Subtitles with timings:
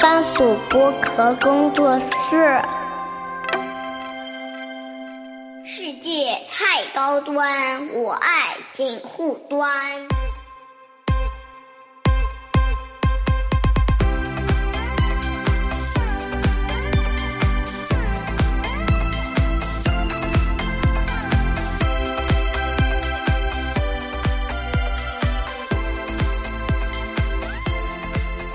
[0.00, 2.62] 番薯剥壳工作室。
[5.64, 9.68] 世界太高端，我爱锦户端。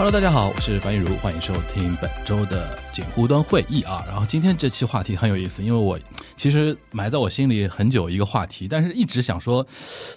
[0.04, 4.04] Hello，大家好，我是樊玉茹，欢迎收听本周的锦湖端会议啊。
[4.06, 5.98] 然后今天这期话题很有意思，因为我
[6.36, 9.66] 其实埋在我心里很久一个话题，但是一直想说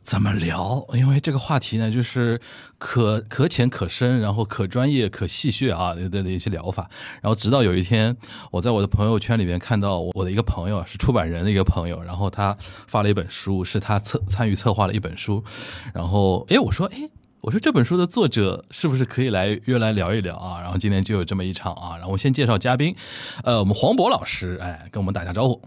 [0.03, 2.41] 怎么聊，因为这个话题呢，就是
[2.79, 6.91] 可可浅可深，然后可专业可戏谑啊的的一些疗法。
[7.23, 8.17] 然后直到有一天，
[8.51, 12.57] 我在我的朋友圈里面看到我的一个朋友是出版人的一个朋友，然后他
[12.89, 15.45] 发了一本书，是他策参与策划了一本书，
[15.95, 17.09] 然后哎，我说哎。
[17.47, 20.61] 我说这本书的作者是不是可以来约来聊一聊啊？
[20.61, 22.93] 然后今天就有这么一场啊，然后我先介绍嘉宾，
[23.45, 25.63] 呃，我们黄渤老师，哎，跟我们打下招呼。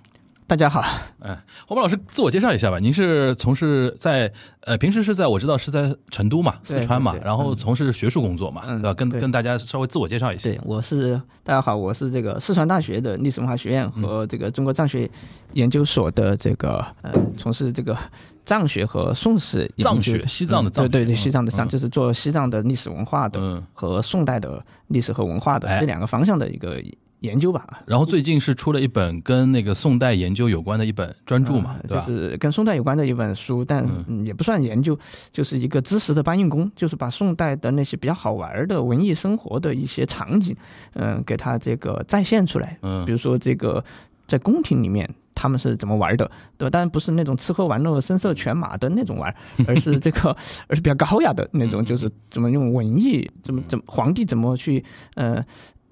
[0.49, 0.83] 大家好，
[1.19, 2.79] 嗯，黄渤老师自我介绍一下吧。
[2.79, 8.93] 您是从事在呃平时是在我知道是在成都嘛，四川嘛，然后从事学术工作嘛，嗯对吧？
[8.95, 10.49] 跟跟大家稍微自我介绍一下。
[10.49, 15.07] 对，我是大家好，我是这个四川大学的历史文化学院和这个中国藏学
[15.53, 17.95] 研究所的这个呃，从事这个
[18.43, 26.81] 藏学和宋史藏学，西藏的藏，对对对，西藏的藏，就是做西藏的历史文化的和宋代的历史和文化的这两个方向的一个。
[27.21, 32.05] 研究吧，然后最近是出了一本跟那个宋代研究有关的一本专著嘛，对吧？
[32.05, 33.85] 就是跟宋代有关的一本书，但
[34.25, 34.97] 也不算研究，
[35.31, 40.55] 就是一个知识的搬运工，就是把宋代的那些比较好玩的文艺生活的一些场景，
[40.93, 42.77] 嗯，给它这个再现出来。
[42.83, 43.83] 嗯，比如说这个
[44.25, 46.69] 在宫廷里面他们是怎么玩的，对吧？
[46.69, 49.35] 当然不是那种吃喝玩乐、声色犬马的那种玩，
[49.67, 50.33] 而是这个，
[50.67, 54.81] 而是比较高雅的那种，就是怎么用文艺，怎么怎么皇帝怎么去，
[55.15, 55.43] 呃。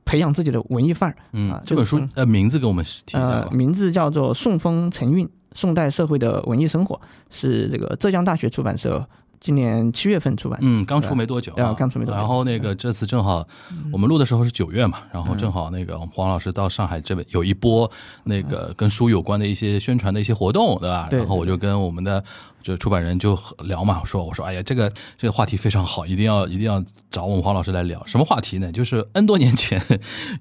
[0.08, 3.50] 培养自己的文艺范儿，嗯，这本书呃名字给我们提一下吧。
[3.52, 6.96] 名字叫做《宋风承运：宋代社会的文艺生活》，
[7.30, 9.06] 是这个浙江大学出版社
[9.42, 10.58] 今年七月份出版。
[10.62, 12.18] 嗯，刚出没多久啊，刚出没多久。
[12.18, 13.46] 然后那个这次正好
[13.92, 17.92] 我们录的时候是九月嘛，然后正好那个黄老师到上海这边有一波
[18.24, 21.10] 那个跟书有关的一些宣传的一些活动，对吧？
[21.12, 22.24] 然后我就跟我们的。
[22.68, 28.06] 就出版人就聊嘛，说我说哎呀，这个这个话题非常好，一定要一定要找我们黄老师来聊。
[28.06, 28.70] 什么话题呢？
[28.74, 29.82] 就是 N 多年前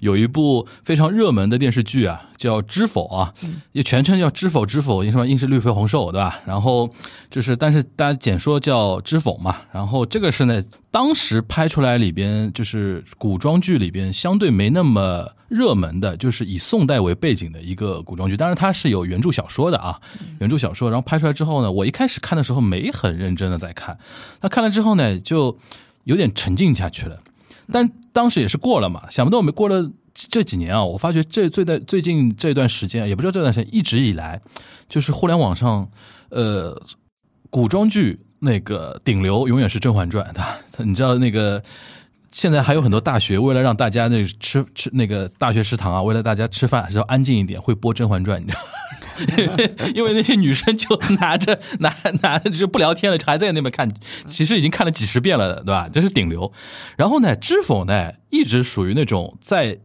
[0.01, 3.33] 有一部非常热门的电视剧啊，叫《知否》啊，
[3.71, 6.41] 也全称叫《知否知否》，因什么应是绿肥红瘦，对吧？
[6.45, 6.89] 然后
[7.31, 9.55] 就是，但是大家简说叫《知否》嘛。
[9.71, 10.61] 然后这个是呢，
[10.91, 15.31] 当时拍出来里边就是古装剧里边相对没那么。
[15.47, 19.99] 热门的就是以宋代为背景的一个古装剧，当然它是有原著小说的啊，
[20.39, 23.97] 原著小说，然后拍出来之后呢，我一开始看的时候没很认真的在看，
[24.41, 25.57] 那看了之后呢，就
[26.03, 27.21] 有点沉浸下去了，
[27.71, 34.41] 但当时也是过了嘛，想不到我们过了这几年啊，我发觉这最在最近这段时间，也不知道这段时间一直以来，
[34.89, 35.89] 就是互联网上，
[36.29, 36.81] 呃，
[37.49, 40.43] 古装剧那个顶流永远是《甄嬛传》的，
[40.83, 41.63] 你知道那个。
[42.31, 49.87] 现在还有很多大学为了让大家那吃吃那个大学食堂啊，为了大家吃饭还是要安静一点，会播《甄嬛传》，你知道？
[49.95, 53.91] 因为那些女生就拿着 拿拿就不聊天了，还在那边看，
[54.27, 55.89] 其实已经看了几十遍了，对吧？
[55.91, 56.51] 这是顶流。
[56.97, 59.79] 然后呢，知否呢一直属于那种在。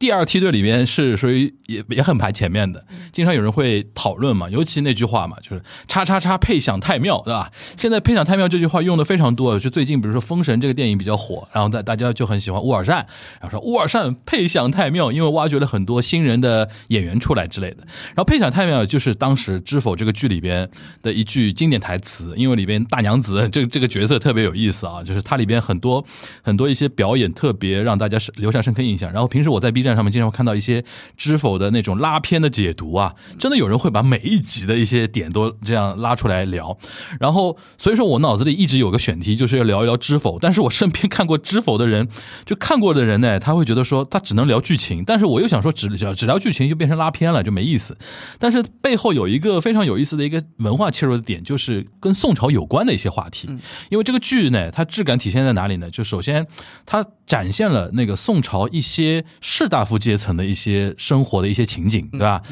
[0.00, 7.52] 第二梯队里面是属于也也很排前面的，经常有人会讨论嘛，尤其那句话嘛，就是“叉叉叉配享太庙”，对吧？
[7.76, 13.06] 现在“配享太庙”这句话用的非常多，就最近比如说《封神》这个电影比较火，然后大大家就很喜欢乌尔善，
[13.42, 17.82] 然后说乌尔善配享太庙，因为挖掘了很多新人的演员出来之类的。
[18.14, 20.66] 然后“配享太庙”就是当时《知否》这个剧里边
[21.02, 26.02] 的一句经典台词，因为里边大娘子 这这个角色特别有意思啊，就是它里边很多
[26.40, 29.12] 很多一些表演特别让大家留下深刻印象。
[29.12, 29.89] 然后平时我在 B 站。
[29.94, 30.84] 上面经常会看到一些
[31.16, 36.76] 知否的那种拉片的解读啊，真的有人会把每一集的一些点都这样拉出来聊。
[37.18, 40.38] 然后，所以说我脑子里一直有个选题，就是要聊一聊知否。
[40.38, 42.08] 但是我身边看过知否的人，
[42.46, 45.02] 就看过的人呢，他会觉得说他只能聊剧情。
[45.04, 47.96] 但是我又想说，只聊只聊剧情就变成拉片了，就没意思。
[48.38, 53.48] 但是背后有一个非常有意思的一个文化切入的点，就是跟宋朝有关的一些话题。
[53.88, 55.90] 因为这个剧呢，它质感体现在哪里呢？
[55.90, 56.46] 就首先
[56.86, 59.79] 它展现了那个宋朝一些士大。
[59.80, 62.42] 大夫阶层的一些生活的一些情景，对吧？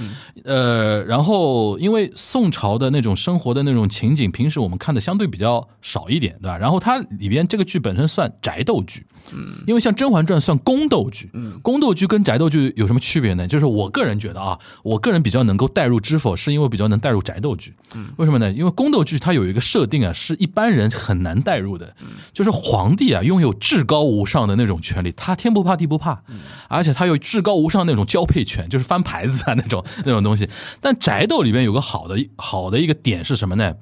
[0.45, 6.57] 呃，然后因为宋朝的那种生活的那种情景，平时我们看的相对比较少一点，对吧？
[6.57, 13.47] 然后它里边这个剧本身算宅斗剧，嗯，因为像《甄嬛传》算宫斗剧，嗯，宫斗剧跟宅斗剧有什么区别呢？
[13.47, 18.51] 就是我个人觉得啊，我个人比较能够带入《知否》，是因为比较能带入宅斗剧，嗯，为什么呢？
[18.53, 21.95] 因为宫斗剧它有一个设定啊，是一般人很难带入的，
[22.33, 26.23] 就是皇帝啊拥有至高无上的那种权利，他天不怕地不怕，
[26.69, 30.49] 而且他有至高无上那种交配权，就是翻牌子啊那种 那种东西。
[30.81, 33.75] 但宅斗里边有个好的好的一个点是什么呢？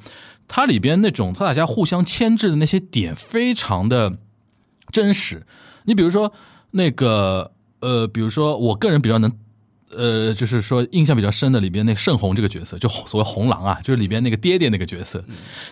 [0.49, 4.19] 它里边那种他大家互相牵制的那些点非常的
[4.93, 5.45] 真实。
[5.85, 6.33] 你比如说
[6.71, 9.33] 那个呃，比如说我个人比较能。
[9.97, 15.25] 呃，就是说印象比较深的里边那个盛红这个角色，就所谓红狼啊，就是里边那个爹爹那个角色，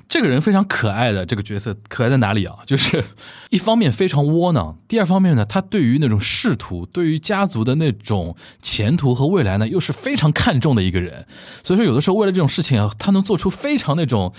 [0.09, 2.55] 这个人非常可爱的这个角色，可爱在哪里啊？
[2.65, 3.05] 就是
[3.51, 11.27] 一方面非常窝囊，第二方面呢，他对于那种仕途、对于家族的那种前途和未来呢，又是非常看重的一个人。
[11.65, 14.33] 所以说，有的时候为了这种事情啊，他能做出非常那种。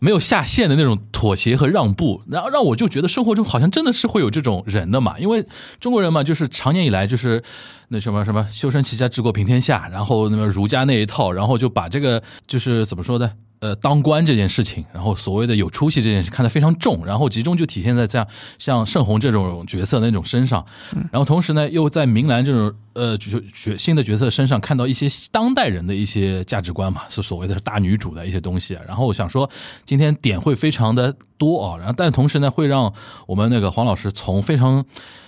[0.00, 5.46] 没有下限的那种妥协和让步，然后让我就觉得生活中好像真的是会有这种人的嘛，因为
[5.78, 7.42] 中国人嘛，就是常年以来就是
[7.88, 13.30] 那什么什么修身齐家治国平天下，然后那么儒家那一套，然后就把这个就是怎么说呢？
[13.60, 18.26] 呃，当官这件事情，然后所谓的有出息这件事看得非常重，然后集中就体现在这样
[18.58, 20.64] 像盛红这种角色那种身上，
[21.12, 28.78] 然后同时呢，又在明兰这种呃角角新的角色身上看到一些当代人的一些价值观嘛，是所谓的大女主的一些东西。
[28.86, 29.48] 然后我想说，
[29.84, 32.90] 今天点会非常的多啊，然后但同时呢，会让
[33.26, 34.82] 我们那个黄老师从非常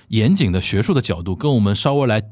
[0.08, 2.22] 严谨的学术的角度跟我们稍微来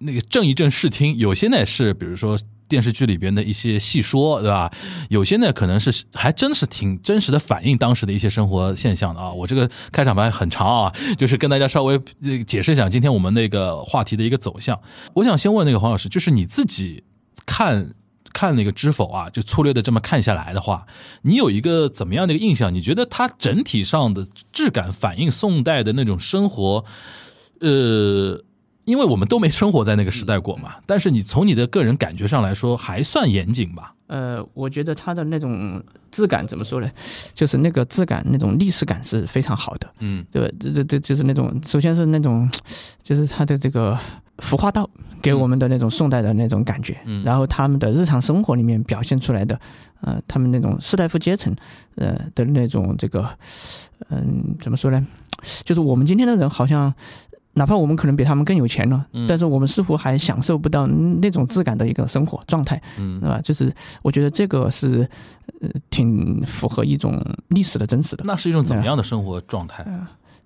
[0.00, 2.38] 那个正一正视听，有些呢是比如说。
[2.68, 4.70] 电视剧里边的一些细说，对吧？
[5.08, 9.30] 有些呢可能是还真是挺真实的反映当时的一些生活现象的啊。
[9.30, 11.98] 我这个开场白很长啊， 就是跟大家稍微
[12.46, 14.78] 解释一下今天我们那个话题的一个走向。
[15.14, 17.04] 我想先问那个黄老师，就是你自己
[17.44, 17.94] 看
[18.32, 20.86] 看那个《知否》啊，就粗略的这么看下来的话，
[21.22, 22.74] 你有一个怎么样的一个印象？
[22.74, 26.84] 你觉得它整体上的质感反映宋代的那种生活，
[27.60, 28.42] 呃？
[28.86, 33.92] 因为我们都没生活在那个时代过嘛，但是你从你的个人感觉上来说，还算严谨吧？
[34.06, 36.88] 呃，我觉得它的那种质感怎么说呢？
[37.34, 39.92] 就是那个质感，那种历史感是非常好的。
[39.98, 40.48] 嗯，对？
[40.60, 42.48] 这这这就是那种，首先是那种，
[43.02, 43.98] 就是它的这个
[44.38, 44.88] 服化道
[45.20, 46.96] 给我们的那种宋代的那种感觉。
[47.06, 49.58] 嗯，然后他们的日常生活里面表现出来的，
[50.02, 51.52] 呃，他们那种士大夫阶层，
[51.96, 53.28] 呃的那种这个，
[54.10, 55.04] 嗯，怎么说呢？
[55.64, 56.94] 就是我们今天的人好像。
[57.56, 63.40] 哪怕我们可能比他们更有钱了，但是我们似乎还享受不到那种质感的一个生活状态，嗯，对吧？
[63.42, 63.72] 就是
[64.02, 65.08] 我觉得这个是，
[65.62, 67.18] 呃，挺符合一种
[67.48, 68.22] 历史的真实的。
[68.26, 69.84] 那是一种怎么样的生活状态？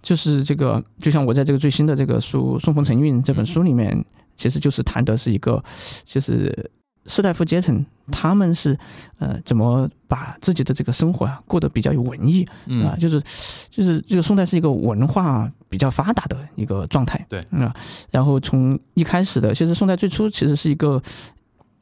[0.01, 4.05] 就是这个，就像我在这个最新的这个书《送风承运》这本书里面，
[4.37, 5.63] 其实就是谈的是一个，
[6.05, 6.71] 就是。
[7.07, 8.77] 士大夫阶层，他们是
[9.19, 12.47] 呃怎么把自己的这个生活啊过得比较有文艺
[12.85, 12.97] 啊？
[12.99, 13.23] 就是
[13.71, 17.75] 就是这个宋代是一个文化比较发达的一个状态，对啊。
[18.11, 21.03] 然后从一开始的，其实宋代最初其实是一个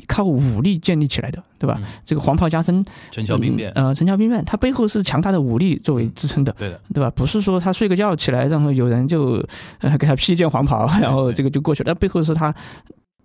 [0.06, 1.80] 靠武力建立起来的，对吧？
[2.04, 7.10] 这个黄袍加身，陈桥兵变，呃，陈桥兵变，它背后是强大的武力作为支撑的，对的，对吧？
[7.10, 9.44] 不是说他睡个觉起来，然后有人就
[9.80, 12.54] 呃给他披一件黄袍，然后这个就过去了，那背后是他。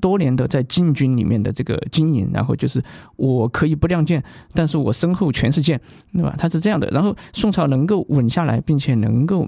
[0.04, 2.84] 多年的在禁军里面的这个经营，然后就是
[3.16, 4.22] 我可以不亮剑，
[4.54, 5.80] 但是我身后全是剑，
[6.12, 6.36] 对吧？
[6.38, 6.86] 他是这样的。
[6.90, 9.48] 然后宋朝能够稳下来，并且能够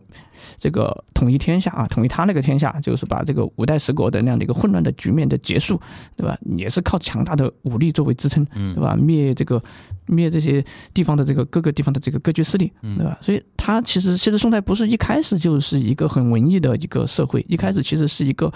[0.57, 5.78] 这个统一天下啊，统一他那个天下，就是把这个五代十国的那样的一个混乱的局面的结束，
[6.16, 6.38] 对吧？
[6.57, 8.96] 也是靠强大的武力作为支撑，对吧？
[8.96, 9.62] 灭这个
[10.06, 10.63] 灭这些
[10.94, 13.18] 地方的这个各个地方的这个割据势力，对吧？
[13.19, 18.50] 所以他其实其实宋代不是一开始就是一个很文艺的一个社会，一开始其实是一个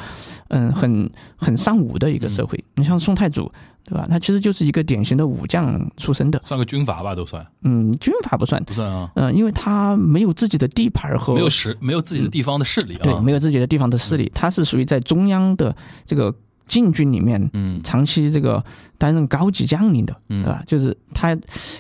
[0.48, 1.90] 嗯很很尚武。
[1.90, 3.52] 武的一个社会，你像宋太祖，
[3.84, 4.06] 对吧？
[4.08, 7.44] 他其实就是一个典型的武将出身的，算个军阀吧，都算。
[7.64, 9.12] 嗯，军阀不算，不算啊。
[9.16, 13.02] 嗯，因为他没有自己的地盘和没有实，没有自己的地方的势力啊。
[13.02, 15.76] 对，没有自己的地方的势力，他是属于在中央的
[16.06, 16.32] 这个
[16.70, 18.64] 禁军里面，嗯，长期这个。
[19.00, 20.62] 担任高级将领的，嗯对吧？
[20.68, 21.34] 就是他，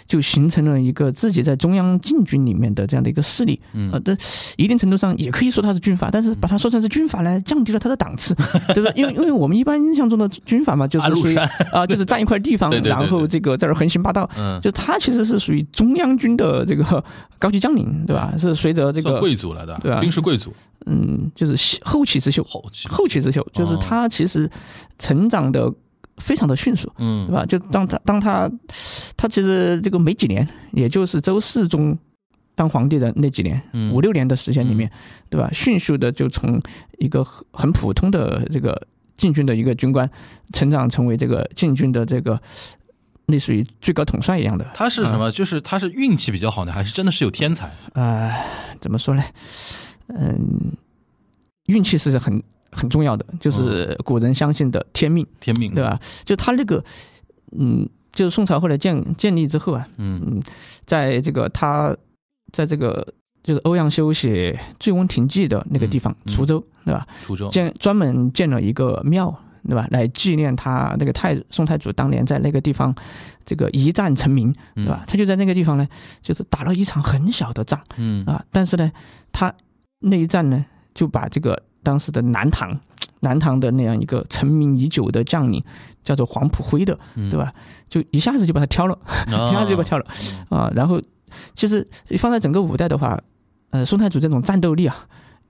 [0.08, 3.60] 就形成了一个自己在中央禁军里面的这样的一个势力。
[3.91, 4.15] 呃，这
[4.55, 8.34] 一定程度上也可以说他是军阀，但是把他说成是军阀呢，降低了他的档次，
[8.74, 8.89] 对吧？
[8.96, 11.36] 因为因为我们一般印象中的军阀嘛，就是属于
[11.74, 14.29] 啊， 就是占一块地方，然后这个在这横行霸道。
[14.38, 17.03] 嗯就他其实是属于中央军的这个
[17.38, 18.34] 高级将领，对吧？
[18.38, 20.00] 是随着这个贵族来的，对吧？
[20.00, 20.53] 军事贵族，
[20.86, 24.50] 嗯，就是后起之秀，后起后起之秀，就是他其实
[24.98, 25.74] 成长的。
[26.22, 27.46] 非常的迅速，嗯，对吧？
[27.46, 28.52] 就当他当他
[29.16, 31.98] 他其实这个没几年，也就是周世宗
[32.56, 33.62] 当皇帝的那几年，
[33.94, 34.92] 五六年的时间里面，
[35.30, 35.50] 对吧？
[35.54, 36.60] 迅速的就从
[36.98, 40.12] 一个很普通的这个禁军的一个军官，
[40.52, 42.38] 成长成为这个禁军的这个
[43.28, 44.70] 类似于最高统帅一样的。
[44.74, 45.32] 他是什么？
[45.32, 47.74] 就是他是运气比较好呢，还是真的是有天才？
[47.94, 48.30] 呃，
[48.82, 49.24] 怎么说呢？
[50.08, 50.74] 嗯，
[51.68, 56.00] 运气是很很重要的，就是古人相信的天命，天命对吧？
[56.26, 56.84] 就他那个，
[57.58, 60.44] 嗯，就是宋朝后来建建立之后啊，嗯嗯，
[60.86, 61.96] 在这个他
[62.52, 67.08] 在这个就是欧阳修写《醉翁亭记》的那个地方，滁州，对吧？
[67.26, 69.34] 滁州建专门建了一个庙，
[69.68, 69.88] 对吧？
[69.92, 72.94] 来纪念他那个太宋太祖当年在那个地方
[73.46, 75.04] 这个一战成名，对吧？
[75.08, 75.88] 他就在那个地方呢，
[76.22, 78.92] 就是打了一场很小的仗，嗯啊，但是呢，
[79.32, 79.54] 他。
[80.02, 82.80] 那一战呢，就把这个当时的南唐，
[83.22, 85.64] 南唐的那样一个成名已久的将领，
[86.04, 86.98] 叫做黄埔辉的，
[87.30, 87.54] 对吧？
[87.90, 90.06] 就一下子就把他挑了， 一下子就把他挑了
[90.50, 90.72] 啊。
[90.76, 91.02] 然后，
[91.56, 93.20] 其实放在整个五代的话，
[93.72, 94.96] 呃，宋太祖这种战斗力啊，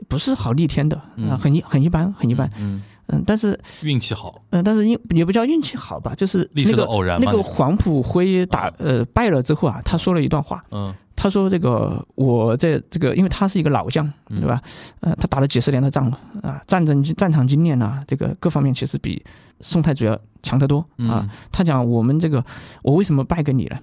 [0.08, 0.98] 不是好逆天的
[1.30, 2.50] 啊，很一很一般，很一般。
[2.58, 2.82] 嗯
[3.12, 4.44] 嗯，但是运气好。
[4.52, 6.86] 嗯，但是运也不叫运气好吧，就是那个
[7.20, 10.64] 那个黄埔辉打呃败了之后啊，他说了一段话。
[10.72, 10.94] 嗯。
[11.22, 14.62] 他说：“这个我在这个，因为他是一个老将，对吧？
[15.02, 19.22] 呃，他打了几十年的仗了啊，战争战场经验啊，这个各方面其实比
[19.60, 21.28] 宋太祖要强得多啊。
[21.52, 22.42] 他讲我们这个，
[22.84, 23.78] 我为什么败给你了？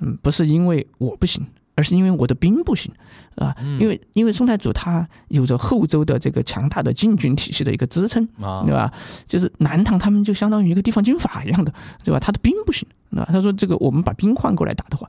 [0.00, 1.42] 嗯，不是因为我不行，
[1.76, 2.92] 而是因为我的兵不行
[3.36, 3.56] 啊。
[3.80, 8.28] 因为因为宋太祖他有着后周的这个强大的禁军体系的一个支撑，
[8.66, 8.92] 对吧？
[9.26, 11.72] 就是南唐他们就相当于一个地方军阀一样的，
[12.04, 12.20] 对吧？
[12.20, 15.06] 他的兵不行。”那他说：“这个我们把兵换过来打的话，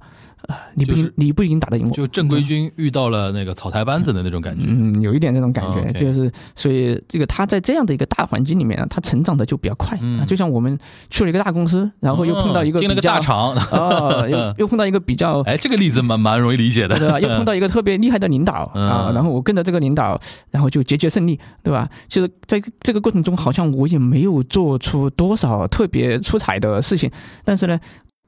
[0.47, 1.91] 啊，你不你不一定打得赢我。
[1.91, 9.97] 就正规军遇到了那个草台班子的那种感觉，嗯，有一点这种感觉，就是所以这个他在这样的一个大环境里面，他成长的就比较快。
[10.01, 10.77] 嗯，就像我们
[11.09, 17.19] 去了一个大公司，然后又碰到一个进了个大厂，啊，又 又碰到一个比较，哎，这个例子蛮蛮容易理解的，对吧？
[17.19, 20.19] 又碰到一个特别厉害的领导啊，然后我跟着这个领导，
[20.51, 21.87] 然后就节节胜利，对吧？
[22.09, 27.09] 其实在这个过程中，好像我也没有做出多少特别出彩的事情，
[27.45, 27.79] 但是呢。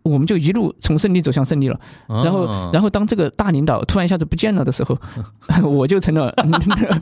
[0.05, 4.95] 我们就一路从胜利走向胜利了，然后，然后当这个大领导突然一下子不见了的时候，
[5.67, 6.31] 我就成了，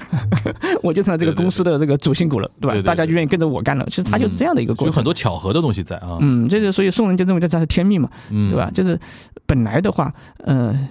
[0.82, 2.82] 我就成了这个公司的这个主心骨了，对吧？
[2.82, 3.86] 大家就愿意跟着我干了。
[3.90, 6.18] 其实他就是这样的一个过程，有很多巧合的东西在啊。
[6.22, 8.72] 嗯，这是所以宋人就认为这才是天命嘛，对吧？
[8.74, 8.98] 就是
[9.46, 10.14] 本来的话，
[10.46, 10.88] 嗯，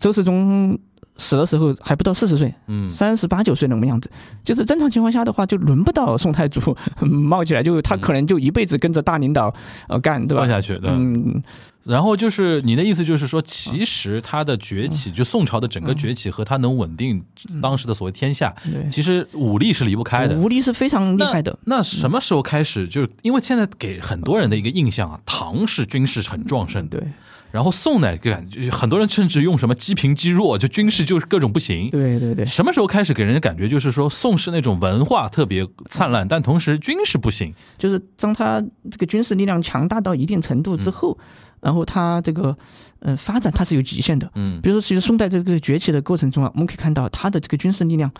[0.00, 0.78] 周世宗。
[1.20, 4.10] 死的时候还不到四十岁，嗯，三十八九岁那么样子，
[4.42, 6.74] 就是正常情况下的话，就轮不到宋太祖
[7.06, 9.54] 冒起来，就他可能就一辈子跟着大领导
[9.88, 10.48] 呃干，对吧？
[10.48, 11.42] 下去，嗯。
[11.82, 17.24] 然后就是你的意思，就是说，其实他的崛起，就宋朝的整个崛起和他能稳定
[17.62, 18.54] 当时的所谓天下，
[18.92, 21.58] 其实武力是离不开的，武力是非常厉害的。
[21.64, 22.86] 那什么时候开始？
[22.86, 27.02] 就是因为现在给很多人的一个印象啊，唐是军事很壮盛，对。
[27.52, 31.90] 然后宋呢，感觉很多人甚至用什么积贫积弱，就军事就是各种不行。
[31.90, 32.44] 对对对。
[32.46, 37.52] 什么时候开始给人的感觉就是说宋是那种文化特别灿烂，但同时军事不行？
[37.76, 41.18] 就是当他这个军事力量强大到一定程度之后，
[41.60, 42.56] 然后他这个
[43.00, 44.30] 呃发展它是有极限的。
[44.34, 44.60] 嗯。
[44.62, 48.10] 比如说，其实宋代这个崛起的过程中啊，我们可以看到他的这个军事力量。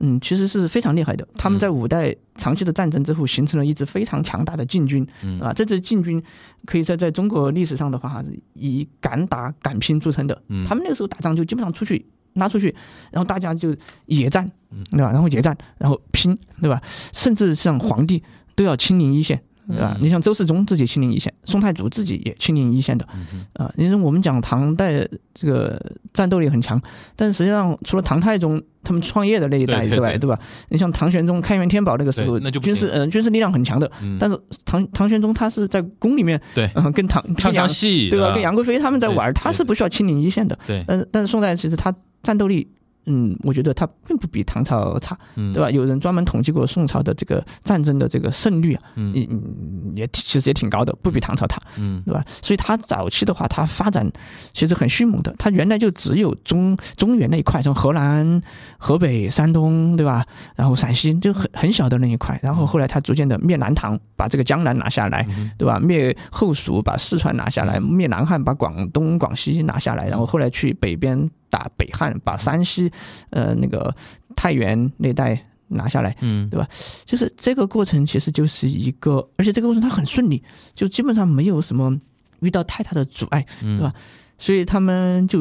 [0.00, 1.26] 嗯，其实是非常厉害的。
[1.36, 5.06] 他们在五代长期的战争之后，形成了一支非常强大的禁军。
[5.40, 6.22] 啊，这支禁军
[6.64, 10.34] 可以说在中国历史上的话，是以敢打敢拼著称的。
[10.66, 12.74] 他们那个时候打仗就基本上出去拉出去，
[13.10, 13.74] 然后大家就
[14.06, 14.50] 野战，
[14.90, 15.10] 对吧？
[15.10, 16.80] 然后野战，然后拼，对吧？
[17.12, 18.22] 甚至像皇帝
[18.54, 19.42] 都要亲临一线。
[19.68, 19.96] 对吧？
[20.00, 23.06] 你像周世宗自己亲临一线，宋太祖自己也亲临一线的，
[23.54, 25.80] 啊，你说我们讲唐代这个
[26.12, 26.80] 战斗力很强，
[27.14, 30.38] 但实际上除了唐太宗他们创业的那一代之外，对吧？
[30.68, 38.32] 你像唐玄宗开元天宝那个时候，军事呃军事力量很强的，但是唐唐玄宗他是在宫里面，对，跟唐唱唱戏，对吧？
[38.34, 40.84] 跟杨贵妃他们在玩，他是不需要亲临一线的，对。
[40.86, 42.68] 但是但是宋代其实他战斗力。
[43.06, 45.70] 嗯，我觉得它并不比唐朝差，对吧？
[45.70, 52.24] 有人专门统计过宋朝的这个战争的这个胜率啊，嗯，也其实也挺高的，不比唐朝差，嗯，对吧？
[52.42, 54.10] 所以它早期的话，它发展
[54.52, 55.34] 其实很迅猛的。
[55.38, 58.42] 它原来就只有中中原那一块，从河南、
[58.78, 60.26] 河北、山东，对吧？
[60.56, 62.38] 然后陕西就很很小的那一块。
[62.42, 65.78] 然后后来它逐渐的灭南唐，把这个江南拿下来，对吧？
[65.78, 70.08] 灭后蜀，把四川拿下来；灭南汉，把广东、广西拿下来。
[70.08, 71.30] 然后后来去北边。
[71.56, 72.92] 打北汉，把山西，
[73.30, 73.94] 呃，那个
[74.36, 76.68] 太原那带拿下来，嗯，对吧？
[77.06, 80.42] 就是这个过程，其实就是一个，而且这个过程它很顺利，
[80.74, 81.98] 就基本上没有什么
[82.40, 83.94] 遇到太大的阻碍，对吧？
[84.38, 85.40] 所以他们就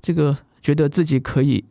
[0.00, 1.64] 这个觉得自己可以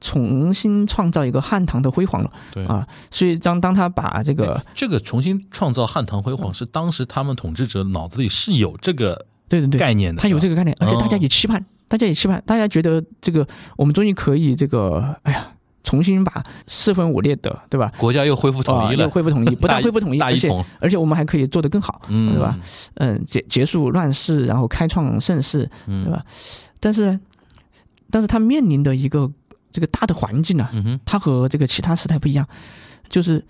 [0.00, 2.86] 重新创造一个汉唐的辉煌了，对啊。
[3.10, 11.64] 所以当当他把这个这个重新创造汉唐辉煌，是当时他们统治者脑子里是有这个对对对概念的，他有这个概念，而且大家也期盼。
[11.92, 13.46] 大家也期盼，大家觉得这个
[13.76, 15.52] 我们终于可以这个，哎呀，
[15.84, 17.92] 重新把四分五裂的，对吧？
[17.98, 20.48] 国家又恢复统一了，又恢复统一，不但恢复统一，而且
[20.80, 22.58] 而且我们还可以做得更好，对吧？
[22.94, 26.24] 嗯，结结束乱世，然后开创盛世，对吧？
[26.80, 27.20] 但是，
[28.10, 29.30] 但是他面临的一个
[29.70, 30.70] 这个大的环境呢，
[31.04, 32.48] 它和这个其他时代不一样，
[33.10, 33.44] 就是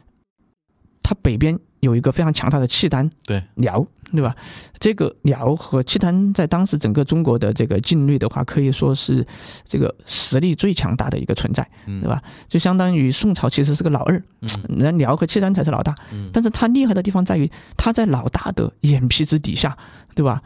[1.00, 1.56] 它北边。
[1.82, 4.36] 有一个非常强大的契丹，对辽，对吧？
[4.78, 9.26] 这个辽和契丹在当时整个中国的这个境内的话，可以说是
[9.66, 12.22] 这个实力最强大的一个存在，对吧？
[12.46, 14.22] 就相当于宋朝其实是个老二，
[14.68, 15.92] 那辽和契丹才是老大。
[16.32, 19.76] 但是他厉害的地方在于，他在老大的眼皮子底下，
[20.14, 20.40] 对吧？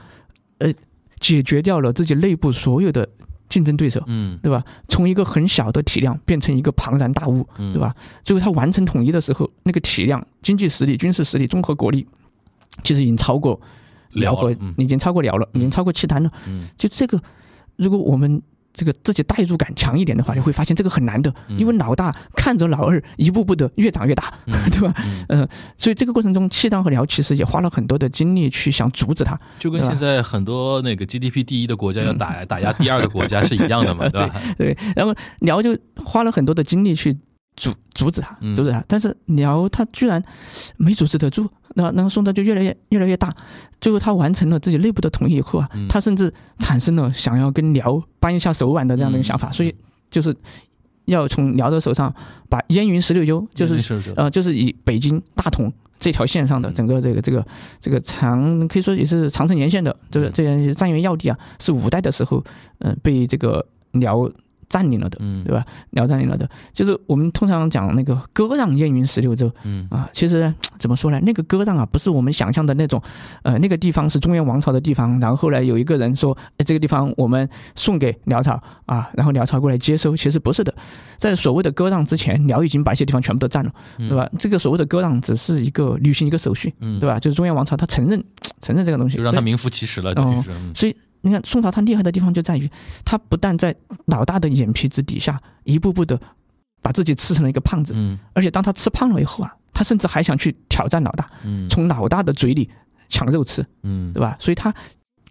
[0.58, 0.72] 呃，
[1.20, 3.06] 解决掉了自己内部所有的。
[3.48, 4.64] 竞争对手，嗯，对吧？
[4.88, 7.94] 从一个很小的体量变成一个庞然大物，对吧？
[8.22, 12.06] 最后他完成统一的时候，那个体量、经济实力、军事实力、综合国力，
[12.82, 13.60] 其实已经超过
[14.12, 16.30] 辽和，已经超过辽了，已经超过契丹了。
[16.46, 17.20] 嗯，就这个，
[17.76, 18.42] 如果我们。
[18.76, 24.32] 这个自己代入感强一点的话，你会发现这个很难的，因为老大看着老二一步步的越长越大，
[24.70, 24.94] 对吧？
[25.28, 34.42] 嗯，所以这个过程中，契丹和辽其实也花了很多的精力去想阻止他，就跟现在很多那个 GDP 第一的国家要打 打压第二的国家是一样的嘛， 对吧？
[34.58, 37.16] 对，然后辽就花了很多的精力去。
[37.58, 40.22] 阻阻止他，阻止他，但是辽他居然
[40.76, 43.32] 没阻止得住，那然后宋朝就越来越越来越大，
[43.80, 49.74] 最后他完成了自己内部的统一以后啊，他甚至产生了想要跟辽扳一下手腕的这样的一个想法，所以
[50.10, 50.34] 就是
[51.04, 52.12] 要从辽的手上
[52.48, 57.46] 把燕云十六州，就是呃就是以北京大同这条线上的整个这个这个
[57.78, 62.42] 这个长可以说也是长城沿线的这个这样一些战略要地啊，是五代的时候
[62.78, 64.30] 嗯被这个辽。
[64.68, 65.64] 占领了的，对吧？
[65.90, 71.20] 辽占领了的，就是我们通常讲那个割让燕云十六州，嗯啊，其实怎么说呢？
[71.22, 73.00] 那个割让啊，不是我们想象的那种，
[73.42, 80.74] 呃，那个地方是中原王朝的地方，然后后来有一个人说，哎，这个地方我们送给辽朝啊，然后辽朝过来接收，其实不是的，
[81.16, 84.28] 在所谓的割让之前，辽已经把一些地方全部都占了，对吧？
[84.38, 87.18] 这个所谓的割让只是一个履行一个手续，嗯对吧？
[87.20, 88.22] 就是中原王朝他承认
[88.60, 90.96] 承认这个东西，就让他名副其实了，等于是，所以。
[91.26, 92.70] 你看宋朝，他厉害的地方就在于，
[93.04, 96.18] 他不但在老大的眼皮子底下一步步的
[96.80, 102.70] 把自己吃成了一个胖子，嗯，而且当他吃胖了以后啊，他甚至还想去挑战老大，嗯，从老大的嘴里
[103.08, 104.36] 抢肉吃，嗯，对吧？
[104.38, 104.72] 所以他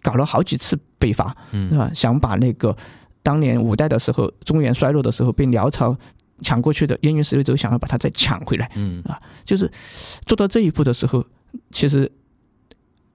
[0.02, 1.90] 搞了好几次北伐，嗯，对吧？
[1.94, 2.76] 想把那个
[3.22, 5.96] 当年五代的时候中原衰落的时候被辽朝
[6.42, 9.72] 抢过去的燕云十六州，想要把它再抢回来，嗯，啊，就是
[10.26, 11.24] 做到这一步的时候，
[11.70, 12.12] 其实。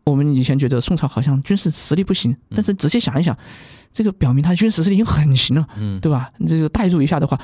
[0.04, 3.38] 我们以前觉得宋朝好像军事实力不行，但是仔细想一想，
[3.94, 6.32] 这个表明他军事实力已经很行了，嗯，对吧？
[6.48, 7.40] 这个代入一下的话，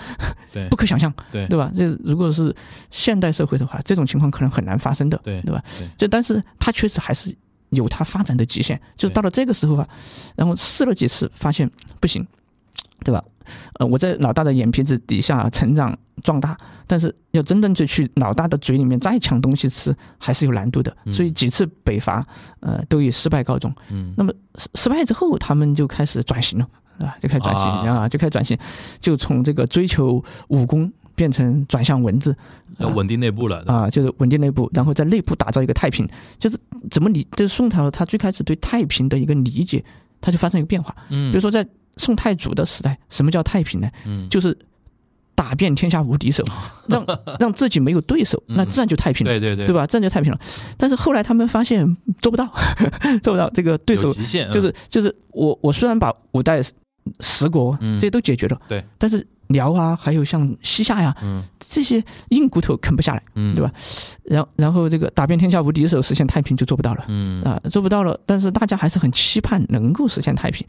[0.52, 1.72] 对， 不可想象，对，对吧？
[1.76, 2.54] 这如果是
[2.89, 5.63] 现代社会的话，这种情况可能很难发生的，对，对吧？
[5.98, 7.36] 就但是他确实还是
[7.70, 9.88] 有他发展的极限，就是到了这个时候啊，
[10.36, 12.26] 然后试了几次，发现不行，
[13.04, 13.24] 对吧？
[13.80, 20.96] 呃，我在老大的眼皮子底下成长壮大，但是要真正就去老大的嘴里面再抢东西吃，还是有难度的。
[21.14, 22.26] 所以几次北伐，
[22.60, 23.74] 呃，都以失败告终。
[23.90, 26.68] 嗯，那么失失败之后，他们就开始转型了，
[27.00, 28.58] 啊，就开始转型啊，就开始转型，
[29.00, 32.36] 就从这个追求武功变成转向文字，
[32.80, 36.06] 要稳定内部了啊，就是稳定内部，然后在内部打造一个太平。
[36.38, 36.58] 就是
[36.92, 37.26] 怎么理？
[37.38, 39.86] 就是宋朝他最开始对太平的一个理解，
[40.20, 40.94] 他就发生一个变化。
[41.08, 41.66] 嗯，比如说在。
[41.98, 43.90] 宋太祖的时代，什么叫太平呢？
[44.06, 44.58] 嗯，就是
[45.36, 46.44] 打遍天下无敌手，
[46.88, 47.06] 让
[47.40, 49.32] 让自己没有对手，那自然就太平了。
[49.32, 49.86] 对对对，对吧？
[49.86, 50.40] 自然就太平了。
[50.78, 52.46] 但是后来他们发现做不到，
[53.22, 53.50] 做不到。
[53.52, 56.62] 这个对手极限，就是就是我我虽然把五代
[57.20, 59.26] 十国这些都解决了，对，但是。
[59.48, 61.16] 辽啊，还有像西夏呀，
[61.60, 63.72] 这些硬骨头啃不下来，嗯对吧？
[64.24, 68.20] 然然后这个打遍天下无敌手，实现太平就做不到了，嗯啊，做不到了。
[68.26, 70.66] 但是大家还是很期盼能够实现太平，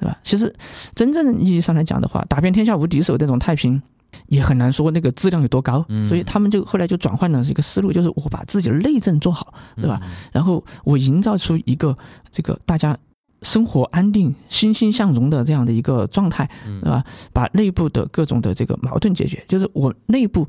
[0.00, 0.16] 对吧？
[0.22, 0.54] 其实
[0.94, 3.80] 真正意义上来讲的话，打遍天下无敌手那种太平，
[4.26, 5.84] 也很难说那个质量有多高。
[6.08, 10.00] 所以他们就后来就转换了一个思路，就是我把自己的内政做好，对吧？
[10.32, 11.96] 然后我营造出一个
[12.30, 12.96] 这个大家。
[13.42, 17.04] 生活安定、欣欣向荣的这样的一个状态，对吧？
[17.32, 20.48] 把内部的各种的这个矛盾解决，就是我内部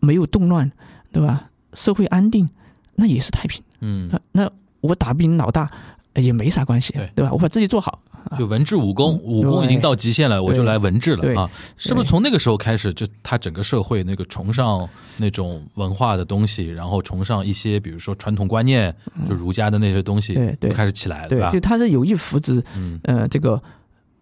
[0.00, 0.70] 没有动乱，
[1.10, 1.50] 对吧？
[1.72, 2.48] 社会安定，
[2.94, 3.62] 那也是太平。
[3.80, 5.70] 嗯，那那我打不赢老大
[6.14, 7.32] 也没啥关系，对吧？
[7.32, 8.00] 我把自己做好。
[8.38, 11.50] 就文治武功，武功已经到极限了，我就来文治了啊！
[11.76, 18.94] 是不是从那个时候开始，就他整个社会那个崇尚那种文化的东西，然后崇尚一些比如说传统观念，
[19.28, 21.50] 就儒家的那些东西，就开始起来了，对吧？
[21.50, 22.62] 就他是有意扶植，
[23.04, 23.60] 呃，这个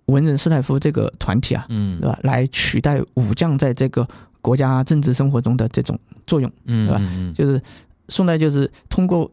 [0.06, 2.18] 文人士大夫这个团体啊，嗯，对吧？
[2.22, 4.06] 来取代武将在这个
[4.40, 7.02] 国家政治生活中的这种作用，嗯，对吧？
[7.34, 7.60] 就是
[8.08, 9.28] 宋代就是通过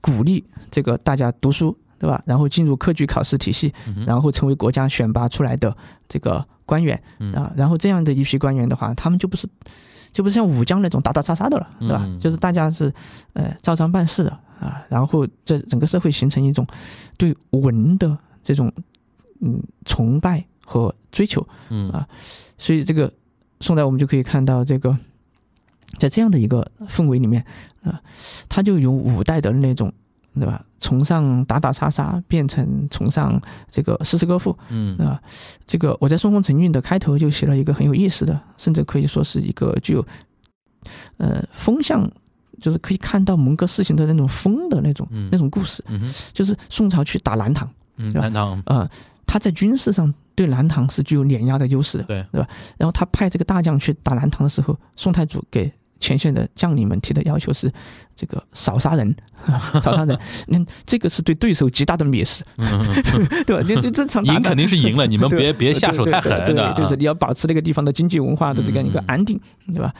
[0.00, 1.76] 鼓励这个大家读书。
[2.00, 2.22] 对吧？
[2.24, 3.72] 然后进入科举考试体系，
[4.06, 5.76] 然后成为国家选拔出来的
[6.08, 7.00] 这个官员
[7.34, 9.46] 啊，然后这样的一批官员的话，他们就不是
[10.10, 12.08] 就不是像武将那种打打杀杀的了，对吧？
[12.18, 12.90] 就是大家是
[13.34, 16.66] 呃照章办事的啊，然后在整个社会形成一种
[17.18, 18.72] 对文的这种
[19.40, 22.08] 嗯崇拜和追求，嗯啊，
[22.56, 23.12] 所以这个
[23.60, 24.96] 宋代我们就可以看到这个。
[25.98, 27.44] 在这样的一个氛围里面，
[27.82, 28.00] 啊，
[28.48, 29.92] 他就有五代的那种，
[30.34, 30.64] 对吧？
[30.78, 35.20] 崇尚打打杀杀，变成崇尚这个诗词歌赋，嗯，啊，
[35.66, 40.06] 这个我在《顺风成韵》的开头就写了一个很有意思的，甚至可以说是一个具有，
[41.18, 42.10] 呃，风向，
[42.60, 48.88] 就是可以看到蒙哥事情的那种风的那种那种故事，嗯就是宋朝去打南唐，嗯，南唐，啊，
[49.26, 52.48] 他在军事上对南唐是具有碾压的优势的，对，对吧？
[52.78, 57.70] 然后他派这个大将去打南唐的时候，宋太祖给前线的将领们提的要求是，
[58.16, 59.14] 这个少杀人，
[59.80, 60.18] 少杀人。
[60.48, 62.42] 那这个是对对手极大的蔑视，
[63.46, 63.62] 对吧？
[63.68, 69.94] 你就正常赢肯定是赢了，你们别别下手太狠的，就是你要保持那个地方的经济文化的这样一个安定，对吧？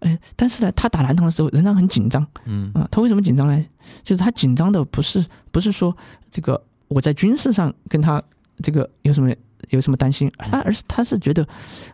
[0.00, 3.64] 哎，但是呢，他打南唐的时候仍然很紧张，嗯啊，他为什么紧张呢？
[4.02, 5.96] 就是他紧张的不是不是说
[6.30, 8.20] 这个我在军事上跟他
[8.62, 9.32] 这个有什么。
[9.74, 10.30] 有什么担心？
[10.38, 11.46] 他而是他是觉得，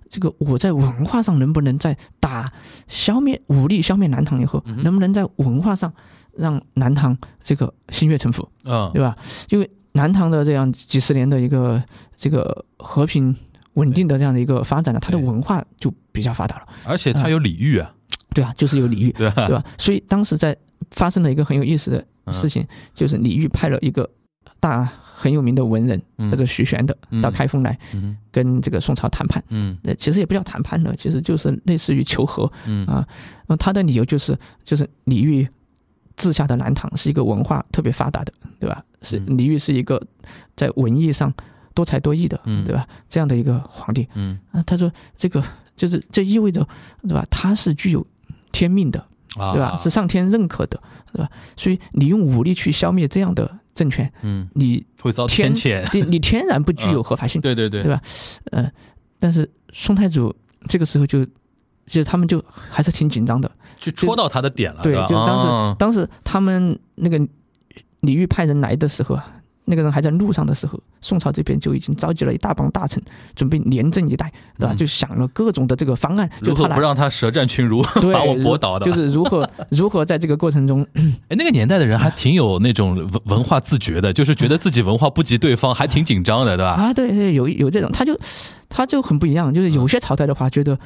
[0.09, 2.53] 这个我在文化上能不能在打
[2.87, 5.93] 消灭武力消灭南唐以后，能不能在文化上
[6.37, 8.49] 让南唐这个心悦诚服？
[8.65, 9.17] 嗯，对吧？
[9.49, 11.83] 因为南唐的这样几十年的一个
[12.17, 13.35] 这个和平
[13.75, 17.93] 稳定的这样的一个发展呢，它的文化就比较发达了，而且它有礼遇啊，
[18.35, 19.65] 对啊，就是有礼遇， 对吧？
[19.79, 20.57] 所以当时在
[20.91, 24.09] 发生了一个很有意思的事情，就是李煜派了一个。
[24.61, 27.77] 大很有名的文人叫做徐玄的，到开封来
[28.31, 29.43] 跟这个宋朝谈判。
[29.49, 32.51] 嗯，其实也不叫谈判了，其实就是类似于求和。
[32.67, 33.09] 嗯啊，
[33.47, 35.49] 那他的理由就是，就是李煜
[36.15, 38.85] 治下的南唐是一个文化特别发达的，对吧？
[39.01, 40.01] 是李煜是一个
[40.55, 41.33] 在文艺上
[41.73, 42.87] 多才多艺的，对吧？
[43.09, 44.07] 这样的一个皇帝。
[44.15, 45.43] 嗯啊，他说这个
[45.75, 46.69] 就是这意味着，
[47.03, 47.27] 对吧？
[47.31, 48.07] 他是具有
[48.53, 49.75] 天命的，对吧？
[49.79, 50.83] 是上天认可的，
[51.15, 51.31] 对吧？
[51.57, 53.60] 所以你用武力去消灭这样的。
[53.81, 58.03] 政权，嗯，你会遭天谴， 你你天然不具有合法性，对对对，对吧？
[58.53, 58.71] 嗯，
[59.19, 60.35] 但是宋太祖
[60.69, 61.25] 这个时候就，
[61.87, 67.19] 其实他们就还是挺紧张的，去戳到他的点了，对，就当时当时他们那个
[68.01, 69.37] 李煜派人来的时候啊。
[69.71, 73.03] 那个人还在路上的时候，宋朝这边就已经召集了一大帮大臣，
[73.35, 74.75] 准备严阵以待，对吧？
[74.75, 78.85] 就想了各种的这个方案，如何不让他舌战群儒， 把我驳倒的？
[78.85, 80.85] 就是如何 如何在这个过程中，
[81.29, 86.73] 哎，那个年代的人还挺有那种文文化自觉的，就是觉得自己文化不及对方，还挺紧张的，对吧？
[86.73, 88.19] 啊，对对，有有这种，他就
[88.69, 90.79] 他就很不一样，就是有些朝代的话，觉得。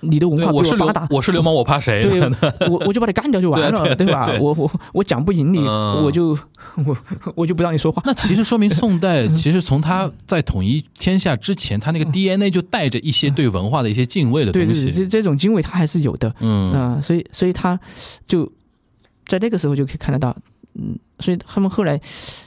[0.00, 2.00] 你的文化比我发达，我是流氓，我怕谁？
[2.00, 2.20] 对，
[2.68, 4.30] 我我就把你干掉就完了，对吧？
[4.40, 6.38] 我我我讲不赢你，我就
[6.86, 6.96] 我
[7.34, 8.02] 我就不让你说话。
[8.04, 14.86] 那其实说明宋代其实从他在统一天下之前，他那个 DNA 就带着一些对文化的一些敬畏的东西。
[14.86, 16.34] 对对，这这种敬畏他还是有的。
[16.40, 17.78] 嗯啊，所以所以他
[18.26, 18.50] 就
[19.26, 20.36] 在那个时候就可以看得到。
[20.74, 22.00] 嗯，所以他们后来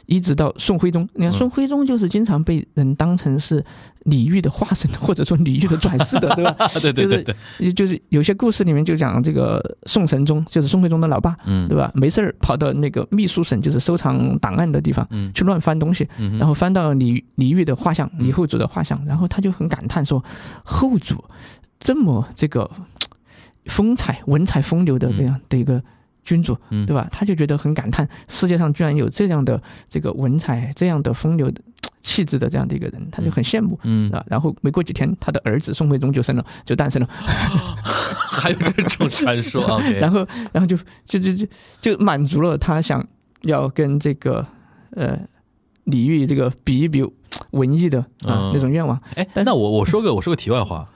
[0.05, 3.63] 一直到宋徽宗，你看宋徽宗就是经常被人当成是
[4.03, 6.67] 李煜的化身，或者说李煜的转世的，对吧？
[6.81, 7.23] 对对对
[7.59, 11.91] 对，就是有些故事里面就讲这个宋神宗，就是宋徽宗的老爸，嗯，对吧？
[11.95, 20.23] 没事儿跑到那个秘书省，就是收藏档案的地方，嗯，去乱翻东西，嗯，然后翻到李李煜的画像，李后主的画像，然后他就很感叹说，
[20.63, 21.23] 后主
[21.79, 22.69] 这么这个
[23.65, 25.83] 风采、文采风流的这样的一个。
[26.23, 26.57] 君主，
[26.87, 27.07] 对吧？
[27.11, 31.61] 他就觉得很感叹，世界上居然有这样的这个文采、这样的风流的
[32.01, 34.23] 气质的这样的一个人，他就很羡慕，嗯啊。
[34.27, 37.07] 然后没过几天，他的儿子宋徽宗就生了，就诞生了。
[38.33, 41.47] 还有这种传说啊， 然后，然后就就就就
[41.79, 43.05] 就满足了他想
[43.43, 44.45] 要跟这个
[44.91, 45.17] 呃
[45.85, 47.05] 李煜这个比一比
[47.51, 48.99] 文艺的啊那种愿望。
[49.15, 50.89] 哎，那我我说个我说个题外话，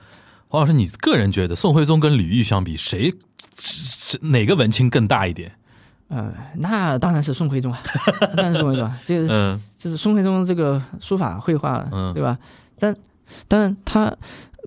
[0.49, 3.13] 黄老师，你个人觉得宋徽宗跟李煜相比，谁？
[3.59, 5.51] 是哪个文青更大一点？
[6.09, 7.81] 呃，那当然是宋徽宗啊，
[8.35, 12.37] 当然是宋徽宗，就 是就是宋徽宗这个书法绘画，嗯对吧？
[12.79, 12.95] 但
[13.47, 14.15] 当然他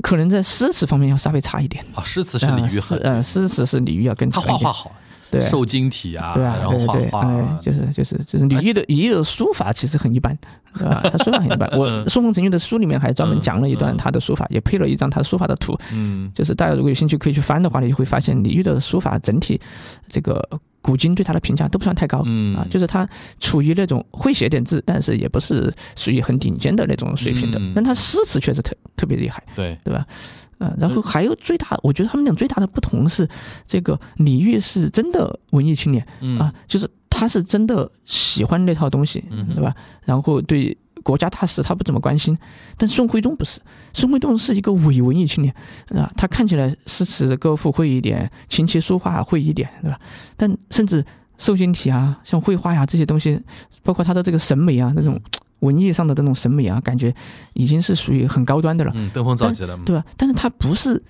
[0.02, 2.04] 可能在诗词方面要稍微差一点啊。
[2.04, 4.92] 诗词是李煜很，呃，诗词是李煜要更他画画好。
[5.30, 10.36] 对，瘦金体啊，对啊，然后画画，就是就是就是李煜的李煜的书法其实很一般，
[10.74, 11.00] 对吧？
[11.12, 11.70] 他书法很一般。
[11.78, 15.78] 我《宋风成韵》的书里面还专门讲了一段他的书法，也配了一张他书法的图。
[15.92, 19.60] 嗯，就是大家如果有兴趣可以去翻的话，你就会发现李煜的书法整体
[20.08, 20.46] 这个
[20.82, 22.22] 古今对他的评价都不算太高。
[22.26, 27.60] 嗯啊，就是他处于那种会写点字，但是也不是属于很顶尖的那种水平的。
[27.74, 30.04] 但他诗词确实特特别厉害，对对吧？
[30.60, 33.28] 嗯，然后还有最大，我觉得他们俩最大的不同是，
[33.66, 36.06] 这个李煜是真的文艺青年，
[36.38, 39.74] 啊，就是他是真的喜欢那套东西，对吧？
[40.04, 42.36] 然后对国家大事他不怎么关心。
[42.76, 43.58] 但宋徽宗不是，
[43.94, 45.54] 宋徽宗是一个伪文艺青年
[45.88, 49.98] 啊，他看起来诗词歌赋会一点，琴棋书画会一点，对吧？
[50.36, 51.02] 但甚至
[51.38, 53.40] 瘦金体啊，像绘画呀这些东西，
[53.82, 55.18] 包括他的这个审美啊，那种
[55.60, 57.14] 文艺上的这种审美啊，感觉
[57.54, 60.04] 已经是属于很高端的了，嗯，登峰造极了，对吧？
[60.16, 61.02] 但是他不是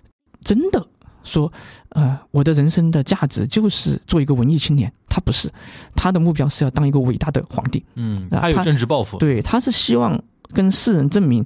[0.44, 0.86] 真的。
[1.22, 1.52] 说，
[1.90, 4.90] 呃，我的人生的价值就是做一个文艺青年。
[5.06, 5.52] 他不是，
[5.94, 7.84] 他的目标是要当一个伟大的皇帝。
[7.94, 9.18] 嗯，他有政治抱负。
[9.18, 10.18] 对，他是希望
[10.54, 11.44] 跟世人证明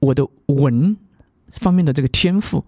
[0.00, 0.94] 我的文
[1.52, 2.62] 方面的这个天赋，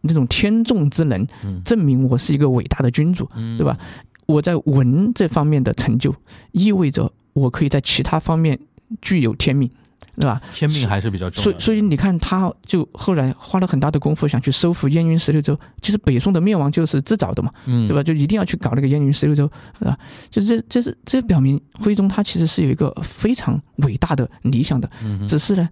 [0.00, 1.26] 那种天纵之能，
[1.62, 3.78] 证明我是一个伟大的君主，对吧？
[4.26, 6.14] 我在文这方面的成就，
[6.52, 8.58] 意味着我可以在其他方面
[9.00, 9.70] 具有天命。
[10.14, 10.42] 对吧？
[10.52, 11.42] 天命还是比较重。
[11.42, 15.58] 所以，所以你看，他就后来花了很大的功夫，想去收复燕云十六州。
[15.80, 18.02] 其实北宋的灭亡就是自找的嘛，对吧？
[18.02, 19.98] 就一定要去搞那个燕云十六州，是吧？
[20.30, 24.88] 就这，这是这表明徽宗他其实是有一个非常伟大的理想的，
[25.26, 25.66] 只是呢，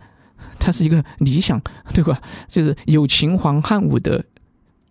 [0.58, 1.60] 他是一个理想，
[1.92, 2.18] 对吧？
[2.48, 4.24] 就是有秦皇汉武的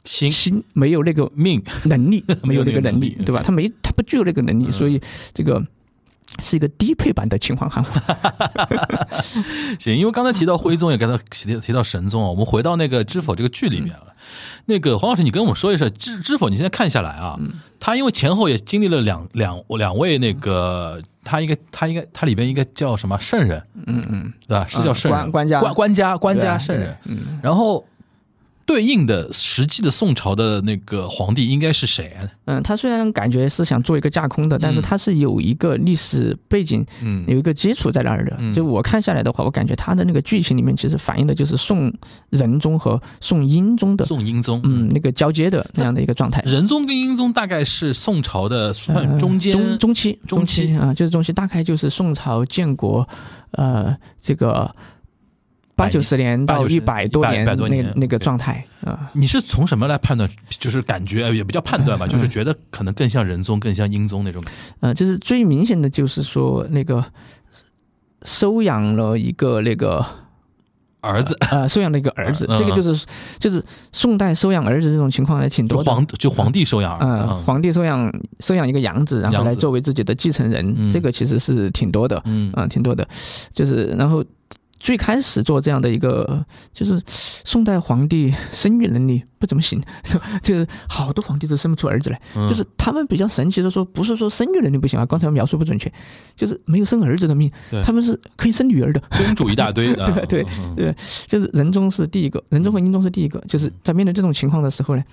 [0.04, 3.42] 心，心没有那个命能力， 没有那个能力，对吧？
[3.44, 5.02] 他没，他不具有那个能力，所以
[5.34, 5.65] 这个。
[6.42, 7.88] 是一个低配版的秦皇汉武。
[9.80, 14.13] 行，因为刚才提到徽宗，也刚才提提到神宗啊，我们回到那个《知否》这个剧里面了。
[14.65, 17.39] 那个黄老师，你跟我们说一说《知知否》，你现在看下来啊，
[17.80, 23.62] 他因为前后也经历了两两两位那个，他应该他应该他里边应该叫什么圣人？
[23.88, 24.68] 嗯嗯，对吧？
[24.68, 26.96] 是叫圣人，官家官官家官家圣人。
[27.06, 27.84] 嗯，然后。
[28.69, 32.15] 对应的实际的宋朝的那个皇帝应该是谁？
[32.45, 38.38] 嗯，他虽然感觉是想做一个架空的，但是他是有一个历史背景，嗯，有一个基础在那儿的。
[38.53, 41.91] 就我看下来的话，我感觉他的那个剧情里面其实反映的就是宋
[42.29, 46.39] 仁宗和宋英宗的宋英宗，嗯，那个交接的那样的一个状态。
[46.45, 53.10] 仁宗跟英宗大概是宋朝的算中间中中期中期啊，就是中期，大概就是宋朝建国，
[53.53, 54.75] 呃，这个。
[55.80, 60.30] 八九十年到一百多年那那个状态啊，你是从什么来判断？
[60.50, 64.44] 就是感觉也不叫判断吧，就是觉得可能更像仁宗，更像英宗那种。
[64.82, 67.04] 呃，就是最明显的就是说那个
[68.24, 70.06] 收养了一个那个
[71.00, 73.06] 儿子啊，收养了一个儿子，这个就是
[73.39, 73.63] 就是
[73.94, 75.82] 宋代收养儿子这种情况还挺多。
[75.84, 78.12] 皇就皇帝收养儿子，皇帝收养
[78.42, 83.08] 收养一个养子，然后来作为自己的继承人，这个其实是挺多的，嗯啊，挺多的，
[83.54, 84.22] 就是然后。
[84.80, 87.02] 最开始做这样的一个，就是
[87.44, 89.82] 宋代皇帝生育能力不怎么行，
[90.42, 92.22] 就是好多皇帝都生不出儿子来。
[92.50, 95.92] 就是他们比较神奇的说，不是说生育能力不行啊，刚才描述不准确，
[96.36, 97.52] 就是没有生儿子的命，
[97.84, 99.02] 他们是可以生女儿的。
[99.10, 100.96] 公主一大堆， 对对对，
[101.28, 105.04] 就是仁宗是第一个，仁宗和英宗是第一个，就是在面对这种情况的时候呢。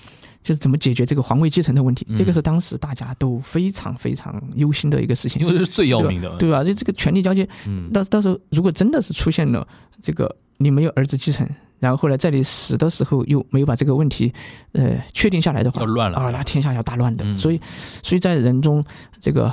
[0.47, 6.63] 就是怎么解决这个皇位继承的问题，这个是当时大家都非常非常忧心的一个事情，因为是最要命的，对吧？
[6.63, 7.49] 就这个权力交接，
[7.93, 9.67] 到到时候如果真的是出现了
[10.01, 11.45] 这个你没有儿子继承，
[11.81, 14.33] 然后后来在你死的时候又没有把这个问题
[14.71, 16.17] 呃确定下来的话，要乱了。
[16.17, 17.37] 啊，那天下要大乱的。
[17.37, 17.61] 所以，
[18.05, 18.85] 所以在人中
[19.19, 19.53] 这个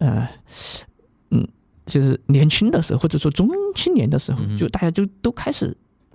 [0.00, 0.28] 呃
[1.30, 1.46] 嗯，
[1.86, 5.72] 就是年轻的时候或者说中青年的时候，就大家就都开始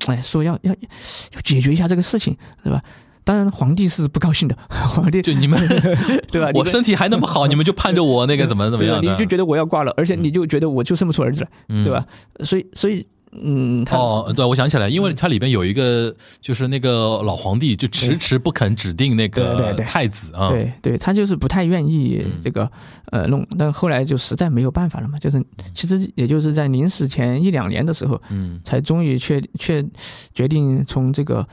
[0.08, 2.84] 哎说要要要解决一下这个事情，对吧？
[3.28, 4.58] 当然，皇帝是不高兴的。
[4.70, 5.60] 皇帝就你们，
[6.32, 6.50] 对吧？
[6.56, 9.04] 我身体还那么好， 你们就盼着我那个怎么怎么样？
[9.04, 11.50] 你就觉得我要挂了，而且你就觉得我就生不出儿子来，
[11.84, 12.06] 对吧？
[12.46, 13.06] 所以，所以。
[13.40, 22.72] 嗯，哦，对，我想起来，因为它里边有一个，就是那个老皇帝就迟迟不肯指定那个太子啊，对对，他就是不太愿意这个
[23.12, 25.44] 呃弄，但后来就实在没有办法了嘛，就是
[25.76, 29.86] 其实也就是在临死前一两年的时候，嗯，才终于确确
[30.34, 31.46] 决定从这个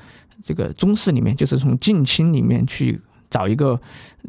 [0.44, 3.80] 这个宗室里面，就是从近亲里面去找一个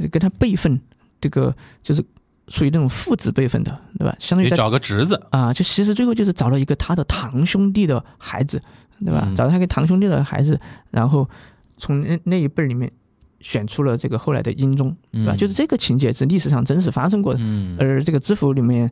[0.10, 0.82] 跟他辈分
[1.22, 2.04] 这个就是。
[2.48, 4.16] 属于那种父子辈分的，对吧？
[4.20, 8.62] 相当于找个侄子啊，就其实最后就是找了一个他的堂兄弟的孩子，
[9.04, 9.28] 对吧？
[9.36, 10.60] 找他一个堂兄弟的孩子，
[10.92, 11.28] 然后
[11.76, 12.92] 从那那一辈里面。
[13.46, 15.36] 选出了这个后来的英宗，对吧？
[15.36, 17.78] 就是这个情节是历史上真实发生过的，嗯。
[17.80, 18.90] 而这个知府里面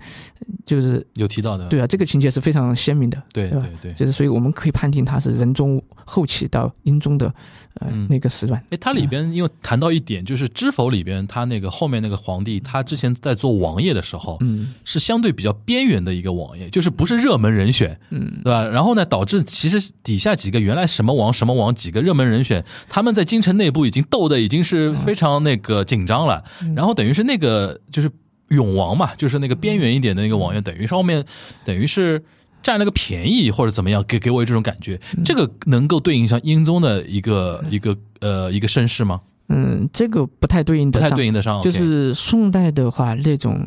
[0.64, 7.34] 就是有提到的，对啊，这个情节是非常鲜明的，对对对，就是所以我们可以判定他是仁宗后期到英宗的
[7.80, 8.64] 呃那个时段。
[8.70, 18.64] 哎，它里边因为谈到一点，就是知否里边他那个后面那个皇帝，他之前在做王爷的时候，嗯，是相对比较边缘的一个王爷，就是不是热门人选，嗯，对吧？
[18.66, 24.44] 然后呢，导致其实底下几个原来什么王什么王几个热门人选，他们在京城内部已经斗的。
[24.44, 26.44] 已经是非常那个紧张了，
[26.76, 28.12] 然后等于是那个就是
[28.50, 31.24] 永王嘛，就是那个边缘一点的那个王爷，等于是后面
[31.64, 32.22] 等于是
[32.64, 35.00] 占了个便宜或者怎么样，给给我这种感觉。
[35.24, 39.22] 这个能够对应上英宗的一个一个呃一个身世吗？
[39.50, 41.62] 嗯，这个不太对应，不太对应得上。
[41.62, 43.60] 就是宋代的话，那种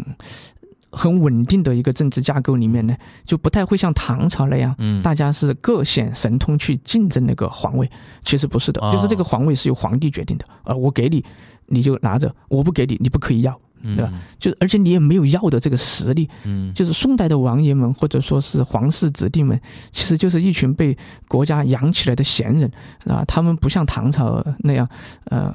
[0.90, 7.88] 很稳定的一个政治架构里面呢，就不太会像唐朝那样，嗯，大家是各显神通去竞争那个皇位。
[8.24, 10.46] 其实不是的，就是这个皇位是由皇帝决定的。
[10.64, 11.22] 呃，我给你，
[11.66, 13.60] 你就拿着；我不给你，你不可以要。
[13.82, 14.12] 对吧？
[14.38, 19.60] 就而且你也没有要的这个实力，嗯，就是宋代的王爷们或者说是皇室子弟们，
[19.92, 20.96] 其实就是一群被
[21.28, 22.70] 国家养起来的闲人
[23.04, 23.24] 啊。
[23.26, 24.88] 他们不像唐朝那样，
[25.26, 25.54] 呃，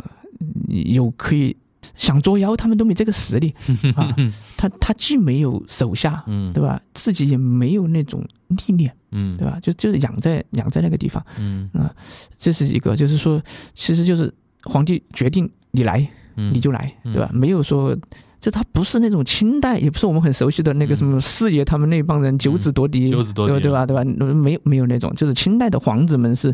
[0.67, 1.55] 有可以
[1.95, 3.53] 想捉妖，他们都没这个实力
[3.95, 4.15] 啊。
[4.55, 6.79] 他他既没有手下，嗯，对吧？
[6.93, 9.59] 自己也没有那种历练，嗯，对吧？
[9.61, 11.93] 就就是养在养在那个地方，嗯啊，
[12.37, 13.41] 这是一个，就是说，
[13.73, 16.07] 其实就是皇帝决定你来。
[16.35, 17.29] 你就来，对吧？
[17.33, 17.95] 没有说，
[18.39, 23.85] 就他不是那种清代，也不是我们很熟悉的那个什么四爷他们那帮人九子夺嫡，九子夺嫡，对吧？
[23.85, 24.03] 对吧？
[24.03, 26.53] 没有没有那种，就是清代的皇子们是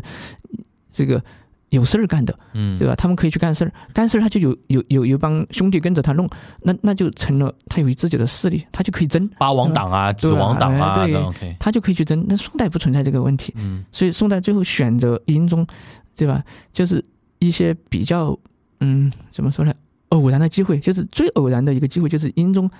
[0.92, 1.22] 这个
[1.70, 2.94] 有事儿干的，嗯，对吧？
[2.94, 6.28] 他们可以去干事儿，干事儿他就有有有有帮兄弟跟着他弄，
[6.62, 12.22] 那那就成了他有自己的势力，他就可以争八王党啊，九王党啊，对，他就可以去争。
[12.28, 15.66] 那宋代不存在这个问题，嗯，所以宋代最后选择英宗，
[16.14, 16.44] 对吧？
[16.70, 17.02] 就是
[17.38, 18.38] 一些比较。
[18.80, 19.74] 嗯，怎么说呢？
[20.10, 22.70] 偶然的机会，就是最偶然的一个机会，就是英宗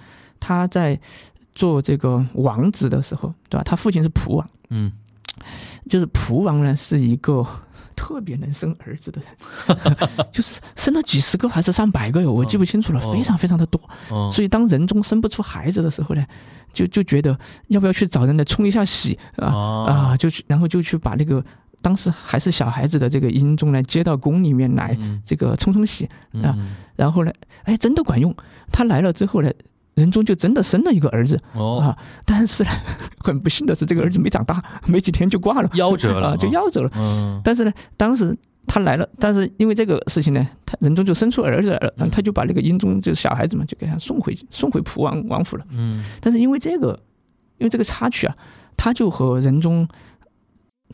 [0.40, 0.98] 他在
[1.54, 3.62] 做这个王子的时候，对吧？
[3.62, 4.90] 他父亲是蒲王，嗯，
[5.88, 7.46] 就是蒲王呢是一个
[7.94, 13.78] 特别能生儿子的人， 就是生了几十个还是上百个哟，我记不清楚了，非常非常的多。
[14.32, 16.24] 所以当仁宗生不出孩子的时候呢，
[16.72, 21.44] 就就觉得要不要去找人来冲一下喜啊啊，就去，然后就去把那个。
[21.80, 26.08] 当时还是小孩子的这个英宗呢，接到宫里面来，这个冲冲喜
[26.42, 26.54] 啊，
[26.96, 27.32] 然后呢，
[27.64, 28.34] 哎，真的管用。
[28.72, 29.50] 他来了之后呢，
[29.94, 31.96] 仁宗就真的生了一个儿子啊。
[32.26, 32.70] 但是呢，
[33.22, 36.90] 很不幸的是，这个儿子没长大， 没几天就挂了，夭折了 啊，就夭折了。
[36.96, 37.40] 嗯。
[37.44, 38.36] 但是呢，当时
[38.66, 45.64] 他来了，但是因为这个事情呢，他仁宗就生出儿子来了，他就把那个英宗就是小孩子嘛，就给他送回送回蒲王王府了。
[45.70, 46.04] 嗯。
[46.20, 46.98] 但是因为这个，
[47.58, 48.36] 因为这个插曲啊，
[48.76, 49.88] 他就和仁宗。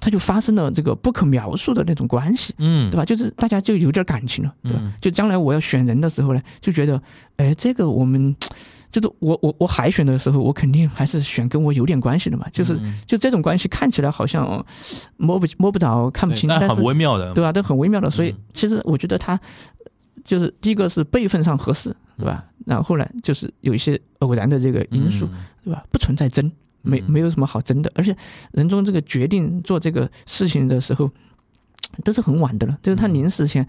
[0.01, 3.05] 他就发生了这个不可描述的那种关系，嗯，对吧？
[3.05, 4.93] 就是大家就有点感情了，对吧？
[5.01, 7.01] 就将来我要选人的时候呢，就觉得，
[7.37, 8.35] 哎，这个我们
[8.91, 12.47] 就是我我我海选的时候，我肯定还是选跟我有点关系的嘛。
[12.53, 14.65] 就是就这种关系看起来好像
[15.17, 17.53] 摸不摸不着、看不清，但很微妙的，对吧？
[17.53, 18.09] 都很微妙的。
[18.11, 19.39] 所以其实我觉得他
[20.25, 22.45] 就是第一个是辈分上合适，对吧？
[22.67, 25.29] 然后呢，就是有一些偶然的这个因素，
[25.65, 25.85] 对吧？
[25.91, 26.51] 不存在真。
[26.85, 28.16] 没没有什么好争的，而且
[28.53, 31.11] 仁宗这个决定做这个事情的时候，
[32.05, 32.79] 都是很晚的了。
[32.83, 33.66] 就是他临死前，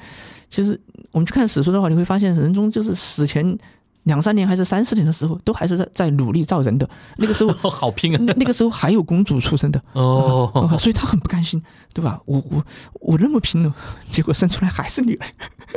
[0.49, 0.79] 其实
[1.11, 3.57] 我们去看史书的话，你会发现仁宗就是死前
[4.03, 6.87] 两三年还是三四年的时候，都还是在在努力造人的。
[7.17, 8.19] 那个时候 好拼啊！
[8.21, 11.61] 那那个时候还有公主出生的哦，所以他很不甘心，
[11.93, 12.19] 对吧？
[12.25, 12.65] 我我
[12.99, 13.73] 我那么拼了，
[14.11, 15.25] 结果生出来还是女儿，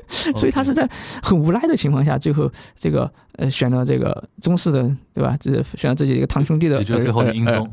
[0.37, 0.89] 所以他是在
[1.23, 3.11] 很无奈的情况下，最后这个。
[3.39, 4.83] 呃，选了这个宗室的，
[5.15, 5.37] 对吧？
[5.39, 6.83] 这选了自己一个堂兄弟的儿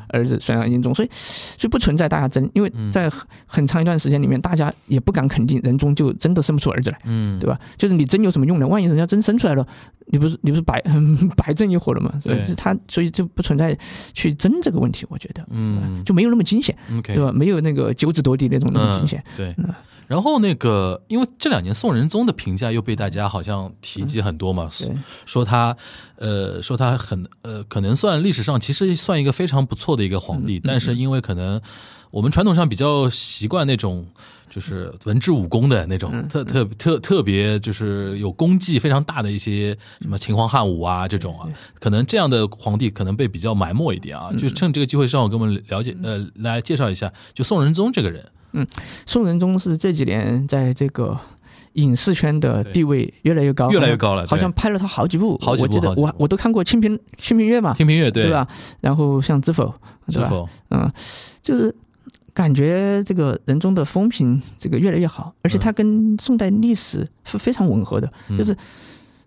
[0.10, 1.10] 儿子，选了英宗，所以
[1.58, 3.12] 所以不存在大家争，因为在
[3.47, 7.60] 很长一段时间里面，大家也不敢肯定仁宗就真的生不出儿子来，嗯，对吧？
[7.78, 8.67] 就是你争有什么用呢？
[8.67, 9.67] 万一人家真生出来了，
[10.06, 10.80] 你不是你不是白
[11.36, 12.13] 白争一伙了吗？
[12.21, 13.75] 所以他所以就不存在
[14.13, 16.78] 去争这个问题，我觉得，嗯，就没有那么惊险，
[17.15, 17.32] 对吧？
[17.34, 19.56] 没有那个九子夺嫡那种那么惊险，对。
[20.08, 24.70] 然后那个，因为这两年宋仁宗的评价又被大家好像提及很多嘛，
[25.26, 25.76] 说他，
[26.18, 31.60] 呃，说他很，呃，可能算历史上其实算一个非常不错的一个皇帝，但是因为可能
[32.12, 34.06] 我们传统上比较习惯那种
[34.50, 48.24] 就是文治武功的那种特特特特别就是有功绩非常大的一些什么秦皇汉武啊这种啊，可能这样的皇帝可能被比较埋没一点啊，就趁这个机会让我给我们了解，呃，来介绍一下就宋仁宗这个人。
[48.56, 48.65] 嗯，
[49.06, 51.18] 宋仁宗是这几年在这个
[51.74, 54.26] 影视圈的地位越来越高，越来越高了。
[54.28, 58.48] 好像拍了他好几部，好几部，我我都看过《清平清平乐》嘛，《清平乐》对对吧？
[58.80, 59.74] 然后像《知否》，
[60.13, 60.91] 知否，嗯，
[61.44, 61.76] 就是
[62.34, 68.56] 感觉这个人中的风评这个越来越好，而且他跟宋代历史是非常吻合的，就是。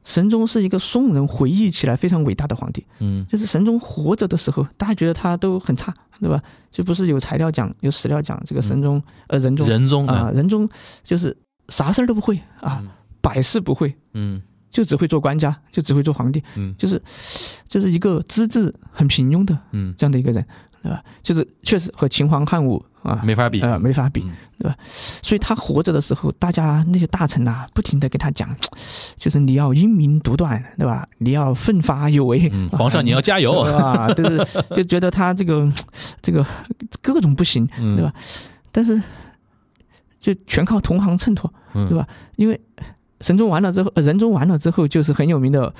[0.08, 6.42] 神宗是一个宋人回忆起来非常伟大的皇帝，嗯，就是神宗活着的时候，大家觉得他都很差，对吧？
[6.72, 10.66] 就不是有材料讲，有史料讲这个神宗，呃，仁宗，仁宗啊，仁宗
[11.04, 11.36] 就是
[11.68, 12.82] 啥事儿都不会啊，
[13.20, 14.40] 百事不会，嗯，
[14.70, 17.02] 就只会做官家，就只会做皇帝，嗯，就是
[17.68, 20.42] 就是一个资质很平庸的，嗯，这样的一个人。
[20.80, 21.02] 对吧？
[21.24, 24.20] 就是确实和秦皇汉武啊没法比，呃，没法比，
[24.58, 24.76] 对吧？
[25.22, 28.54] 所以他活着的时候，大家那些大臣呐，不停的给他讲，
[29.16, 31.06] 就是你要英明独断，对吧？
[31.18, 33.64] 你要奋发有为，皇上你要加油，
[34.14, 34.38] 对 对？
[34.38, 35.70] 就是就觉得他这个
[36.20, 36.44] 这个
[37.00, 38.12] 各种不行，对吧？
[38.72, 39.00] 但是
[40.18, 42.06] 就全靠同行衬托，对吧？
[42.36, 42.60] 因为
[43.20, 45.72] 神宗完了之后，仁宗完了之后，就是很有名的。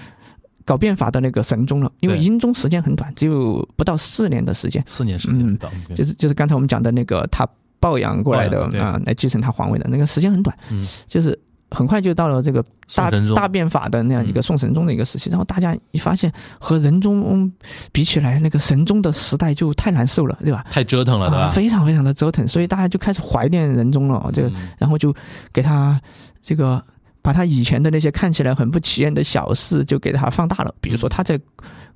[0.68, 7.48] 搞变法的那个神宗了，因为英宗时间很短，只有不到四年的时间，四年时间，嗯，就是就是刚才我们讲的那个他
[7.80, 11.38] 抱养过来的啊，来继承他皇位的那个时间很短，嗯，就是。
[11.70, 12.64] 很快就到了这个
[12.96, 17.52] 大大变法的那样一个宋神宗的一个时期，然后大家一发现和仁宗
[17.92, 20.64] 比起来，那个神宗的时代就太难受了，对吧？
[20.70, 21.50] 太折腾了，对吧？
[21.50, 25.14] 非常非常的折腾，所以大家就开始怀念仁宗了，这个，然后就
[25.52, 26.00] 给他
[26.40, 26.82] 这个
[27.28, 31.38] 把他以前的那些看起来很不起眼的小事就给他放大了，比如说他在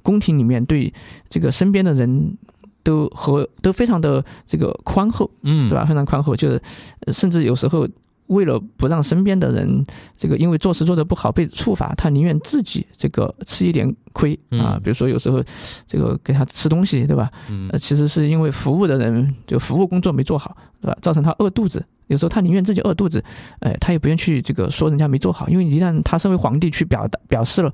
[0.03, 0.93] 宫廷里面对
[1.31, 2.37] 这个身边的人
[2.83, 5.87] 都和都非常的这个宽厚，嗯，对吧？
[5.87, 6.63] 非常宽厚，就是
[7.11, 7.89] 甚至有时候。
[8.29, 9.85] 为了不让身边的人
[10.17, 14.81] 这个因为做事做得不好被处罚，他宁愿自己这个吃一点亏啊。
[14.83, 15.43] 比如说有时候
[15.87, 17.31] 这个给他吃东西，对吧？
[17.71, 20.97] 呃，其实是因为服务的人就服务工作没做好，对吧？
[21.03, 21.85] 造成他饿肚子。
[22.09, 23.23] 有时候他宁愿自己饿肚子，
[23.61, 27.73] 哎，他也不愿去这个说人家没做好，因为一旦他身为皇帝去表达表示了，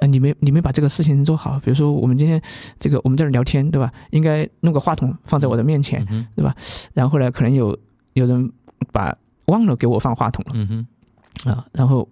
[0.00, 1.60] 呃，你没你没把这个事情做好。
[1.64, 2.40] 比如说我们今天
[2.80, 3.92] 这个我们在这聊天，对吧？
[4.10, 6.54] 应该弄个话筒放在我的面前，对吧？
[6.94, 7.76] 然后呢，可能有
[8.14, 8.52] 有人
[8.92, 9.16] 把。
[9.46, 10.86] 忘了给我放话筒了，嗯
[11.44, 12.08] 哼，啊，然后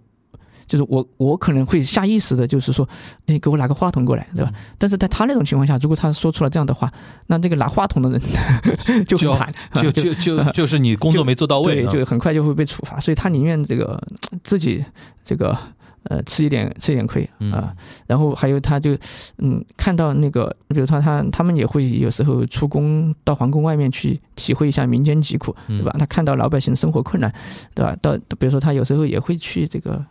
[0.67, 2.87] 就是我我可能会下意识的，就是说，
[3.27, 4.51] 哎，给我拿个话筒过来，对吧？
[4.77, 6.91] 但是在他那种情况下，如果他说出了这样的话，
[7.27, 8.21] 那这个拿话筒的人
[9.05, 14.01] 就很惨，就就就就是你工作没做到位，对就很快就会被处罚，所以他宁愿这个
[14.43, 14.83] 自己
[15.23, 15.57] 这个。
[16.05, 17.75] 呃，吃一点吃一点亏啊，
[18.07, 18.95] 然后还有他就，
[19.37, 25.95] 嗯，看到那个，比如说他他们也会有时候出宫到皇宫外面去体会一下民间疾苦，对吧？
[25.99, 27.33] 他看到老百姓生活困难，
[27.73, 27.95] 对吧？
[28.01, 30.03] 到比如说他有时候也会去这个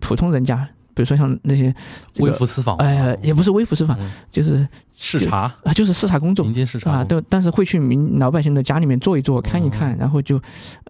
[0.00, 0.68] 普通人家。
[0.96, 1.72] 比如说像那些
[2.20, 3.96] 微服私访，哎，也不是微服私访，
[4.30, 5.54] 就是视察？
[5.62, 10.40] 啊，就是视察工作，民间视察啊，都但是会去民老百姓的家里面坐一坐，看一看，然后就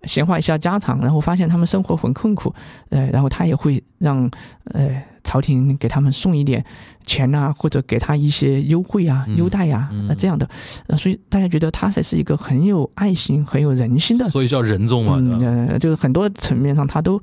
[0.05, 2.55] 闲话一下家常，然后发现他们生活很困苦，
[2.91, 4.31] 呃，然后他也会让
[4.67, 5.03] 呃。
[5.27, 6.65] 朝廷给他们送一点
[7.05, 10.49] 钱呐，或者给他一些优惠啊、优待呀，那这样的，
[10.97, 17.21] 所以大家觉得他才是一个很有爱心、很有人心的，所以叫仁宗嘛，呃，就是很多层面上他都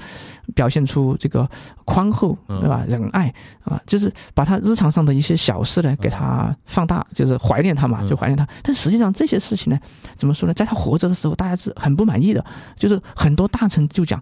[0.54, 1.50] 表现出这个
[1.86, 2.84] 宽厚，对吧？
[2.90, 3.34] 仁爱
[3.64, 8.46] 啊，就是把他日常上的一些小事呢给他放大，就是怀念他嘛，就怀念他。
[8.62, 9.80] 但实际上这些事情呢，
[10.18, 10.54] 怎么说呢？
[10.54, 12.44] 在他活着的时候，大家是很不满意的，
[12.76, 14.22] 就是很多大臣就讲，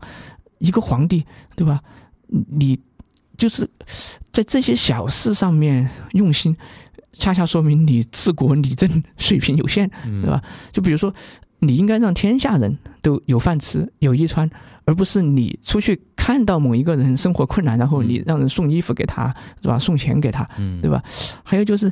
[0.59, 1.25] 一个皇帝，
[1.55, 1.81] 对吧？
[2.27, 2.79] 你。
[3.41, 3.67] 就是
[4.31, 6.55] 在这些小事上面用心，
[7.11, 8.87] 恰恰说明你治国理政
[9.17, 9.89] 水平有限，
[10.21, 10.39] 对吧？
[10.71, 11.11] 就比如说，
[11.57, 14.47] 你应该让天下人都有饭吃、有衣穿，
[14.85, 19.79] 而不是你出去看到某一个人生活困难，然后你让人送衣服给他，是吧？
[19.79, 20.47] 送钱给他，
[20.83, 21.03] 对吧？
[21.41, 21.91] 还有就是，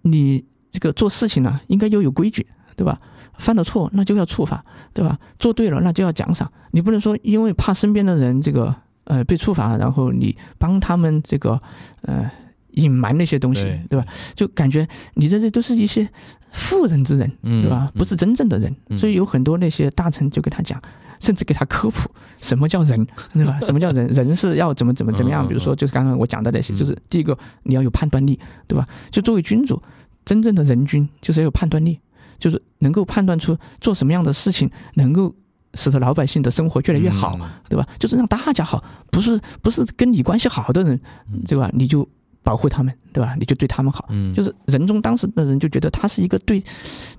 [0.00, 2.98] 你这个做事情呢，应该要有规矩，对吧？
[3.36, 5.18] 犯了错那就要处罚，对吧？
[5.38, 8.74] 做对了那就要奖赏，你不能说因为怕身边的人这个。
[9.06, 11.60] 呃，被处罚，然后你帮他们这个
[12.02, 12.30] 呃
[12.72, 14.04] 隐瞒那些东西，对吧？
[14.34, 16.06] 就感觉你这这都是一些
[16.50, 17.30] 妇人之仁，
[17.62, 17.90] 对吧？
[17.94, 20.80] 不是真正的人，所以有很多那些大臣就跟他讲，
[21.20, 23.60] 甚至给他科普什么叫人，对吧？
[23.60, 24.08] 什么叫人？
[24.08, 25.46] 人是要怎么怎么怎么样？
[25.46, 28.86] 比如说，就是刚刚我讲的那些，就是第一个你要有判断力，对吧？
[29.12, 29.80] 就作为君主，
[30.24, 32.00] 真正的人君就是要有判断力，
[32.38, 35.32] 就是能够判断出做什么样的事情能够。
[35.76, 37.86] 使得老百姓的生活越来越好，对吧？
[37.98, 40.98] 就是让大家好，不是不是跟你关系好的人，
[41.46, 41.70] 对吧？
[41.72, 42.08] 你就
[42.42, 43.36] 保护他们，对吧？
[43.38, 44.06] 你就对他们好。
[44.10, 46.62] 嗯就是仁宗当时的人就觉得他是一个对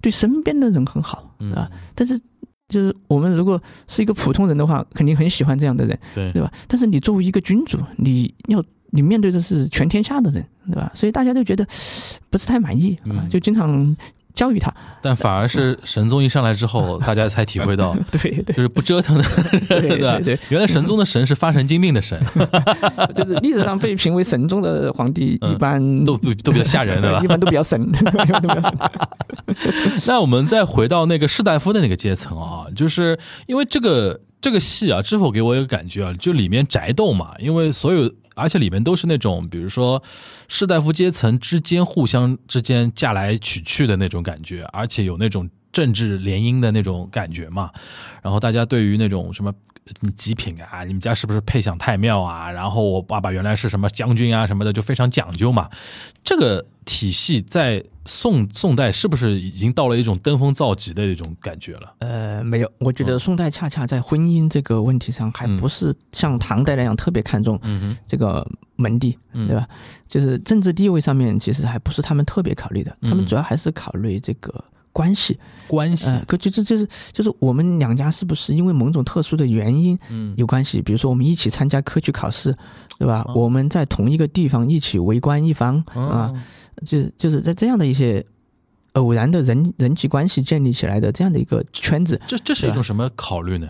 [0.02, 1.70] 对身边的人很好啊。
[1.96, 2.20] 但是
[2.68, 6.52] 就是我们如果是一个普通人的话，肯定很喜欢这样的人，对对吧？
[6.68, 10.92] 但是你作为一个君主，你要你面对的是全天下的人，对吧？
[10.96, 11.66] 所以大家都觉得
[12.30, 13.96] 不是太满意啊，就经常。
[14.38, 14.72] 教育他，
[15.02, 19.24] 但反而是神宗一上来之后， 大家才体会到， 对，就是不折腾的，
[19.68, 22.22] 对对对，原来神宗的神是发神经病的神，
[23.16, 27.20] 就是历史上被评为神宗的皇帝，一般都都比较吓人，对吧？
[27.24, 28.78] 一般都比较神，一般都比较神。
[30.06, 33.18] 那我们再回到那个士大夫的那个阶层啊，就是
[33.48, 38.12] 因为这个这个戏啊，知否给我一个感觉啊，就里面宅斗嘛，因为所有。
[38.38, 40.02] 而且里面都是那种，比如说
[40.48, 47.72] 士大夫阶层之间互相之间嫁来娶去的那种感觉，而且有那种政治联姻的那种感觉嘛。
[48.22, 49.54] 然后大家对于那种什么
[50.16, 52.52] 极品啊，你们家是不是配享太庙啊？
[52.52, 55.70] 然后我爸爸原来是什么将军啊什么的，就非常讲究嘛。
[56.24, 57.84] 这个体系在。
[58.10, 61.94] 宋宋代是不是已经到了一种登峰造极的一种感觉了？
[62.00, 67.60] 呃，没有，我觉得宋代恰恰在婚姻这个问题上，还不是像唐代那样特别看重
[68.08, 69.68] 这个门第，对吧？
[70.08, 74.64] 就是政治地位上面，其实还不是他们特别考虑的，他们主要还是考虑这个
[74.98, 75.38] 关系。
[75.68, 80.82] 关系，呃，可就是就是就是我们两家是不是因为某种特殊的原因，嗯，有关系？
[80.82, 82.56] 比如说我们一起参加科举考试，
[82.98, 83.26] 对吧？
[83.36, 86.34] 我们在同一个地方一起为官一方啊，
[86.86, 88.26] 就就是在这样的一些
[88.94, 92.18] 偶然的人人际关系建立起来的这样的一个圈子。
[92.26, 93.68] 这这是一种什么考虑呢？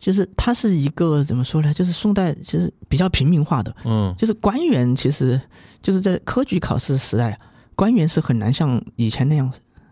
[0.00, 1.72] 就是它是一个怎么说呢？
[1.72, 5.40] 就是宋代其实比较平民化的，嗯，就是官员其实
[5.80, 7.38] 就是在科举考试时代，
[7.76, 9.48] 官员是很难像以前那样。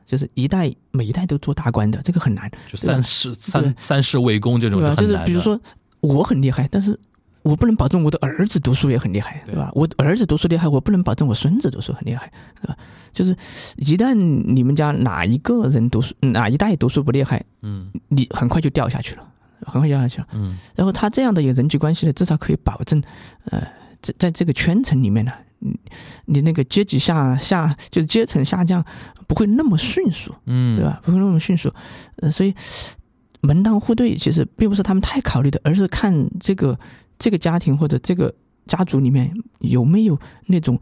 [0.07, 2.51] 就是一代每一代都做大官的，这个很难。
[2.69, 5.59] 就三世三三世为公这种就就是比如说
[6.01, 6.99] 我很厉害，但是
[7.43, 9.71] 我不能保证我的儿子读书也很厉害，对吧？
[9.75, 12.31] 我儿子读书厉害，我不能保证我孙子读书很厉害，
[12.61, 12.77] 对吧？
[13.13, 13.37] 就是
[13.77, 19.27] 一旦你们家哪一个人读书，哪一代读书不厉害，嗯，你很快就掉下去了，
[19.67, 20.27] 很快掉下去了。
[20.33, 23.03] 嗯，然后他这样的一个人际关系呢，至少可以保证，
[23.51, 23.67] 呃，
[24.03, 25.33] 在在这个圈层里面呢。
[25.37, 25.44] 你
[26.27, 28.85] 你那个阶级下下就是阶层下降
[29.27, 31.01] 不会那么迅速，嗯，对吧？
[31.03, 31.73] 不会那么迅速，
[32.17, 32.55] 呃，所以
[33.41, 36.79] 门当户对其实并不是他们太考虑的，而是看这个
[37.19, 38.35] 这个家庭或者这个
[38.67, 40.81] 家族里面有没有那种。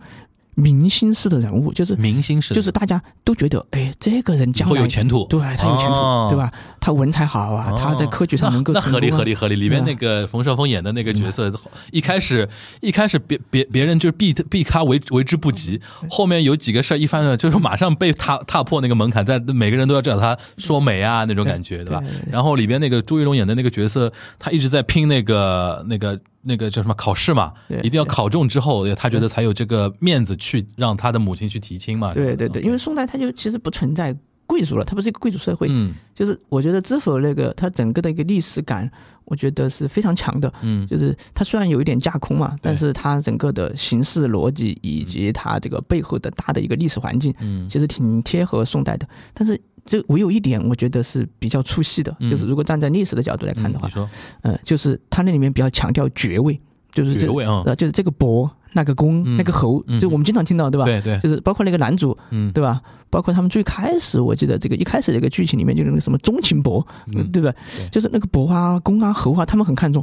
[0.54, 6.52] 明星式的人物就是明星式，就是大家都觉得，哎，这个人将来有前途，对他有前途，对吧？
[6.78, 9.56] 他文采好啊，他在科举上能够那合理合理合理。
[9.56, 11.50] 里面那个冯绍峰演的那个角色，
[11.90, 12.48] 一开始
[12.80, 15.80] 一开始别别别人就是避避他为为之不及，
[16.10, 22.02] 后面有几个事儿一翻了，就是马上被踏踏破那个门槛，在每个人都要找他说媒啊那种感觉，对吧？
[22.30, 26.18] 然后里边那个朱一龙演的那个角色，他一直在拼那个那个。
[26.42, 32.12] 那个叫什么考试嘛，一定要考中之后，他觉得才有这个面子去让他的母亲去提亲嘛。
[32.12, 34.16] 对对对，因为宋代他就其实不存在
[34.46, 35.68] 贵族了，它不是一个贵族社会。
[35.70, 38.90] 嗯，就是我觉得知否那个它整个的一个历史感，
[39.24, 40.52] 我觉得是非常强的。
[40.62, 49.08] 嗯，就是它虽然有一点架空嘛，但是它整个的形式逻辑以及它这个背后的大的一个历史环境，嗯，其实挺贴合宋代的。
[49.34, 49.60] 但是。
[49.84, 54.08] 这唯有一点，我觉得是比较出戏的，就是如果站在历史的角度来看的话，你说，
[54.42, 56.56] 呃，就是它那里面比较强调爵位，
[56.92, 58.48] 就是爵位啊，就是这个伯。
[58.72, 60.84] 那个公，那个侯，就我们经常听到，对吧？
[60.84, 62.80] 对对，就是包括那个男主，嗯，对吧？
[63.10, 67.54] 包括他们最开始，我记得这个一开始这个剧情里面就是那个什么钟情伯，对不对？
[67.90, 70.02] 就是那个伯啊、公啊、侯啊，他们很看重。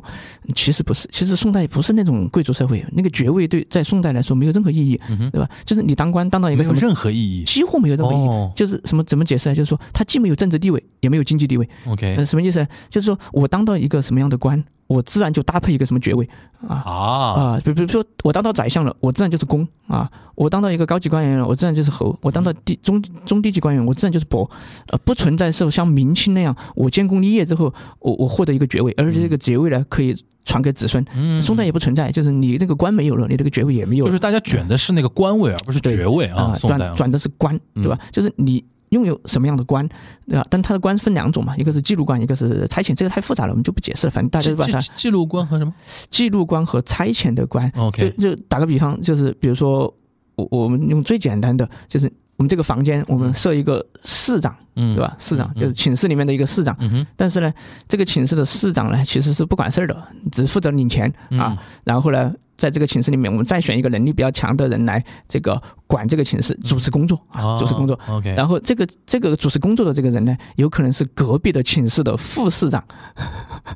[0.54, 5.00] 其实不是，其实宋代不是那种贵族社会，那个爵位对在宋代来说没有任何意义，
[5.32, 5.50] 对吧？
[5.66, 8.52] 就是你当官当到一个什么任何意义，几乎没有任何意义。
[8.56, 9.56] 就是什么怎么解释呢？
[9.56, 11.68] 就是说他既没有政治地位，也没有经济地位。
[11.88, 12.64] OK，什么意思？
[12.90, 14.64] 就是说我当到一个什么样的官？
[14.90, 16.28] 我自然就搭配一个什么爵位
[16.68, 24.50] 啊啊，比比如说我当到宰相了，我自然就是公啊；我当到一个高级官员了，我自然就是侯；我当到低中中低级官员，我自然就是伯。
[24.88, 31.06] 呃，不存在说像明清那样，我建功立业之后，我我获得一个爵位，而且这个爵位呢可以传给子孙。
[31.14, 34.06] 嗯宋代也不存在，就是你这个官没有了，你这个爵位也没有。
[34.08, 36.56] 就是大家卷的是那个官位，而不是爵位啊。
[36.60, 38.00] 转转的是官，对吧？
[38.12, 38.66] 就是你。
[38.90, 39.88] 拥有什么样的官，
[40.28, 40.46] 对吧？
[40.50, 42.96] 但他的官分两种嘛，一个是记录官，一个是差遣。
[42.96, 44.12] 这个太复杂了，我们就不解释了。
[44.12, 45.74] 反正大家把它记录官和什么？
[46.10, 47.72] 记录官和差遣的官。
[47.76, 49.94] OK，就就打个比方，就是比如说，
[50.36, 55.16] 我我们用最简单的，就是我们这个房间，我们设一个市长，嗯，对吧？
[55.20, 56.76] 市长就是寝室里面的一个市长。
[57.16, 57.54] 但是呢，
[57.88, 61.58] 这个寝室的市长呢，其实是不管事儿的，只负责领钱啊。
[61.84, 62.34] 然后呢？
[62.60, 67.98] 在这个寝室里面，我们再选一个能力比较强的人来这个管这个寝室，主持工作啊，主持工作。
[68.08, 72.84] OK，然后这个这个主持工作的这个人呢，有可能是隔壁的寝室的副市长，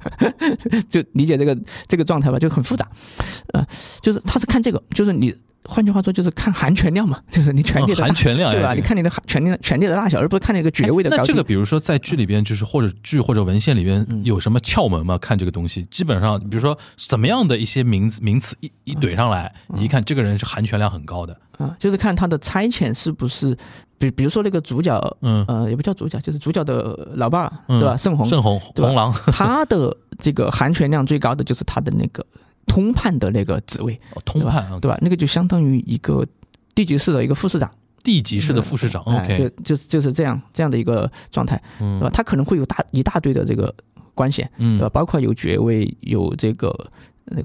[0.90, 1.58] 就理解这个
[1.88, 2.88] 这个状态吧，就很复杂。
[3.54, 3.66] 呃，
[4.02, 5.34] 就是他是看这个，就是你。
[5.66, 8.74] 换句话说，就是看含权量嘛， 就是你权力的含权量，对吧？
[8.74, 11.22] 你看你的含权力权力的大小，而不是看那个爵位的高低。
[11.22, 15.18] 那这个，比如说在剧里边，就是或者剧或者文献里边有什么窍门吗？
[15.18, 23.56] 看这个东西，基本上，比如说怎么样的一些名字名词一一怼上来，你一看这个人是含权量很高的啊，就是看他的差遣是不是，
[23.98, 27.96] 比比如说那个主角，嗯呃，也不叫主角，就是主角的老爸，对吧？
[27.96, 32.26] 盛红，盛红，红狼， 他的这个含权量最高的就是他的那个。
[32.68, 34.98] 通判的那个职位，通判对吧？
[35.02, 36.26] 那个就相当于一个
[36.74, 37.70] 地级市的一个副市长，
[38.04, 42.10] 地级市的副市长，OK，就就是就是这样这样的一个状态，对吧？
[42.12, 43.74] 他可能会有大一大堆的这个
[44.14, 44.90] 官衔，对吧？
[44.90, 46.74] 包括有爵位，有这个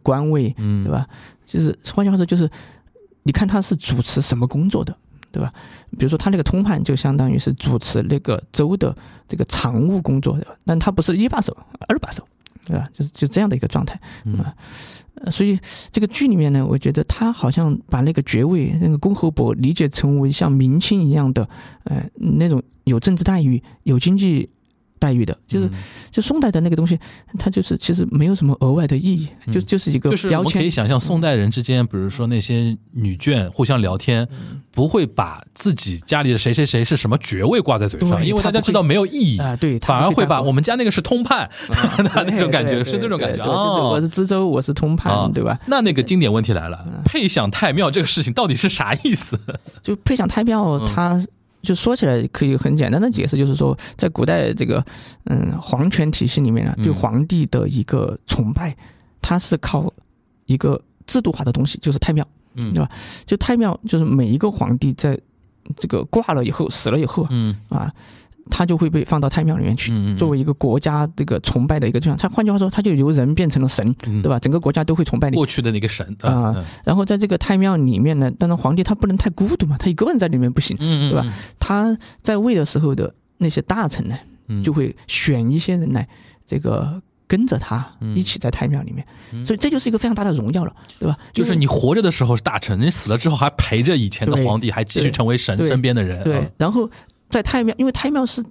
[0.03, 1.07] 官位，对吧？
[1.47, 2.49] 就是换句话说，就是
[3.23, 4.97] 你看他是主持什么工作的，
[5.31, 5.53] 对吧？
[5.99, 8.95] 比如说他那个通判就相当于是主持那个州的
[9.27, 11.57] 这个常务工作，但他不是一把手，
[11.89, 12.27] 二把手，
[12.67, 12.87] 对吧？
[12.93, 14.01] 就是就这样的一个状态，
[14.39, 14.55] 啊。
[15.31, 15.59] 所以
[15.91, 21.49] 这个剧里面呢，我觉得他好像把那个爵位、那个公侯伯理解成为像明清一样的，
[21.85, 24.49] 呃，那种有政治待遇、有经济
[24.99, 25.71] 待遇的，就是
[26.11, 26.99] 就宋代的那个东西，
[27.39, 34.29] 它就是其实没有什么额外的意义，就就是一个就是我们可以想象宋代人之间，比如说那些女眷互相聊天，
[34.71, 41.49] 不会把自己家里的谁谁谁是什么爵位挂在嘴上，因为大家知道没有意义啊，对，反而会把我们家那个是通判，
[41.99, 45.59] 那种感觉是这种感觉哦，我是知州，我是通判，对吧？
[45.67, 49.39] 那那个经典问题来了，配享太庙这个事情到底是啥意思？
[49.83, 51.23] 就配享太庙，它。
[51.69, 54.83] 就说起来可以很简单的解释，就是说，在古代这个
[55.25, 58.75] 嗯皇权体系里面呢，对皇帝的一个崇拜，
[59.21, 59.93] 它是靠
[60.47, 62.91] 一个制度化的东西，就是太庙，嗯，对吧？
[63.27, 65.21] 就太庙，就是每一个皇帝在
[65.77, 67.93] 这个挂了以后，死了以后，嗯啊。
[68.51, 72.17] 他就会被放到太庙里面去，作为一个国家这个崇拜的一个对象。
[72.17, 74.39] 他换句话说，他就由人变成了神，对吧？
[74.39, 75.37] 整个国家都会崇拜你。
[75.37, 76.65] 过去的那个神啊。
[76.85, 81.25] 然后在这个太庙里面呢，当然皇帝他不能太孤独嘛，他一个人在里面不行，对吧？
[81.59, 84.17] 他在位的时候的那些大臣呢，
[84.65, 86.09] 就会选一些人来
[86.45, 89.07] 这个跟着他一起在太庙里面。
[89.45, 91.17] 所以这就是一个非常大的荣耀了，对吧？
[91.33, 96.25] 就是你活着的时候是大臣，你死了之后还陪着以前的皇帝，还继续成为神身边的人。
[96.25, 96.91] 对，然后。
[97.29, 98.45] 在太庙，因为太庙是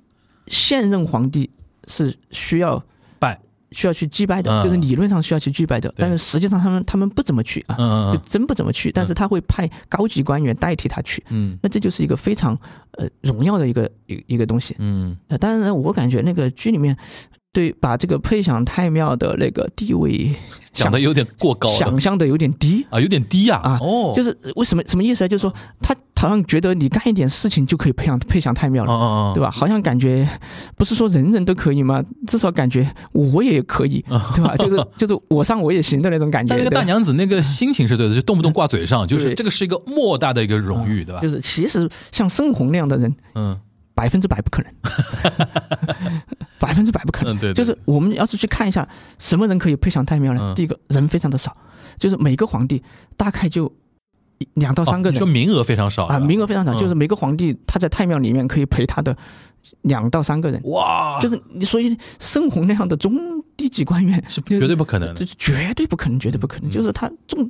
[0.47, 1.49] 现任皇帝
[1.87, 2.81] 是需要
[3.19, 3.39] 拜，
[3.71, 8.91] 需要去祭拜的，就是理论上需要去祭拜的，但是实际上他们他们不怎么去啊，就真不怎么去。
[8.91, 12.57] 但是他会派高级官员代替他去，嗯，那这就是一个非常
[12.91, 16.95] 呃荣耀的一个一一个东西，嗯，呃，当然我感觉那个剧里面。
[17.53, 20.31] 对，把这个配享太庙的那个地位
[20.73, 23.79] 想的有点过高，想象的有点低啊，有点低啊啊！
[23.81, 25.27] 哦，就是为什么什么意思啊？
[25.27, 29.49] 就是说他好像觉得你干一点事情就可以配享配享太庙了，对吧？
[29.49, 30.27] 好像感觉
[30.75, 32.03] 不是说人人都可以吗？
[32.27, 34.55] 至少感觉我也可以，对吧？
[34.55, 36.49] 就是 就是我上我也行的那种感觉。
[36.49, 41.21] 但那个大娘子那个心情是对的，就动不动挂嘴上，就是这个是一个莫大的一个荣誉，对吧？
[41.21, 43.57] 就是其实像盛红那样的人，嗯。
[43.97, 44.71] 百分之百不可能，
[46.59, 47.35] 百分之百不可能。
[47.39, 48.87] 对，就是我们要是去看一下
[49.17, 50.53] 什么人可以配享太庙呢？
[50.55, 51.57] 第一个人非常的少，
[51.97, 52.83] 就是每个皇帝
[53.15, 53.73] 大概就
[54.53, 59.17] 两到三个人，就名额非常少啊，名额非常少，就是每个皇帝他在太庙里面可以陪他的
[59.81, 60.61] 两到三个人。
[60.65, 63.17] 哇，就是你所以盛红那样的中
[63.57, 67.49] 低级官员是绝对不可能，就是绝对不可能，绝对不可能，就是他中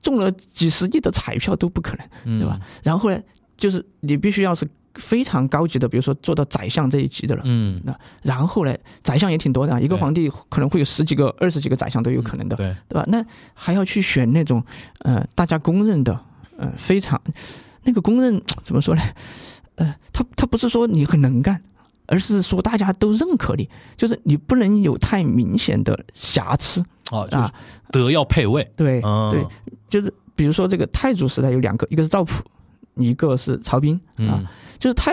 [0.00, 2.58] 中了几十亿的彩票都不可能，对吧？
[2.82, 3.20] 然后呢，
[3.58, 4.66] 就是你必须要是。
[4.94, 13.04] 非常高级的，比如说做到宰相这一级的了，嗯，那然后呢，宰相也挺多的，一个皇帝可能会有十几个、二十几个宰相都有可能的，对，对吧？
[13.08, 13.24] 那
[13.54, 14.62] 还要去选那种，
[15.00, 16.18] 呃，大家公认的，
[16.56, 17.20] 呃，非常
[17.82, 19.02] 那个公认怎么说呢？
[19.76, 21.60] 呃，他他不是说你很能干，
[22.06, 27.52] 而是说大家都认可你，就是你不能有太明显的瑕疵啊，
[27.90, 29.44] 德要配位，对对，
[29.90, 32.44] 就是比如说这个太祖时代有两个，一个是赵普。
[32.96, 34.42] 一个是曹彬啊，
[34.78, 35.12] 就是他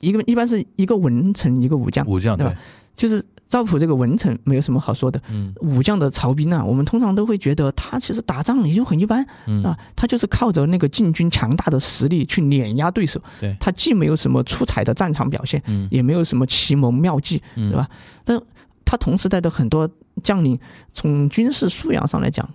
[0.00, 2.54] 一个一般是一个文臣一个武将，武将对吧？
[2.94, 9.62] 就是赵普这个文臣没有什么好说的，嗯，武将的曹彬啊，我们通常都会觉得他其实打仗也就很一般，嗯。
[9.62, 17.88] 啊，他就是靠着那个禁军强大的实力去碾压对手，对，他既没有什么出彩的战场表现，嗯，也没有什么奇谋妙计，对吧？
[18.24, 18.40] 但
[18.84, 19.88] 他同时代的很多
[20.22, 20.58] 将领
[20.92, 22.48] 从军事素养上来讲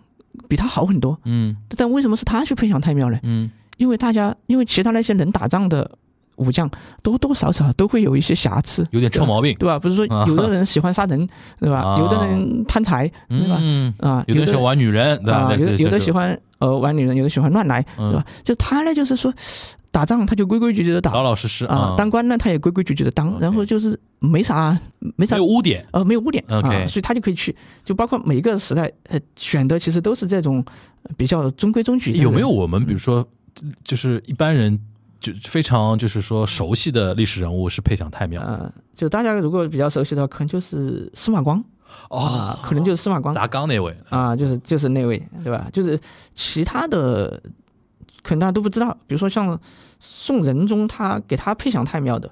[0.47, 3.17] 比他好很多，嗯，但为什么是他去配享太庙呢？
[3.23, 3.49] 嗯。
[3.77, 5.89] 因为大家，因为其他那些能打仗的
[6.37, 6.69] 武将，
[7.01, 9.77] 多多少少都会有一些瑕疵，有点臭毛病，对吧？
[9.77, 11.27] 不是说有的人喜欢杀人，
[11.59, 11.97] 对吧？
[11.99, 13.61] 有的人贪财，对吧？
[13.99, 15.53] 啊，有的喜欢玩女人，对吧？
[15.55, 18.25] 有的有的喜欢呃玩女人，有的喜欢乱来，对吧？
[18.43, 19.31] 就他呢，就是说
[19.91, 21.93] 打仗他就规规矩矩的打，老老实实啊。
[21.95, 24.75] 当官呢，他也规规矩矩的当，然后就是没啥
[25.15, 27.55] 没啥有污点，呃，没有污点，OK，所以他就可以去。
[27.85, 30.65] 就包括每一个时代，呃，选的其实都是这种
[31.15, 32.11] 比较中规中矩。
[32.13, 33.23] 有没有我们比如说？
[33.83, 34.79] 就是一般人
[35.19, 38.41] 就非常就是说熟悉的历史人物是配享太庙。
[38.41, 41.63] 啊，就大家如果比较熟悉的话，可能就是司马光。
[42.09, 43.33] 哦，可能就是司马光。
[43.33, 43.95] 砸缸那位。
[44.09, 45.67] 啊，就是就是那位对吧？
[45.71, 45.99] 就是
[46.33, 47.41] 其他的
[48.23, 49.59] 可能大家都不知道，比如说像
[49.99, 52.29] 宋仁宗，他给他配享太庙的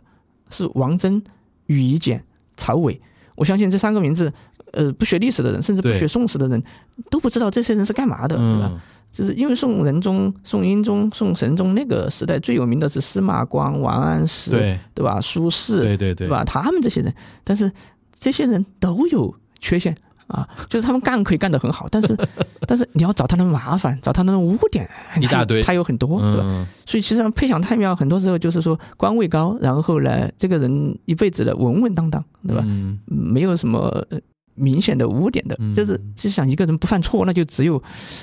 [0.50, 1.24] 是王真、
[1.68, 2.24] 宇夷简、
[2.58, 3.00] 曹伟，
[3.36, 4.34] 我相信这三个名字，
[4.72, 6.62] 呃，不学历史的人，甚至不学宋史的人
[7.10, 8.82] 都不知道这些人是干嘛的，对吧？
[9.12, 15.20] 就是因为宋仁宗、宋英宗、宋神宗那个时代最有名的是司马光、王安石，对对吧？
[15.20, 16.44] 苏轼，对对对，对吧？
[16.46, 17.70] 他们这些人，但是
[18.18, 19.94] 这些人都有缺陷
[20.28, 22.16] 啊， 就是他们干可以干得很好，但是
[22.66, 24.90] 但是你要找他的麻烦，找他的污点
[25.20, 26.68] 一大堆，他有很多，对吧？
[26.86, 32.64] 所以其实上配享太庙很多时候就是说官位高，然后呢，这个人一辈子的稳稳当当，对吧？
[33.06, 34.06] 没有什么。
[34.62, 37.82] 明显的污点的，就是就想一个人不犯错，那就只有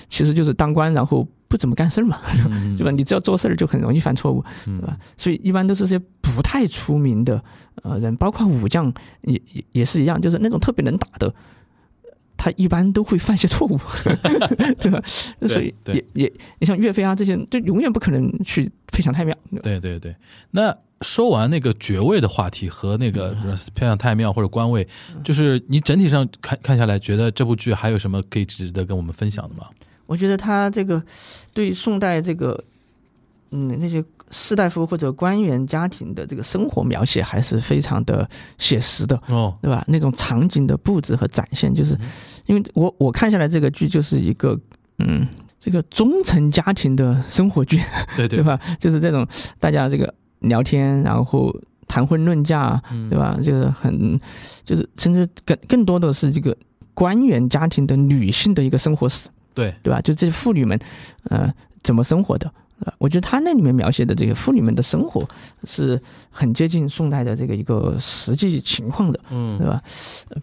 [0.09, 2.21] 其实就是当官然后不怎么干事儿嘛，
[2.79, 2.91] 对吧？
[2.91, 4.97] 你只要做事儿就很容易犯错误，对吧？
[5.17, 7.43] 所以一般都是些不太出名的
[7.83, 11.35] 呃人，包括武将也也也是一样，就是那种特别能打的。
[12.41, 13.77] 他一般都会犯些错误，
[14.79, 15.03] 对吧？
[15.41, 19.37] 所以也也，你像岳飞啊这些，就永远不可能去配享太庙。
[19.61, 20.15] 对对对。
[20.53, 23.37] 那说完那个爵位的话题和那个
[23.75, 24.87] 偏向太庙或者官位，
[25.23, 29.67] 就是你整体上看看下来，觉得这部剧还有什么可以值得跟我们分享的吗？
[30.07, 31.03] 我觉得他这个
[31.53, 32.63] 对宋代这个
[33.51, 34.05] 嗯那些。
[34.31, 38.29] 士大夫或者官员家庭的这个生活描写还是非常的
[38.59, 39.83] 写实的，哦，对吧？
[39.89, 41.97] 那种场景的布置和展现，就是
[42.45, 44.61] 因为我我看下来这个剧就是一个
[44.99, 45.27] 嗯，
[45.59, 47.81] 这个中层家庭的生活剧，
[48.19, 48.61] 对 对吧？
[48.79, 49.27] 就是这种
[49.59, 51.55] 大家这个聊天，然后
[51.87, 52.81] 谈婚论嫁，
[53.11, 53.39] 对吧？
[53.43, 54.19] 就是很
[54.65, 56.57] 就是甚至更更多的是这个
[56.95, 60.01] 官员家庭的女性的一个生活史，对对吧？
[60.01, 60.79] 就这些妇女们，
[61.25, 62.53] 呃，怎么生活的？
[62.99, 65.27] 我觉得他那里面描写的这个妇女们的生活
[65.65, 69.83] 是很接近宋代的这个一个实际情况的，嗯，对吧？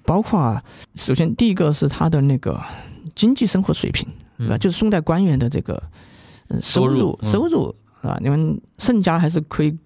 [0.03, 0.61] 包括啊，
[0.95, 2.61] 首先第一个是他的那个
[3.15, 4.05] 经济生活水平，
[4.37, 4.57] 对吧？
[4.57, 5.81] 就是宋代官员的这个
[6.59, 7.73] 收入收入
[8.05, 9.77] 啊，你们盛家还是可以。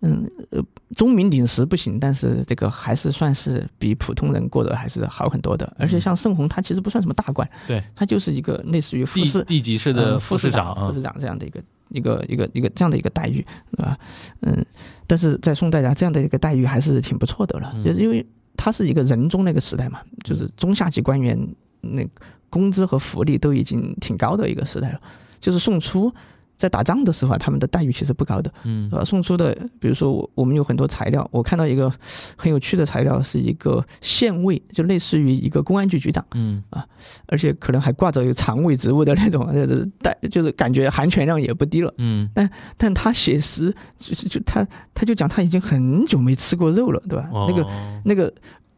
[0.00, 0.62] 嗯，呃，
[0.94, 5.76] 钟鸣鼎食不行，但是这个还是算是比普通人过得还是好很多的。
[5.76, 13.98] 而且像盛红，他其实不算什么大官，对他就是一个类似于副市地级市的副市长、副市长这样的一个一个一个一个这样的一个待遇，对吧？
[14.42, 14.64] 嗯，
[15.08, 18.24] 但是在宋代啊，这样的一个待遇还是挺不错的了，就是因为
[18.56, 21.36] 他是一个人中那个时代嘛，就是中下级官员
[21.80, 22.06] 那
[22.48, 25.00] 工资和福利都已经挺高的一个时代了，
[25.40, 26.14] 就是宋初。
[26.58, 31.90] 在打仗的时候啊，他们的待遇其实不高的，嗯，呃，送出的，比如说我我们有很多材料，我看到一个
[32.36, 36.62] 很有趣的材料，是一个县尉，就类似于一个公安局局长，嗯。
[36.70, 36.84] 啊，
[37.28, 47.30] 而且可能还挂着有常委职务的那种，就是带，就是感觉含权量也不低了，嗯，但但他写诗，就就他他就讲他已经很久没吃过肉了，对吧？
[47.48, 47.66] 那个
[48.04, 48.32] 那个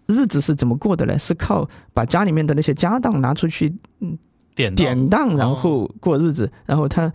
[0.07, 1.19] 日子是怎么过的呢？
[1.19, 4.19] 是靠把家里面的那些家当拿出去，嗯，
[4.55, 7.13] 典典当，然后过日子，然后他。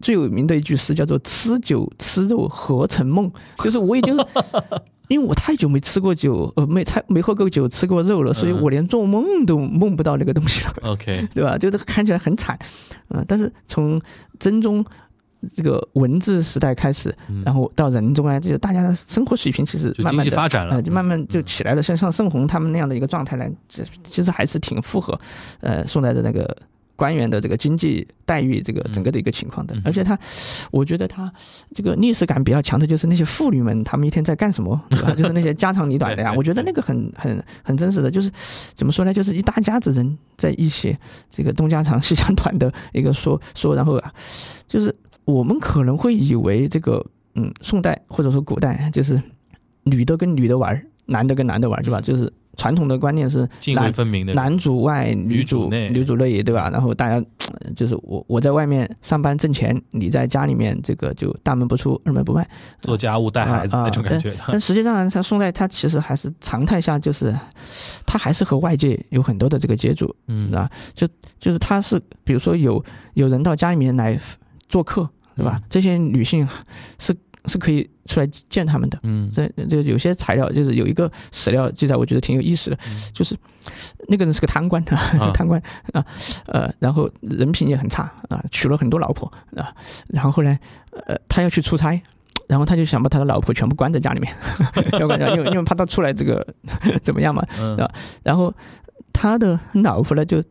[0.00, 3.30] 最有名的一句诗叫做“吃酒吃肉何成梦”，
[3.64, 4.14] 就是我已经，
[5.08, 10.74] 因为我太久没吃过酒，呃，没太没喝过酒，吃过肉了，所以我连做梦都梦不到那个东西了。
[10.82, 11.56] OK，对吧？
[11.56, 12.58] 就是看起来很惨，
[13.08, 13.98] 嗯，但是从
[14.38, 14.84] 真宗
[15.54, 21.82] 这个文字时代开始，然后到仁宗啊，就大家的生活水平其实慢慢发展了，就慢慢就起来了。
[21.82, 25.18] 像像盛红他们那样的一个状态呢，这其实还是挺符合，
[25.60, 26.56] 呃，宋代的那个。
[26.98, 30.18] 官员的这个经济待遇，这个整个的一个情况的，而且他，
[30.70, 31.30] 我觉得他
[31.74, 36.32] 这个历史感比较强的，就是那些妇女们，她们一天在干什么，对吧 就是那些家长里短的呀。
[36.34, 38.32] 我觉得那个很很很真实的，就是
[38.74, 40.98] 怎么说呢，就是一大家子人在一些
[41.30, 44.10] 这个东家长西家短的一个说说，然后啊，
[44.66, 44.96] 就是
[45.26, 47.04] 我们可能会以为这个
[47.34, 49.22] 嗯，宋代或者说古代，就是
[49.82, 52.00] 女的跟女的玩，男的跟男的玩，是吧？
[52.00, 52.32] 就是。
[52.58, 56.70] 传统的观念是男分明的，男主外女主内，女主内，对吧？
[56.70, 57.22] 然后大家
[57.76, 62.48] 就是我我在外面上班挣钱，你在家里面这个就大门不出二门不迈，
[62.80, 64.34] 做家务带孩子那种感觉。
[64.48, 67.30] 但实际上，他宋代他其实还是常态下就是
[68.06, 71.06] 他还是和外界有很多的这个接触，嗯啊，就
[71.38, 74.18] 就是他是比如说有有人到家里面来
[74.66, 75.06] 做客，
[75.36, 75.60] 对吧？
[75.68, 76.48] 这些女性
[76.98, 77.16] 是。
[77.48, 82.78] 是可以出来见他们的，嗯，这这有些材料就是有一个史料记载，我觉得挺有意思的，
[83.14, 83.36] 就是
[84.08, 85.62] 那个人是个贪官啊， 贪官
[85.92, 86.04] 啊，
[86.46, 89.72] 呃，然后人品也很差啊，娶了很多老婆啊，
[90.08, 90.58] 然后后来
[91.06, 92.02] 呃，他要去出差，
[92.48, 94.34] 然后他就想把他的老婆全部关在家里面，
[94.98, 96.44] 要关家，因为因为怕他出来这个
[97.00, 97.46] 怎么样嘛，
[97.78, 97.88] 啊，
[98.24, 98.52] 然后
[99.12, 100.42] 他的老婆呢就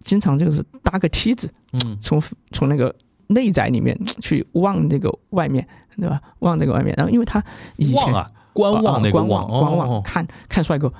[0.00, 2.96] 经常就是搭个梯子，嗯，从从那个。
[3.28, 5.66] 内宅里面 去望这个外面，
[5.96, 6.20] 对吧？
[6.40, 7.42] 望这个外面，然后因为他
[7.76, 10.92] 以前啊，观望那个观望观望看看帅哥，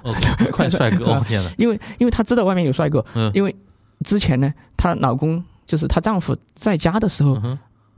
[0.52, 3.04] 看帅哥， 哦天呐，因为因为他知道外面有帅哥，
[3.34, 3.54] 因为
[4.04, 7.34] 之前呢，她老公就是她丈夫在家的时候。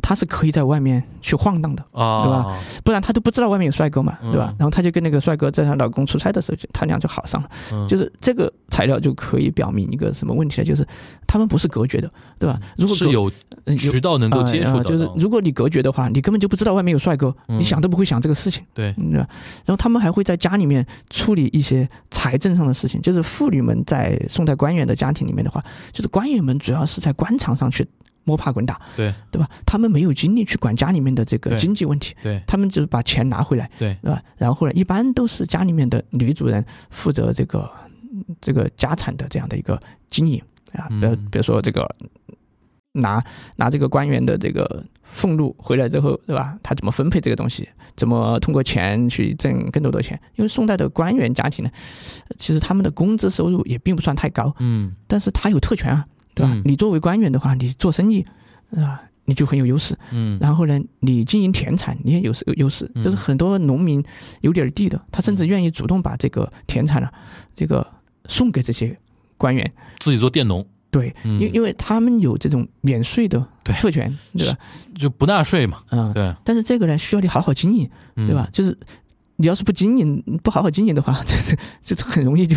[0.01, 2.59] 她是可以在外面去晃荡的，对吧？
[2.85, 4.55] 不然他都不知道外面有帅哥嘛，对吧？
[4.59, 7.49] 然后她就跟那个帅哥在她老公出差的时候，他俩就好上了。
[7.87, 10.65] 就是这个材料就可以表明一个什么问题呢？
[10.65, 10.87] 就是
[11.27, 12.59] 他们不是隔绝的，对吧？
[12.77, 13.31] 如果是有
[13.77, 19.29] 渠道能够接触到，就是如果你隔绝的话，你根本就不知道外面有帅哥，你想都不会想这个事情，对，对吧？
[19.67, 27.87] 然后他们还会在家里面处理一些财政上的事情，就是妇女们在宋代官员的家庭里面的话，就是官员们主要是在官场上去。
[28.25, 29.49] 摸爬滚打，对对吧？
[29.65, 34.23] 他们没有精力去管家里面的这个经济问题，对，他们就是把钱拿回来，对，对吧？
[34.37, 37.71] 然后呢，一般都是家里面的女主人负责这个
[38.41, 40.43] 这个家产的这样的一个经营
[40.73, 41.89] 啊，比如比如说这个
[42.93, 43.23] 拿
[43.57, 46.59] 拿这个官员的这个俸禄回来之后，对吧？
[46.63, 47.69] 他怎么分配这个东西？
[47.97, 50.21] 怎么通过钱去挣更多的钱？
[50.37, 51.71] 因为宋代的官员家庭呢，
[52.37, 56.07] 其实他们的工资收入也并不算太高，嗯，但是他有特权啊，
[56.39, 56.63] 对吧？
[56.65, 58.25] 你作为官员的话，你做生意
[58.77, 59.03] 啊。
[59.29, 64.03] 你就很有优势，嗯，然后呢，你经营田产你也有有优势，就是很多农民
[64.41, 67.11] 有点地的，他甚至愿意主动把这个田产呢，
[67.53, 67.87] 这个
[68.27, 68.99] 送给这些
[69.37, 74.59] 官员，自己做佃农，对，因因为他们有这种免税的特权，对吧？
[74.95, 76.35] 就不纳税嘛，嗯，对。
[76.43, 78.49] 但是这个呢，需要你好好经营，对吧？
[78.51, 78.75] 就是。
[79.41, 81.21] 你要是不经营，不好好经营的话，
[81.81, 82.57] 这这很容易就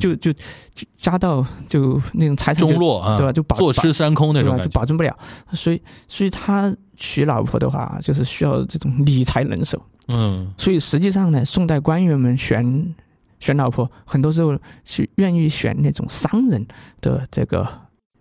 [0.00, 3.32] 就就就加到就那种财产中落啊，对吧？
[3.32, 5.14] 就坐吃山空那种就保证不了。
[5.52, 9.80] 所以，所以他娶老婆的话，就是需要这种理财能手。
[10.08, 12.94] 嗯，所以实际上呢，宋代官员们选
[13.38, 16.66] 选老婆，很多时候是愿意选那种商人
[17.02, 17.68] 的这个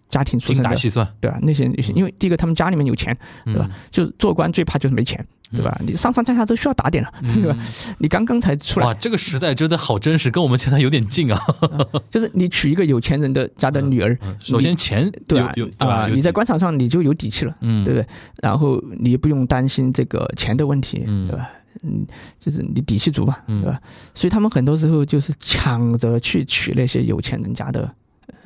[0.09, 0.75] 家庭出身的，
[1.21, 1.39] 对吧？
[1.41, 1.63] 那些
[1.95, 3.69] 因为第一个他们家里面有钱，对吧？
[3.89, 5.25] 就做官最怕就是没钱。
[5.51, 5.77] 对吧？
[5.85, 7.57] 你上上下下都需要打点了， 对吧？
[7.99, 11.39] 你刚刚才出来，哇，这个时代真的好真实，跟我们现在有点近啊。
[12.11, 15.53] 就是你娶一个有钱人的家的女儿，首先钱对吧？
[15.77, 18.07] 啊，你在官场上你就有底气了，嗯，对不对？
[18.41, 21.49] 然后你也不用担心这个钱的问题，对吧？
[21.83, 22.05] 嗯，
[22.39, 23.79] 就是你底气足嘛，对吧？
[24.13, 27.89] 所以他们很多时候就是抢着去娶那些有钱人家的。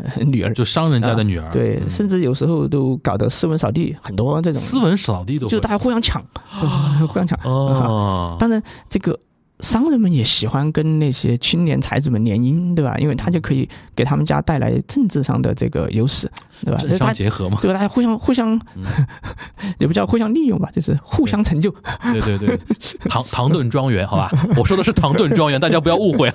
[0.26, 6.22] 女儿就商人家的女儿，对，甚至有时候都搞得斯文扫地，很多这种斯文扫地都就是大家互相抢，
[7.08, 7.40] 互相抢。
[7.44, 9.18] 哦，当然这个
[9.62, 12.96] 商人们也喜欢跟那些青年才子们联姻，对吧？
[12.98, 16.30] 因为他就可以给他们家带来政治上的这个优势，
[16.66, 16.78] 对吧？
[16.80, 18.60] 政商结合嘛，对，大家互相互相，
[19.80, 21.74] 也不叫互相利用吧，就是互相成就。
[22.12, 22.60] 对对对，
[23.08, 26.30] 唐唐顿庄园，好吧， 我说的是唐顿庄园，大家不要误会。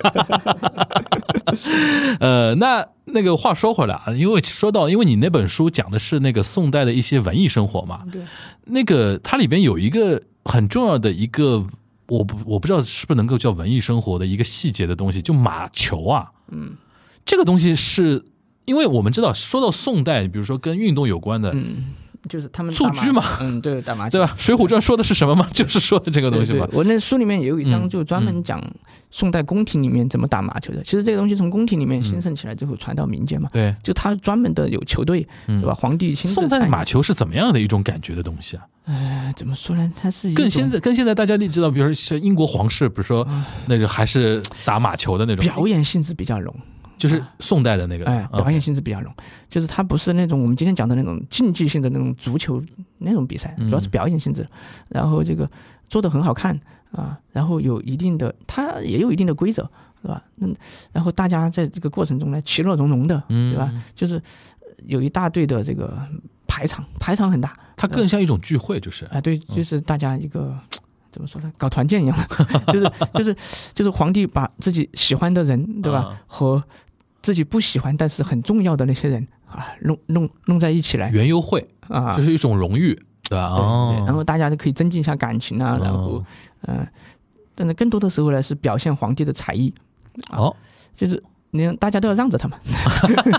[2.19, 2.87] 呃，那。
[3.09, 8.21] 那个话说回来啊，因为说到，因为你那本书讲的是那个宋代的一些文艺生活嘛，对，
[8.65, 11.65] 那个它里边有一个很重要的一个，
[12.07, 16.75] 我不我不知道是不是能够叫文艺生活的一个细节的东西，就马球啊，嗯，
[17.25, 18.25] 这个东西是
[18.65, 21.95] 因为我们知道，说到宋代，比如说跟运动有关的，嗯。
[22.27, 24.35] 就是他们蹴鞠嘛，嗯，对，打麻 将，对吧？
[24.41, 25.47] 《水浒传》说的是什么嘛？
[25.51, 26.67] 就是说的这个东西嘛。
[26.71, 28.61] 我那书里面也有一章，就专门讲
[29.11, 30.83] 宋代宫廷里面怎么打麻球的。
[30.83, 33.49] 其实这个东西从宫廷里面兴盛起来之后，传到民间嘛。
[33.53, 35.73] 对，就他专门的有球队，对吧？
[35.73, 36.35] 皇帝亲自。
[36.35, 38.63] 宋代的马球是怎么样的一种感觉的东西啊？
[38.85, 39.91] 呃，怎么说呢？
[39.99, 43.27] 它是更现在跟现在大家都知道，比如说像英国皇室，比如说
[43.65, 46.55] 那个还是打马球的那种，表演性质比较浓。
[46.97, 49.13] 就是宋代的那个，哎，表演性质比较浓，
[49.49, 52.61] 就是它不是那种我们今天讲的那种竞技性的那种足球
[52.97, 54.47] 那种比赛，主要是表演性质。
[54.89, 55.49] 然后这个
[55.87, 56.59] 做的很好看
[56.91, 59.69] 啊，然后有一定的，它也有一定的规则，
[60.01, 60.23] 是吧？
[60.37, 60.55] 嗯，
[60.91, 63.71] 然后大家在这个过程中呢，其乐融融的，对吧？
[63.95, 64.21] 就是
[64.85, 65.97] 有一大队的这个
[66.47, 70.57] 排场，排场很大，它更像一种聚会，就是啊，对，就是大家一个
[71.11, 71.51] 怎么说呢？
[71.57, 73.35] 搞团建一样的， 就是就是
[73.73, 76.19] 就是皇帝把自己喜欢的人，对吧？
[76.27, 76.63] 和
[77.27, 83.47] 自己不喜欢但是很重要的那些人啊，弄弄弄在一起来，园游会啊，就是一种荣誉，对吧？
[83.47, 86.23] 哦，然后大家就可以增进一下感情啊，然后
[86.61, 86.87] 嗯，
[87.53, 89.73] 但是更多的时候呢是表现皇帝的才艺，
[90.31, 90.55] 哦，
[90.95, 91.21] 就是。
[91.51, 92.57] 你大家都要让着他嘛，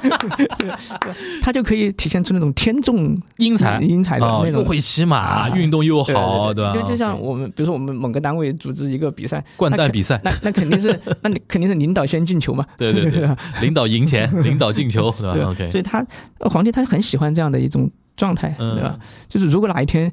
[1.43, 6.73] 他就可以体现出那种天纵英才英才的那种，又会骑马，运动又好，对吧？
[6.75, 12.65] 就就像我们，比如说我们某个单位组织一个比赛，掼蛋比赛，那那肯定是， 那你肯定是领导先进球嘛？
[12.77, 13.29] 对对对，
[13.61, 16.05] 领导赢钱，领导进球，对吧？OK，所以他
[16.41, 18.99] 皇帝他很喜欢这样的一种状态，对吧？
[19.29, 20.11] 就是如果哪一天。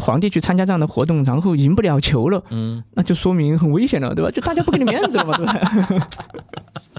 [0.00, 4.30] 皇帝去参加这样的活动，然后赢不了球了，嗯，那就说明很危险了，对吧？
[4.30, 6.08] 就大家不给你面子了嘛，对吧？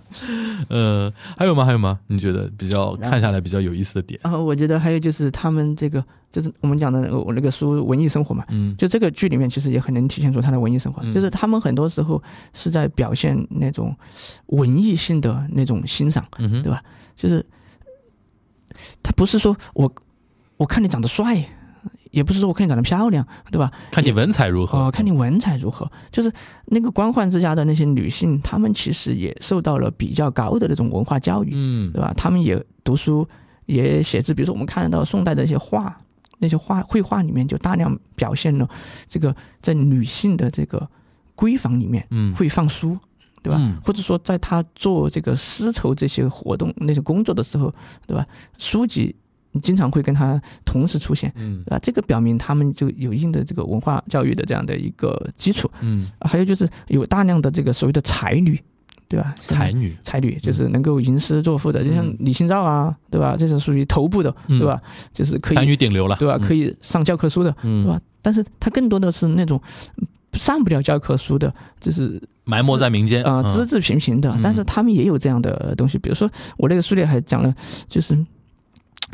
[0.70, 1.64] 呃，还有吗？
[1.64, 2.00] 还有吗？
[2.08, 4.20] 你觉得比较看下来比较有意思的点？
[4.24, 12.22] 然后，我觉得还有就是他们这个，就是我们讲的我那个书《文艺生活》嘛，嗯，就这个剧里面其实也很能体现出他的文艺生活，就是他们很多时候
[12.54, 13.96] 是在表现那种
[14.48, 16.82] 文艺性的那种欣赏，嗯对吧？
[17.16, 17.46] 就是
[19.04, 19.94] 他不是说我
[20.58, 21.46] 我看你长得帅。
[22.12, 23.72] 也不是说我看你长得漂亮，对吧？
[23.92, 24.78] 看你文采如何？
[24.78, 25.90] 哦，看你文采如何？
[26.12, 26.32] 就是
[26.66, 32.12] 那个官宦之家的那些女性，她们其实也受到了比较高的那种文化教育，嗯，对吧？
[32.18, 33.28] 她们也读书，
[33.68, 34.34] 也写字。
[34.34, 35.96] 比如说，我们看得到宋代的一些画，
[36.40, 38.68] 那些画绘画里面就大量表现了
[39.08, 40.90] 这个在女性的这个
[41.36, 42.98] 闺房里面，嗯，会放书，
[43.44, 43.60] 对吧？
[43.86, 47.72] 或者说，在她做这个丝绸这些活动、那些工作的时候，
[48.08, 48.26] 对吧？
[48.58, 49.16] 书籍。
[49.52, 58.62] 你经常会跟他同时出现，嗯，啊，这个表明他们就有一定的这个文化教育的这样的一个基础，嗯，还有就是有大量的这个所谓的才女，
[59.08, 59.34] 对吧？
[59.40, 63.36] 才女，才女就是能够吟诗作赋的，就像李清照啊，对吧？
[63.38, 64.80] 这是属于头部的，对吧？
[65.12, 66.38] 就是可以才女顶流了，对吧？
[66.38, 68.00] 可以上教科书的，对吧？
[68.22, 69.60] 但是他更多的是那种
[70.34, 74.38] 上不了教科书的，就是埋没在民间啊，资质平平的。
[74.44, 77.52] 但是他们也有这样的东西，比如说我那个书里还讲了，
[77.88, 78.14] 就是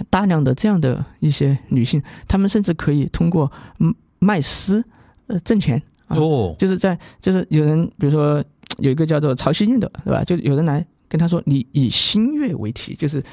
[0.09, 3.51] 大量的这样的一些女性，她们甚至可以通过
[4.19, 4.83] 卖诗
[5.27, 8.43] 呃挣钱哦，就是在就是有人比如说
[8.77, 10.23] 有一个叫做曹希运的，对吧？
[10.23, 13.23] 就有人来跟他说，你以新月为题，就是。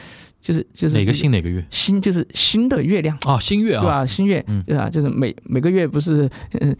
[0.42, 1.64] 就是就是哪个星哪个月？
[1.70, 4.04] 新就是新的月亮啊，新月啊，对吧？
[4.04, 4.90] 新月，对吧？
[4.90, 6.76] 就是每每个月不是嗯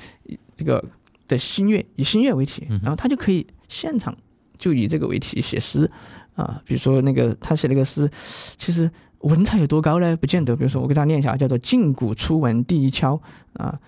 [0.57, 0.85] 这个
[1.29, 4.13] 的新月以新月为题，然后他就可以现场
[4.59, 5.89] 就以这个为题写诗
[6.35, 6.61] 啊。
[6.67, 8.11] 比如说那个他写那个诗，
[8.59, 8.91] 其实
[9.23, 10.17] 文采有多高呢？
[10.17, 10.55] 不见得。
[10.55, 13.21] 比如说我给大家念一下，叫做“劲鼓初闻第一敲
[13.55, 13.79] 啊，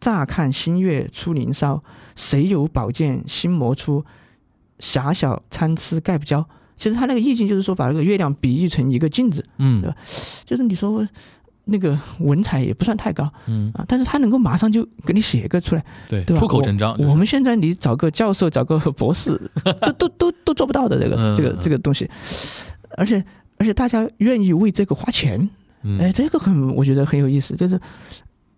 [0.00, 1.82] 乍看新月出林梢，
[2.16, 4.04] 谁有宝剑新磨出？
[4.80, 6.44] 狭小参差盖不交。”
[6.76, 9.96] 其实他那个意境就是说，把那个月亮比喻成一个镜子，嗯，对吧？
[10.44, 11.06] 就是你说
[11.66, 16.40] 那个文采也不算太高，嗯啊，但是他能够马上就给你写一个出来，对，对吧？
[16.40, 16.96] 出口成章。
[16.98, 19.40] 我们现在你找个教授、找个博士，
[19.80, 22.10] 都都都都做不到的这个这个这个东西，
[22.96, 23.24] 而且
[23.64, 25.48] 而且大家愿意为这个花钱，
[25.98, 27.56] 哎，这个很我觉得很有意思。
[27.56, 27.80] 就是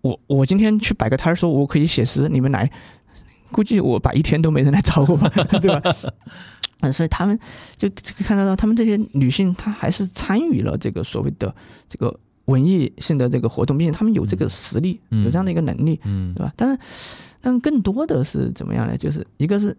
[0.00, 2.68] 我我今天去摆个摊儿，说我可以写诗，你们来，
[3.52, 5.30] 估计我摆一天都没人来找我吧，
[5.62, 5.94] 对吧？
[6.80, 7.38] 嗯， 所以他们
[7.76, 7.88] 就
[8.24, 11.54] 看得到，他们这些女性，她还是参与了这个所谓的
[11.88, 16.52] 这个文艺性的这个活动，并且她们有这个实力，有这样的一个能力，嗯，对吧？
[16.56, 16.78] 但是，
[17.40, 18.98] 但更多的是怎么样呢？
[18.98, 19.76] 就是一个是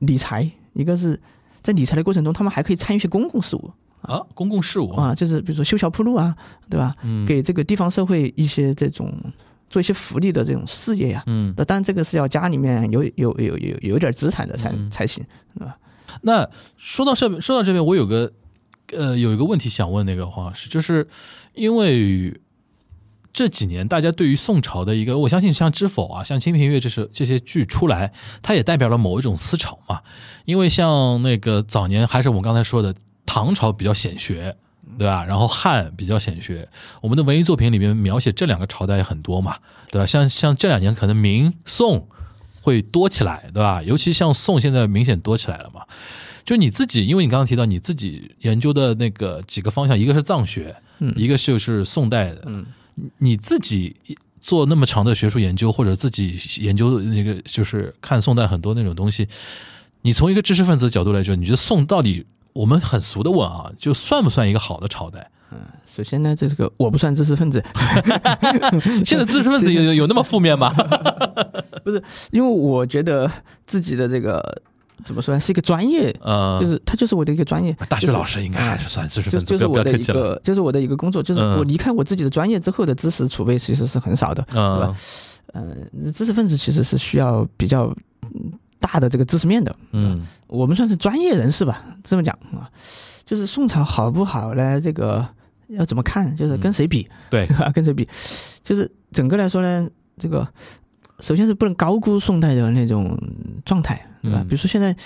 [0.00, 1.18] 理财，一个是
[1.62, 3.70] 在理财的过程中，他们还可以参与一些公共事务
[4.02, 6.34] 啊，公共事务啊，就是比如说修桥铺路啊，
[6.68, 6.94] 对吧？
[7.02, 9.12] 嗯，给这个地方社会一些这种
[9.68, 15.24] 做一些福利的这种事业呀，嗯，那当然这个是要家里面有有有有有点资产的才才行，
[15.54, 15.76] 是吧？
[16.22, 18.32] 那说到这说到这边，我有个
[18.92, 21.06] 呃有一个问题想问那个黄老师，就是
[21.54, 22.40] 因为
[23.32, 30.00] 这几年大家对于宋朝的一个，我相信像《知否》啊，像《清平乐》这是这些剧出来，它也代表了某一种思潮嘛。
[30.46, 32.92] 因为像那个早年还是我们刚才说的
[33.30, 34.56] 唐朝比较显学，
[34.98, 35.24] 对吧？
[35.24, 36.68] 然后汉比较显学，
[37.00, 39.56] 我们的文艺作品里面描写这两个朝代也很多嘛，
[39.90, 40.06] 对吧？
[40.06, 42.08] 像像这两年可能明宋。
[42.62, 43.82] 会多起来，对吧？
[43.82, 45.80] 尤其像宋，现在明显多起来了嘛。
[46.44, 52.66] 就你自己，因为你刚刚提到你自己研究的那个几个方向，一个是藏学，嗯，一个就是宋代的，嗯，
[53.16, 53.96] 你自己
[54.42, 59.26] 做那么长的学术研究，或者自己研究那个，就是看宋代很多那种东西，
[60.02, 62.26] 你从一个知识分子的角度来说，你觉得宋到底，
[62.60, 65.30] 我们很俗的问啊，就算不算一个好的朝代？
[65.50, 67.64] 嗯，首先呢，这是个我不算知识分子。
[69.04, 70.70] 现在知识分子有 有那么负面吗？
[71.82, 73.30] 不是，因为我觉得
[73.66, 74.62] 自己的这个
[75.06, 77.74] 怎么说呢，是一个专业，呃，就是他就是我的一个专业。
[77.88, 84.94] 大学老师应该还是算知识分子，就是我的一个，就是我的一个工作，就是我离开我自己的专业之后的知识储备其实是很少的，对吧？
[85.54, 87.92] 嗯，知识分子其实是需要比较
[88.80, 89.76] 大的这个知识面的。
[89.92, 92.68] 嗯，我们算是专业人士吧，这么讲啊。
[93.24, 94.80] 就是宋朝好不好呢？
[94.80, 95.24] 这个
[95.68, 96.34] 要怎么看？
[96.34, 97.08] 就是跟谁比？
[97.30, 98.08] 对， 跟谁比？
[98.64, 100.44] 就是整个来说呢，这个
[101.20, 103.16] 首先是不能高估宋代的那种
[103.64, 104.40] 状态，对吧？
[104.48, 104.96] 比如说现在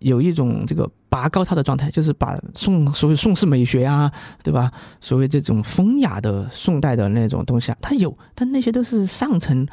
[0.00, 4.10] 有一种这个拔高它的状态，就是把宋所谓宋式美学啊，
[4.42, 4.72] 对吧？
[5.00, 9.64] 所谓这种风雅的宋代的那种东西啊，它有，但那些都是上层。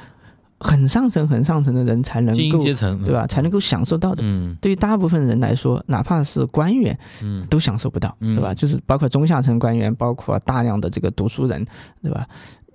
[0.59, 2.59] 很上层、很上层的人才能够，
[3.05, 3.27] 对吧？
[3.27, 4.23] 才能够享受到的。
[4.25, 8.53] 嗯，对于大部分人来说，哪怕是官员，嗯，都享受不到，对吧？
[8.53, 11.65] 就是包括中下层官员，包括大量的这个读书人，
[12.01, 12.27] 对吧？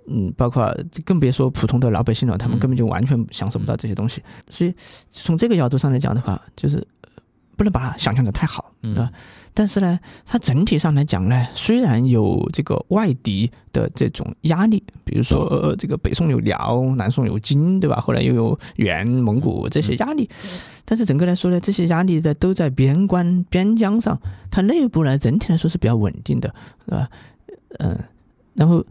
[0.08, 0.72] 嗯，包括
[1.04, 4.22] 更别说普通的老百姓了，他们根本就完全享受不到这些东西。
[4.48, 4.74] 所以
[5.10, 6.86] 从这个角度上来讲的话，就是
[7.56, 9.10] 不能把它想象的太好，啊。
[9.54, 18.00] 但是呢，它整体上来讲呢，虽然有这个外敌的这种压力，比如说这个北宋有辽，南宋有金，对吧？
[18.00, 20.28] 后来又有元、蒙古这些压力，
[20.86, 24.18] 但是整个来说呢，这些压力在都在边关边疆上，
[24.50, 26.54] 它内部呢整体来说是比较稳定的，
[26.86, 27.08] 是吧？
[27.78, 27.98] 嗯，
[28.54, 28.82] 然后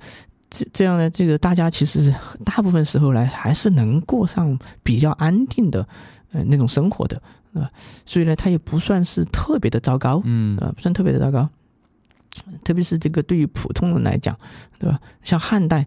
[0.50, 2.14] 这这样呢，这个大家其实
[2.46, 5.88] 大部分时候呢还是能过上比较安定的
[6.34, 7.20] 呃那种生活的。
[7.54, 7.70] 啊，
[8.06, 11.50] 所以呢，它也不算是特别的糟糕，嗯，啊，不算特别的糟糕，
[12.64, 14.38] 特别是这个对于普通人来讲，
[14.80, 15.00] 对吧？
[15.22, 15.86] 像汉代，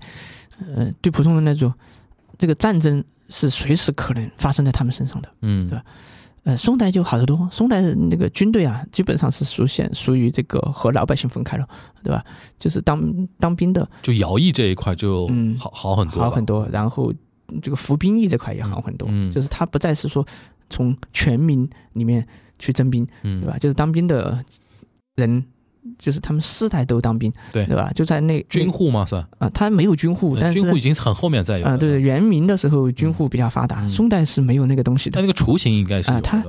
[0.61, 1.75] 呃，对普通人来说，
[2.37, 5.85] 这个战争是随时可能发生在他们身上的，嗯，对吧？
[6.43, 11.67] 呃，宋代就好得多，宋代那个军队啊，基本上是属现属于这个和老百姓分开了，
[12.03, 12.23] 对吧？
[12.59, 15.27] 就是当当兵的，就徭役这一块就
[15.59, 17.11] 好好很多，好很多，然后
[17.63, 20.27] 这个服兵役这块也好很多，就是他不再是说。
[20.71, 22.27] 从全民里面
[22.59, 23.59] 去征兵，嗯，对吧？
[23.59, 24.45] 就是当兵的
[25.17, 25.45] 人，
[25.99, 27.91] 就是他们世代都当兵，对对吧？
[27.95, 35.15] 就在那军户嘛算啊，他没有军户，但是军户已经很后面再有啊，对，元明的时候军户比较发达，宋代是没有那个东西的。
[35.15, 36.45] 他那个雏形应该是啊，他。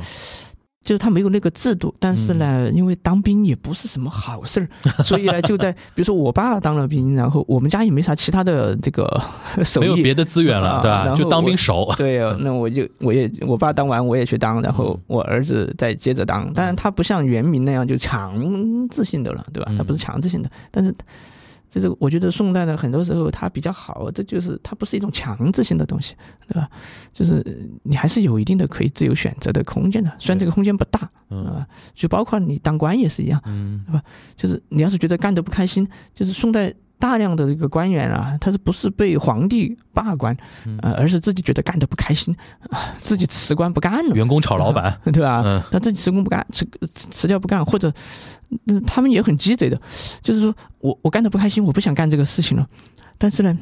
[0.86, 4.70] 就是他没有那个制度，但是呢，因为当兵也不是什么好事儿，
[5.04, 9.22] 所以呢，就在比如说我爸当了兵，然后我们家也没啥其他的这个
[9.66, 11.16] 手艺，没有别的资源了，对吧？
[11.16, 11.92] 就当兵熟。
[11.98, 16.54] 对，那我就我也我爸当完我也去当，然后我儿子再接着当。
[16.54, 19.72] 当然他不像原民那样就强制性的了，对吧？
[19.76, 20.94] 他不是强制性的，但是。
[21.76, 26.16] 就是我觉得宋代呢，很多时候它比较好，这就是它不是一种强制性的东西，
[26.48, 26.70] 对吧？
[27.12, 27.44] 就是
[27.84, 33.42] 你还是有一定的可以自由选择的空间的，虽然这个空间不大，啊，就包括你当官也是一样，
[33.86, 34.02] 对吧？
[34.38, 40.36] 就是你要是觉得干得不开心，就是宋代大量的这个官员啊，他是不是被皇帝罢官，
[40.82, 42.36] 啊，而是自己觉得干得不开心
[42.70, 45.64] 啊，自己辞官不干了，员工炒老板，对吧？
[45.72, 47.92] 他自己辞工不干，辞辞掉不干，或者。
[48.68, 49.82] 呃他们也很鸡贼的，
[50.22, 52.68] 就是说我我干的不开心，我不想干这个事情了，
[53.18, 53.58] 但是呢。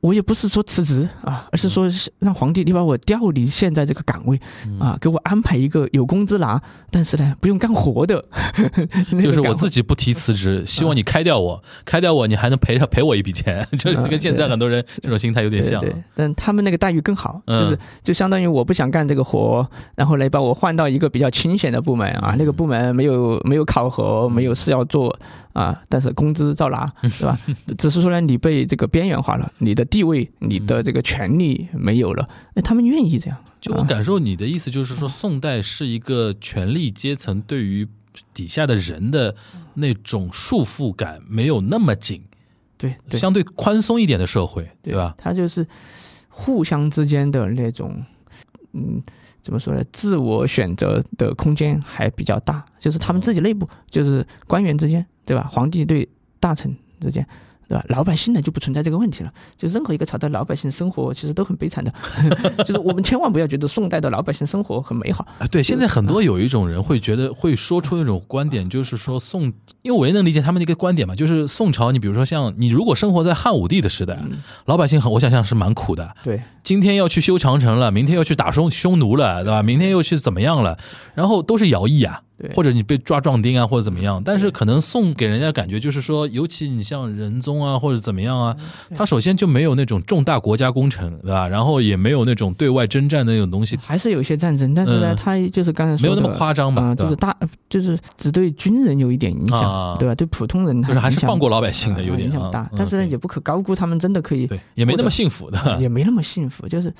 [0.00, 1.90] 我也不是说辞职啊，而是说
[2.20, 4.40] 让皇帝你把我调离现在这个岗位
[4.78, 8.24] 啊，给我安排一个有工资拿，但是呢不用干活的，
[9.20, 15.84] 就是我自己不提辞职，希望你开掉我，开掉我你还能赔赔我一笔钱， 就是跟现在很多人这种心态有点像。
[16.14, 25.12] 但他们那个待遇更好，就是就相当于我不想干这个活，然后来把我换到一个比较清闲的部门啊，那个部门没有没有考核，没有事要做。
[25.58, 27.36] 啊，但是工资照拿，是吧？
[27.76, 32.28] 只是说呢，你被这个边缘化了，你的地位、你的这个权利没有了。
[32.54, 33.36] 哎，他们愿意这样。
[33.60, 37.88] 就我感受，你的意思就是说，宋代是一个权力阶层对于
[38.32, 39.34] 底下的人的
[39.74, 42.22] 那种束缚感没有那么紧，
[42.76, 45.16] 对，相对宽松一点的社会，对吧？
[45.18, 45.66] 他就是
[46.28, 48.04] 互相之间的那种，
[48.74, 49.02] 嗯。
[49.40, 49.82] 怎么说呢？
[49.92, 55.46] 自我选择的空间还比较大，就是他们自己内部，就是官员之间，对吧？
[55.50, 56.08] 皇帝对
[56.40, 57.24] 大臣之间。
[57.68, 57.84] 对吧？
[57.90, 59.30] 老百姓呢就不存在这个问题了。
[59.54, 61.92] 就任何一个朝代，老百姓生活其实都很悲惨的。
[62.64, 65.46] 就是我们千万不要觉得宋代的老百姓生活很美好啊。
[65.48, 69.52] 对，现在很多有一种人会觉得会说出一种观点，就是说宋，
[69.82, 74.18] 因为我也能理解他们的一个观点嘛，就是宋朝，你比如说像你如果生活在汉武帝的时代，
[74.64, 76.16] 老百姓很，我想象是蛮苦的。
[76.24, 79.62] 对，今天要去修长城了，明天要去打匈匈奴了，对吧？
[79.62, 80.76] 明天又去怎么样了？
[81.14, 82.20] 然后都是徭役啊。
[82.54, 84.22] 或者你被抓壮丁啊，或者怎么样？
[84.24, 88.56] 但是可能宋给人家感觉就是说，尤其你像仁宗啊，或者怎么样啊，
[88.94, 91.48] 他首先就没有那种重大国家工程，对吧？
[91.48, 93.76] 然后也没有那种对外征战的那种东西。
[93.78, 96.94] 还是有一些战争，但是呢，他就是刚才说没有那么夸张吧？
[96.94, 97.36] 就是大，
[97.68, 100.14] 就是只对军人有一点影响，对吧？
[100.14, 102.70] 对普通人就是还是放过老百姓的，有点影响大。
[102.76, 106.57] 但是呢，也不可高估他们真的可以，对，也没那么幸福的， 也没那么幸福。
[106.66, 106.90] 就是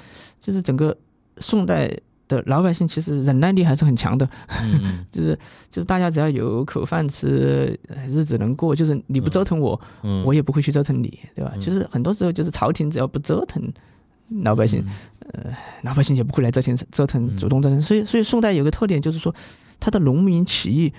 [0.40, 0.94] 就是整个
[1.38, 1.90] 宋代。
[2.28, 4.28] 的老百姓其实忍耐力还是很强的，
[5.10, 5.34] 就是
[5.70, 7.74] 就是大家只要有口饭吃，
[8.06, 9.80] 日子能过，就是你不折腾我，
[10.26, 11.54] 我也不会去折腾你，对吧？
[11.58, 13.62] 其实很多时候就是朝廷只要不折腾
[14.42, 14.86] 老百姓，
[15.32, 17.80] 呃，老百姓也不会来折腾折腾主动折腾。
[17.80, 19.34] 所以所以宋代有个特点就是说，
[19.80, 20.92] 他的农民起义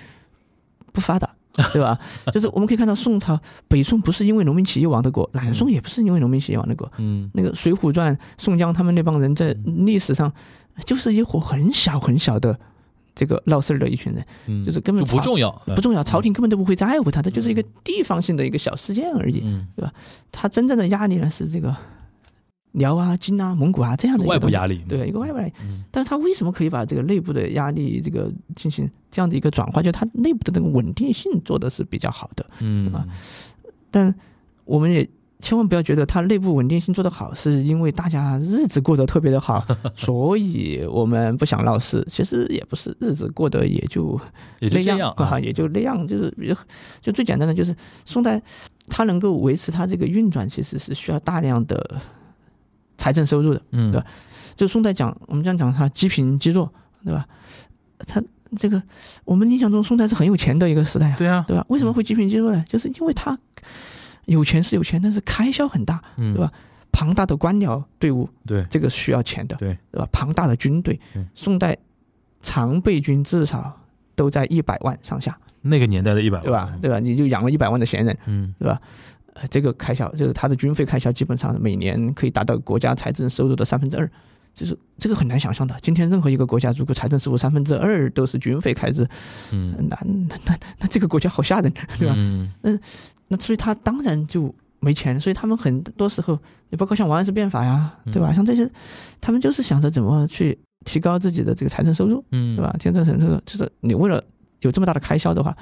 [0.92, 1.30] 不发达，
[1.74, 1.98] 对吧？
[2.34, 6.92] 就是我们可以看到宋朝北宋不是因为农民起义亡的国，南宋也不是因为农民起义亡的国。
[6.98, 10.32] 嗯，那个《水浒传》宋江他们那帮人在历史上。
[10.86, 12.58] 就是一伙很小很小的
[13.14, 19.42] 这个闹事儿的一群人，就是根本不重要，不重要，朝廷根本都不会在乎他，他就是一个地方性的一个小事件而已，
[19.76, 19.92] 对吧？
[20.32, 21.76] 他真正的压力呢是这个
[22.74, 25.54] 辽啊、金啊、蒙古啊这样的外部压力，对一个外部压力。
[25.92, 29.82] 但是他为什么可以把这个内部的压力这个进行这样的一个转化？
[29.82, 33.06] 就他内部的那个稳定性做的是比较好的，嗯啊。
[33.92, 34.14] 但
[34.66, 35.10] 我们也。
[35.42, 39.66] 千万不要觉得它内部稳定性做得好，是因为大家日子过得特别的好，
[39.96, 42.06] 所以我们不想闹事。
[42.10, 44.20] 其实也不是，日子过得也就
[44.60, 46.06] 那样啊，也就那样。
[46.06, 46.58] 就是
[47.00, 48.42] 就最简单的，就是宋代
[48.90, 52.02] 它能够维持它这个运转，其实是需要大量的
[53.00, 54.06] 财政收入的，嗯，对吧？
[54.56, 56.72] 就宋代讲，我们这样讲他积贫积弱，
[57.04, 57.26] 对吧？
[58.06, 58.22] 他
[58.56, 58.80] 这个
[59.26, 61.66] 我们印象中宋代是很有钱的一个时代啊，对啊，对吧？
[61.70, 62.64] 为什么会积贫积弱呢？
[62.70, 63.36] 就是因为他。
[64.26, 66.52] 有钱是有钱，但是开销很大，对吧？
[66.92, 70.08] 庞大的官僚队伍，对这个需要钱的，对对吧？
[70.12, 71.00] 庞大的军队，
[71.34, 71.76] 宋代
[72.40, 73.76] 常备军至少
[74.14, 75.36] 都在一百万上下。
[75.62, 76.78] 那个年代的一百万，对吧？
[76.80, 77.00] 对吧？
[77.00, 78.80] 你就养了一百万的闲人，嗯，对吧？
[79.34, 84.10] 呃，这个开销就是他的军费开销，基本上每年可以达到国家财政收入的三分之二，
[84.54, 85.76] 就是这个很难想象的。
[85.82, 89.08] 今天任何一个国家如果财政收入三分之二都是军费开支，
[89.52, 92.14] 嗯，那那那那这个国家好吓人，对吧？
[92.16, 92.78] 嗯，那。
[93.32, 96.36] 那所以他当然就没钱，所以他们很多时候，
[96.72, 98.34] 你包括像王安石变法呀，对吧？
[98.34, 98.68] 像这些，
[99.22, 102.76] 他们就是想着怎么去提高自己的这个财政收入，嗯，对吧？
[102.80, 104.20] 提高财政收入，就是你为了
[104.62, 105.56] 有这么大的开销的话，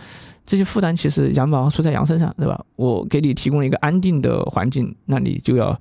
[0.46, 2.64] 这些负担其实羊毛出在羊身上，对吧？
[2.76, 5.80] 我给你提供了一个安定的环境，那你就要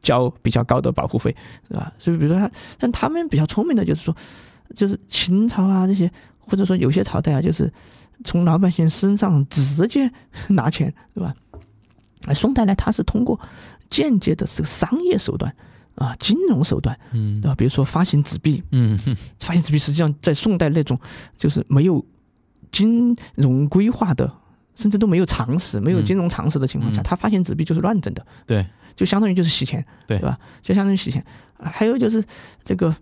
[0.00, 1.34] 交比较高的保护费，
[1.68, 1.92] 对吧？
[1.98, 4.16] 所以比如说他，但他们比较聪明的就是说，
[4.74, 7.72] 就是秦朝啊这些，或者说有些朝代啊，就是
[8.24, 10.10] 从老百姓身上直接
[10.50, 11.34] 拿钱，对吧？
[12.26, 13.38] 哎，宋代呢，它是通过
[13.88, 15.54] 间接的这个商业手段
[15.94, 17.54] 啊，金融手段，嗯，对吧？
[17.54, 18.98] 比如说发行纸币，嗯，
[19.38, 20.98] 发行纸币实际上在宋代那种
[21.36, 22.04] 就是没有
[22.70, 24.30] 金融规划的，
[24.74, 30.38] 甚至都没有常识、没有金融常识的情况下，嗯他发行纸币就是乱整的，对，就相当于就是洗钱，对吧？
[30.62, 31.24] 就相当于洗钱。
[31.58, 32.22] 啊还有就是
[32.62, 32.94] 这个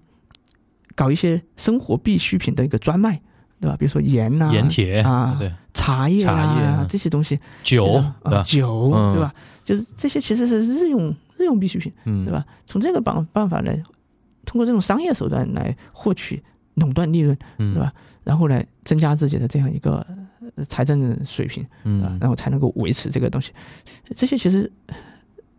[0.94, 3.20] 搞一些生活必需品的一个专卖，
[3.60, 3.76] 对吧？
[3.76, 8.42] 比如说盐呐、盐铁啊对，茶叶啊啊这些东西，酒，啊？
[8.46, 9.34] 酒，嗯对吧？
[9.64, 12.32] 就是这些其实是日用日用必需品，嗯，对？
[12.32, 12.44] 吧？
[12.66, 13.74] 从这个办办法来，
[14.44, 16.40] 通过这种商业手段来获取
[16.74, 17.92] 垄断利润，嗯，对吧？
[18.24, 20.06] 然后来增加自己的这样一个
[20.56, 23.52] 呃财政水平，啊嗯，然后才能够维持这个东西。
[24.14, 24.70] 这些其实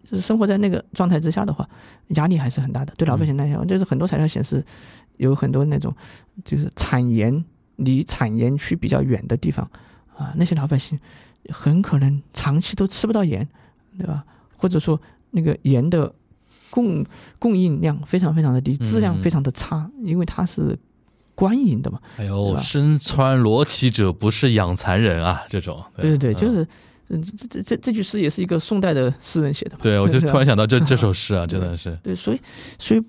[0.04, 1.68] 就是生活在那个状态之下的话，
[2.10, 2.94] 压力还是很大的。
[2.98, 4.64] 对老百姓来讲，就是很多材料显示，
[5.18, 5.94] 有很多那种
[6.44, 7.44] 就是产盐
[7.78, 9.70] 离产盐区比较远的地方
[10.16, 11.00] 啊，那些老百姓
[11.50, 13.48] 很可能长期都吃不到盐，
[13.98, 14.26] 对吧？
[14.58, 15.00] 或者说
[15.32, 16.14] 那个盐的
[16.70, 17.06] 供
[17.38, 20.78] 供应量非常非常的低，质量嗯非常的差，因为它是
[21.36, 22.00] 官营的嘛。
[22.16, 26.68] 还有身穿罗绮者不是养蚕人啊，这种，对对对，就嗯是，
[27.10, 29.80] 嗯，这这这这句诗也是一个宋代的诗人写的嘛。
[29.84, 32.42] 对，我就 突然想到这 这首诗啊，真的是对，所以
[32.80, 33.04] 所以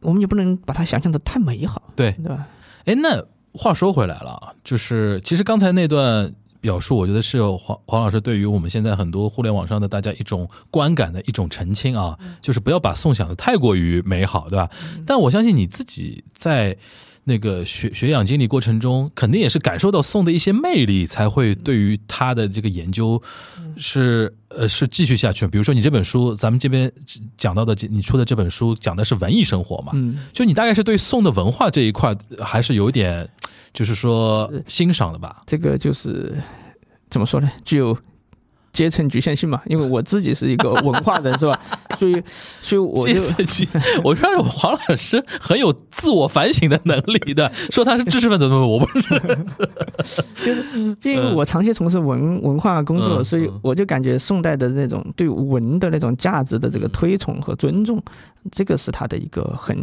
[0.00, 2.12] 我们也不能把它想象的太美好，对。
[2.12, 2.46] 对吧？
[2.84, 3.20] 哎，那
[3.52, 14.70] 话说回来了啊，就是其实刚才那段表述，我觉得是有黄黄老师对于我们现在很多互联网上的大家一种观感的一种澄清啊，就是不要把宋想的太过于美好，对吧？
[15.04, 16.76] 但我相信你自己在。
[17.30, 23.22] 那个学学养经历过程中，肯定也是感受到宋的一些魅力，才会对于他的这个研究
[23.76, 25.46] 是呃是继续下去。
[25.46, 26.90] 比如说你这本书，咱们这边
[27.36, 33.28] 讲到的，你出的这本书讲的是文艺生活嘛，嗯，就你大概是对宋的文化这一块还是有一点，
[33.72, 35.40] 就是说欣赏的吧？
[35.46, 36.34] 这个就是
[37.08, 37.48] 怎么说呢？
[37.64, 37.96] 具有
[38.72, 41.58] 阶层局限性嘛，因为我自己是一个 文化人，是吧？
[41.98, 42.22] 所以，
[42.62, 43.14] 所以我就
[44.02, 49.08] 我说黄老师很有自我反省的能力的， 说他是知识分子，我不是。
[50.44, 58.02] 就是因为我长期从事文文化工作，嗯所以嗯我就感觉宋代的那种对文的那种价值的这个推崇和尊重，
[58.50, 59.76] 这个是他的一个很，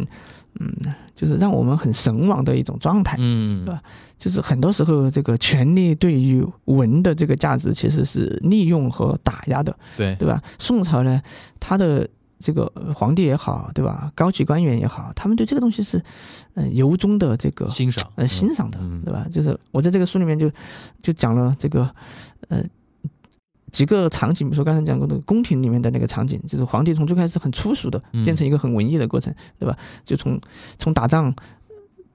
[0.58, 0.72] 嗯，
[1.14, 3.16] 就是让我们很神往的一种状态。
[3.18, 3.82] 嗯对吧
[4.18, 10.42] 就是很多时候，这个权力对于文的这个价值其实是利用和打压的，对，对吧？
[10.58, 11.22] 宋朝呢，
[11.60, 12.08] 他的
[12.40, 14.10] 这个呃皇帝也好，对吧？
[14.16, 16.02] 高级官员也好，他们对这个东西是，
[16.54, 19.24] 嗯、由衷的这个欣赏，呃欣赏的，嗯对吧？
[19.32, 20.50] 就是我在这个书里面就
[21.00, 21.88] 就讲了这个
[22.48, 22.60] 呃
[23.72, 29.76] 几个场景，比如说刚才讲过的宫廷里面的那个场景，就是皇帝从最开始很粗俗的嗯变成一个很文艺的过程，对吧？
[30.04, 30.40] 就从
[30.78, 31.34] 从打仗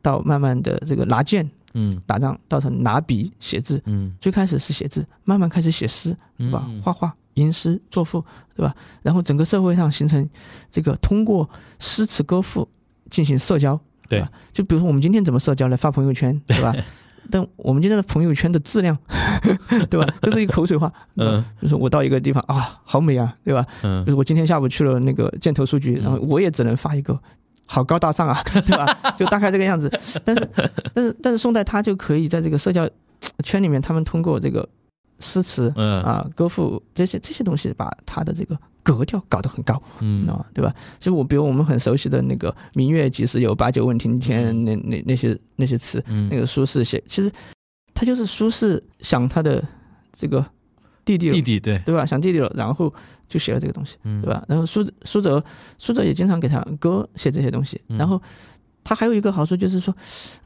[0.02, 6.66] 到慢慢的这个拿剑嗯打仗，到成拿笔写字，嗯，最开始是写字，慢慢开始写诗，对吧？
[6.68, 8.24] 嗯画画、吟诗作赋，
[8.56, 8.76] 对吧？
[9.02, 10.28] 然后整个社会上形成
[10.72, 11.50] 这个通过
[11.80, 12.68] 诗词歌赋
[13.10, 14.32] 进行社交，对吧？
[14.52, 15.78] 就比如说我们今天怎么社交呢？
[15.78, 16.76] 发朋友圈，对吧？
[17.32, 18.98] 但我们今天的朋友圈的质量，
[19.90, 20.08] 对吧？
[20.22, 20.91] 这是一个口水话。
[21.16, 23.66] 嗯，就是我到一个地方啊，好美啊，对吧？
[23.84, 27.20] 嗯就是我今天下午去了那个箭头数据，然后我也只能发一个。
[27.66, 28.86] 好高大上啊， 对吧？
[29.18, 29.90] 就大概这个样子。
[30.26, 30.50] 但是，
[30.94, 32.88] 但是，但是宋代他就可以在这个社交
[33.44, 34.68] 圈里面，他们通过这个
[35.20, 40.73] 诗词嗯啊、歌赋这些这些东西，把他的这个格调搞得很高，嗯啊，对吧？
[40.99, 47.31] 就我比如我们很熟悉的那个“明月几时有，把酒问青天”那那那些那些词，嗯那个苏轼写，其实
[47.93, 49.64] 他就是苏轼想他的
[50.11, 50.45] 这个
[51.05, 52.05] 弟弟了弟弟对，对吧？
[52.05, 52.93] 想弟弟了，然后
[53.30, 54.30] 就写了这个东西，嗯对？
[54.30, 54.43] 吧？
[54.47, 55.43] 然后苏苏辙
[55.77, 58.22] 苏辙也经常给他哥写这些东西，嗯然后
[58.84, 59.95] 他还有一个好处就是说，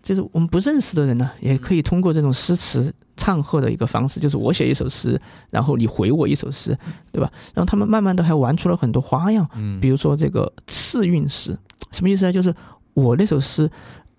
[0.03, 5.19] 就是我们不认识的人呢，也可以通过这种诗词唱和的一个方式，就是我写一首诗，
[5.49, 6.77] 然后你回我一首诗，
[7.11, 7.31] 对吧？
[7.53, 11.57] 然后他们慢慢的还玩出了很多花样，嗯，比如说这个次韵诗，
[11.91, 12.31] 什么意思呢？
[12.31, 12.53] 就是
[12.93, 13.69] 我那首诗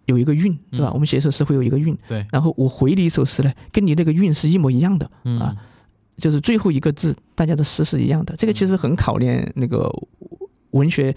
[0.07, 0.89] 有一个韵，对吧？
[0.89, 5.39] 嗯我们写一首诗会有一个韵，对，然后我回你一首诗呢，跟你那个韵是一模一样的，嗯。
[5.41, 5.57] 啊。
[6.21, 8.35] 就是最后一个字，大家的诗是一样的。
[8.37, 9.89] 这个其实很考验那个
[10.73, 11.15] 文学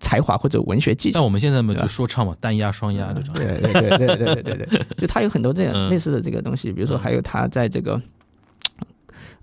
[0.00, 1.14] 才华或者文学技巧。
[1.14, 8.00] 像我们现在嘛，就说唱嘛，单押双押这种，对对对对对对对对， 就他有很多这嗯样类似的这个东西，比如说还有他在这个。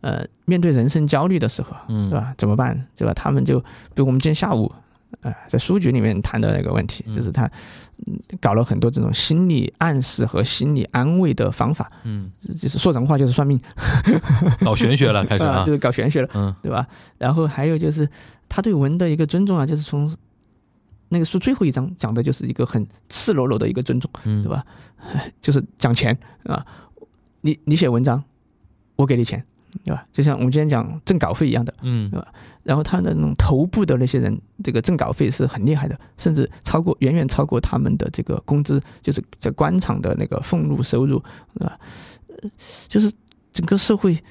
[0.01, 2.33] 呃，面对人生焦虑的时候，嗯对吧？
[2.35, 2.87] 怎么办？
[2.95, 3.13] 对吧？
[3.13, 3.65] 他们就，比
[3.97, 4.65] 如我们今天下午
[5.21, 7.47] 啊，在书局里面谈的那个问题，就是他
[8.39, 13.61] 搞了很多这种心理暗示和心理安慰的方法，嗯，就是说人话就是算命，
[14.65, 16.87] 搞玄学了，开始 啊，就是搞玄学了，嗯，对吧？
[17.19, 18.09] 然后还有就是
[18.49, 20.11] 他对文的一个尊重啊，就是从
[21.11, 24.65] 那个书最后一章讲的就是一个很赤裸裸的一个尊重，嗯，对吧？
[25.39, 26.65] 就是讲钱啊，
[27.41, 28.23] 你你写文章，
[28.95, 29.45] 我给你钱。
[29.85, 30.05] 对吧？
[30.11, 32.27] 就像我们今天讲挣稿费一样的，嗯，对吧？
[32.61, 41.23] 然后他的那种头部的那些人，这个挣稿费是很厉害的，甚至超过远远超过他们的这个工资，就是在官场的那个俸禄收入，
[41.53, 41.79] 对吧？
[42.89, 43.09] 就是
[43.53, 44.21] 整个社会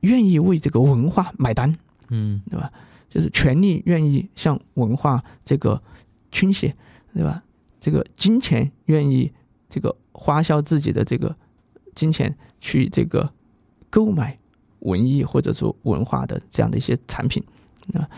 [0.00, 1.72] 愿意为这个文化买单，
[2.08, 2.68] 嗯，对吧？
[3.08, 5.80] 就是权力愿意向文化这个
[6.30, 6.74] 倾斜，
[7.14, 7.42] 对吧？
[7.80, 9.32] 这个金钱愿意
[9.68, 11.36] 这个花销自己的这个
[11.94, 13.32] 金钱去这个
[13.88, 14.38] 购买。
[14.80, 17.44] 文艺或者说文化的这样的一些产品，
[17.92, 18.08] 啊，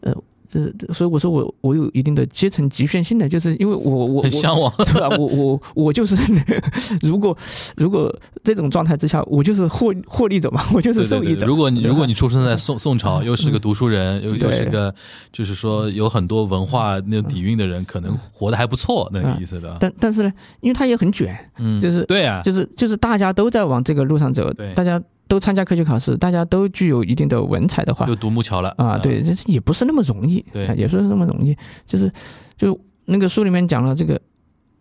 [0.00, 0.16] 呃，
[0.48, 5.08] 这是所以我说我我有一定的阶层局限性的，就是因为我我很向往，对吧？
[5.18, 6.16] 我我我就是
[7.02, 7.36] 如果
[7.76, 11.46] 如果这种状态之下，我就是获获利者嘛，我就是受益者。
[11.46, 14.94] 如果你如果你出生在宋宋朝，又是个读书人，又又是个
[15.32, 19.76] 就是说有很多文化那种底蕴的人，可能活得还不错，那个意思的。
[19.80, 25.02] 但但是呢，因为他也很卷，嗯，就是对啊，就是就是大家都在往这个路上走，大家。
[25.28, 28.72] 都参加科举考试，大家都具有一定的文采的话，就独木桥了。
[28.78, 28.96] 啊！
[28.98, 31.56] 对，这也不是那么容易，对，也不是那么容易。
[31.86, 32.12] 就是，
[32.56, 34.20] 就那个书里面讲了，这个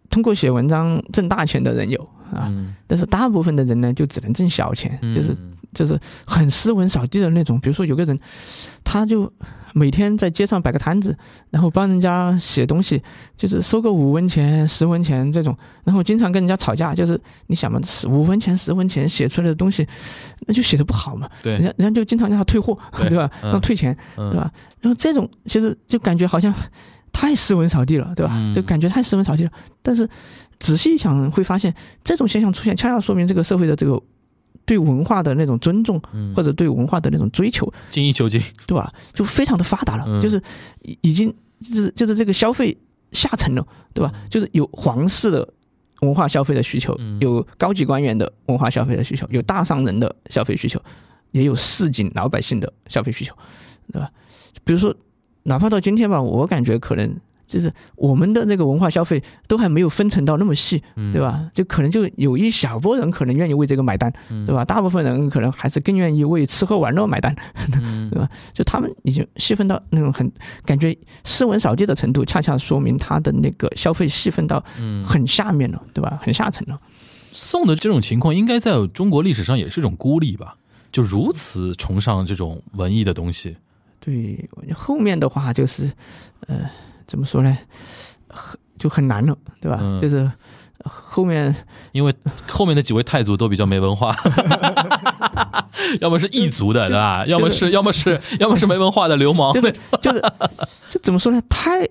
[0.10, 2.00] 通过写文章挣大钱的人有
[2.32, 2.54] 啊，
[2.88, 5.36] 但是大部分的人呢，就只能挣小钱，就是
[5.76, 7.60] 就是很斯文扫地的那种。
[7.60, 8.20] 比如说有个人，
[8.84, 9.32] 他就。
[9.78, 11.14] 每天在街上摆个摊子，
[11.50, 13.04] 然后帮人家写东西，
[13.36, 15.54] 就是收个五文钱、十文钱这种，
[15.84, 16.96] 然后经常跟人家吵架。
[16.96, 17.78] 就是你想嘛，
[18.08, 19.86] 五文钱、十文钱写出来的东西，
[20.48, 21.30] 那就写的不好嘛。
[21.44, 23.30] 对，人家人家就经常让他退货，对吧？
[23.44, 24.50] 让退钱，对吧？
[24.80, 26.54] 然后这种其实就感觉好像
[27.12, 28.54] 太斯文扫地了，对吧？
[28.56, 29.52] 就感觉太斯文扫地了。
[29.82, 30.10] 但是
[30.58, 34.02] 仔细一想，会发现这种现象出现，恰恰说明这个社会的这个。
[34.66, 36.02] 对文化的那种尊重，
[36.36, 38.92] 或者对文化的那种追求，精益求精，对吧？
[39.14, 40.42] 就非常的发达了，就是
[41.02, 41.34] 已经
[41.64, 42.76] 就是就是这个消费
[43.12, 44.12] 下沉了，对吧？
[44.30, 45.48] 就是有皇室的
[46.02, 50.82] 文化消费的需求，有高级官员的文化消费的需求，有大商人的消费需求，
[51.32, 53.36] 也有市井老百姓的消费需求，
[53.94, 54.10] 对吧？
[54.64, 54.96] 比如说，
[55.44, 57.16] 哪怕到今天吧，我感觉可能。
[57.48, 60.82] 就是我们的这个文化消费都还没有分层到那么细，
[61.14, 61.50] 对吧？
[61.54, 64.12] 就可能就有一小波人可能愿意为这个买单，
[64.46, 64.66] 对吧？
[64.66, 67.36] 大部分人可能还是更愿意为吃喝玩乐买单，
[68.12, 68.28] 对吧？
[68.54, 70.32] 就他们已经细分到那种很
[70.66, 74.64] 感觉斯文扫地的程度，恰恰说明他的那个消费细分到
[75.06, 76.20] 很下面了，对吧？
[76.22, 76.80] 很下层了。
[77.32, 80.56] 宋的这种情况应该在中国历史上也是一种孤立吧？
[80.92, 83.58] 就如此崇尚这种文艺的东西。
[84.00, 85.92] 对，后面的话就是，
[86.48, 86.70] 呃。
[87.08, 87.58] 怎么说呢？
[88.28, 89.80] 很就很难了，对吧？
[90.02, 90.30] 就是
[90.84, 91.56] 后面，
[91.94, 92.14] 因为
[92.48, 94.16] 后面的几位太祖都比较没文化，
[96.02, 97.26] 要么是异族的，对吧？
[97.26, 100.22] 要么是要么是要么是没文化的流氓，就是就是，
[100.90, 101.42] 就怎么说呢？
[101.50, 101.88] 太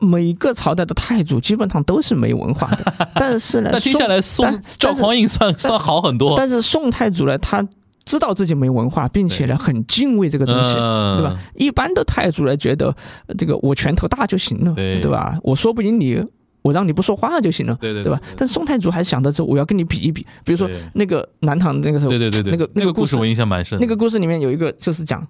[0.00, 7.66] 每个朝代的太祖基本上都是没文化的，但是呢， 那接下来宋赵匡胤算算好很多，但是宋太祖呢，他。
[8.04, 11.38] 知道自己没文化，并且呢很敬畏这个东西，对吧？
[11.54, 12.94] 一般的太祖呢觉得
[13.38, 15.38] 这个我拳头大就行了，对吧？
[15.42, 16.20] 我说不赢你，
[16.62, 18.20] 我让你不说话就行了，对对，对吧？
[18.36, 23.78] 但是宋太祖还想着说我要跟你比一比，比如说那个南唐那个时候，对对对对，那个那个故事我印象蛮深。
[23.80, 25.26] 那个故事里面有一个就是讲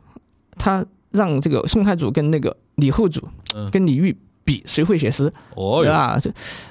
[0.56, 3.22] 他让这个宋太祖跟那个李后主
[3.70, 6.18] 跟李煜比谁会写诗，对吧？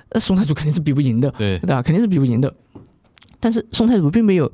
[0.09, 1.81] 这宋太祖肯定是比不赢的，对吧？
[1.83, 2.51] 肯定是比不赢的。
[3.39, 4.51] 但是宋太祖并没有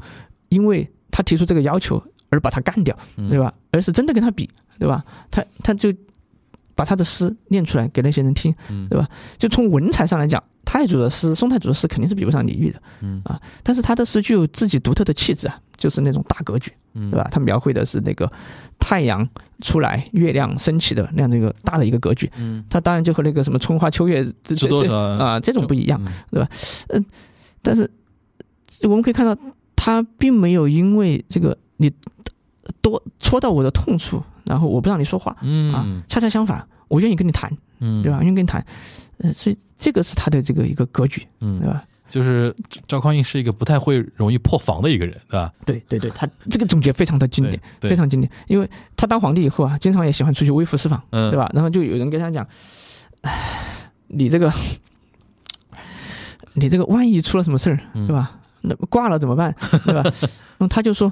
[0.49, 0.86] 因为。
[1.12, 3.54] 他提出这个要求而把他干掉，对吧？
[3.72, 5.04] 而是真的跟他比，对吧？
[5.32, 5.94] 他他就
[6.76, 8.54] 把他的诗念出来给那些人听，
[8.90, 9.08] 对吧？
[9.38, 12.82] 就从文采上来讲，太祖的诗，宋太祖的诗肯定是比不上李煜的，
[13.24, 13.42] 啊。
[13.64, 17.28] 但是他的诗具有自己独特的气质啊，就是那种大格局，对吧？
[17.32, 18.32] 他描绘的是那个
[18.78, 19.28] 太阳
[19.62, 22.30] 出来、月亮升起的那样的一个大的一个格局，
[22.70, 26.50] 他当然就和那个什么春花秋月这这啊这种不一样，对吧？
[26.90, 27.06] 嗯，
[27.62, 27.90] 但是
[28.84, 29.36] 我们可以看到。
[29.88, 31.89] 他并没有因为这个你
[32.81, 37.49] 多戳到我的痛处，然后我不让你说话，嗯啊，恰恰相反，我愿意跟你谈，
[37.80, 38.22] 嗯，对吧？
[38.22, 38.65] 愿意跟你谈，
[39.19, 41.85] 呃，所以这个是他的这个一个格局，嗯，对吧？
[42.09, 42.53] 就是
[42.85, 45.53] 赵匡胤是一个不太会容易破防的一个人，对吧？
[45.65, 51.49] 对对对，他这个总结非常的经典，非常经典，因为他当皇帝以后啊，经常也喜欢出去微服私访，嗯，对吧？
[51.53, 52.45] 然后就有人跟他讲，
[53.22, 54.51] 唉，你这个，
[56.55, 58.34] 你这个万一出了什么事儿，对吧？
[58.68, 59.53] 那挂了怎么办？
[59.85, 60.02] 对吧？
[60.03, 61.11] 然后他就说：“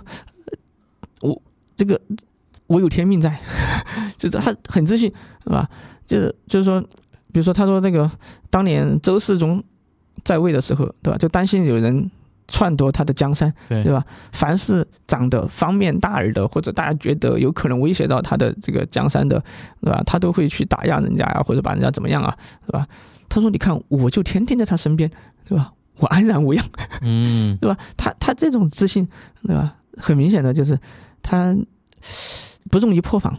[1.21, 1.41] 我
[1.75, 1.99] 这个
[2.67, 3.39] 我有天命在，
[4.17, 5.11] 就是他很自信，
[5.43, 5.69] 是吧？
[6.05, 6.81] 就是就是说，
[7.31, 8.09] 比如说他说那个
[8.49, 9.63] 当年周世宗
[10.23, 11.17] 在位的时候，对吧？
[11.17, 12.09] 就担心有人。
[12.47, 14.05] 篡夺他的江山，对对吧？
[14.31, 19.43] 凡是长得方面大耳的，或者大家觉得有可能威胁到他的这个江山的，
[19.81, 19.99] 对吧？
[20.05, 22.37] 他都会去打压人家呀，或者把人家怎么样啊，
[22.67, 22.87] 对吧？
[23.27, 25.09] 他说：“你看，我就天天在他身边，
[25.43, 25.73] 对吧？
[25.97, 26.65] 我安然无恙，
[27.01, 27.77] 嗯，对吧？
[27.95, 29.07] 他他这种自信，
[29.43, 29.75] 对吧？
[29.97, 30.77] 很明显的就是
[31.21, 31.55] 他
[32.69, 33.37] 不容易破防，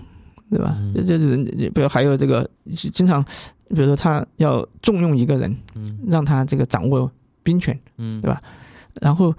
[0.51, 0.77] 对吧？
[0.95, 1.37] 这就是
[1.75, 2.49] 比如还有这个
[2.93, 3.23] 经常，
[3.69, 7.11] 比如说他要重用一个人，嗯，让他这个掌握
[7.43, 8.43] 兵权，嗯，对吧？
[9.01, 9.35] 然后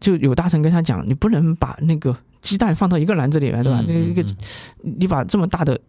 [0.00, 3.84] 就有大臣跟他讲：“你不能把那个鸡蛋放到一个篮子里面，对吧？
[3.86, 4.24] 那个一个，
[4.82, 5.80] 你把这么大的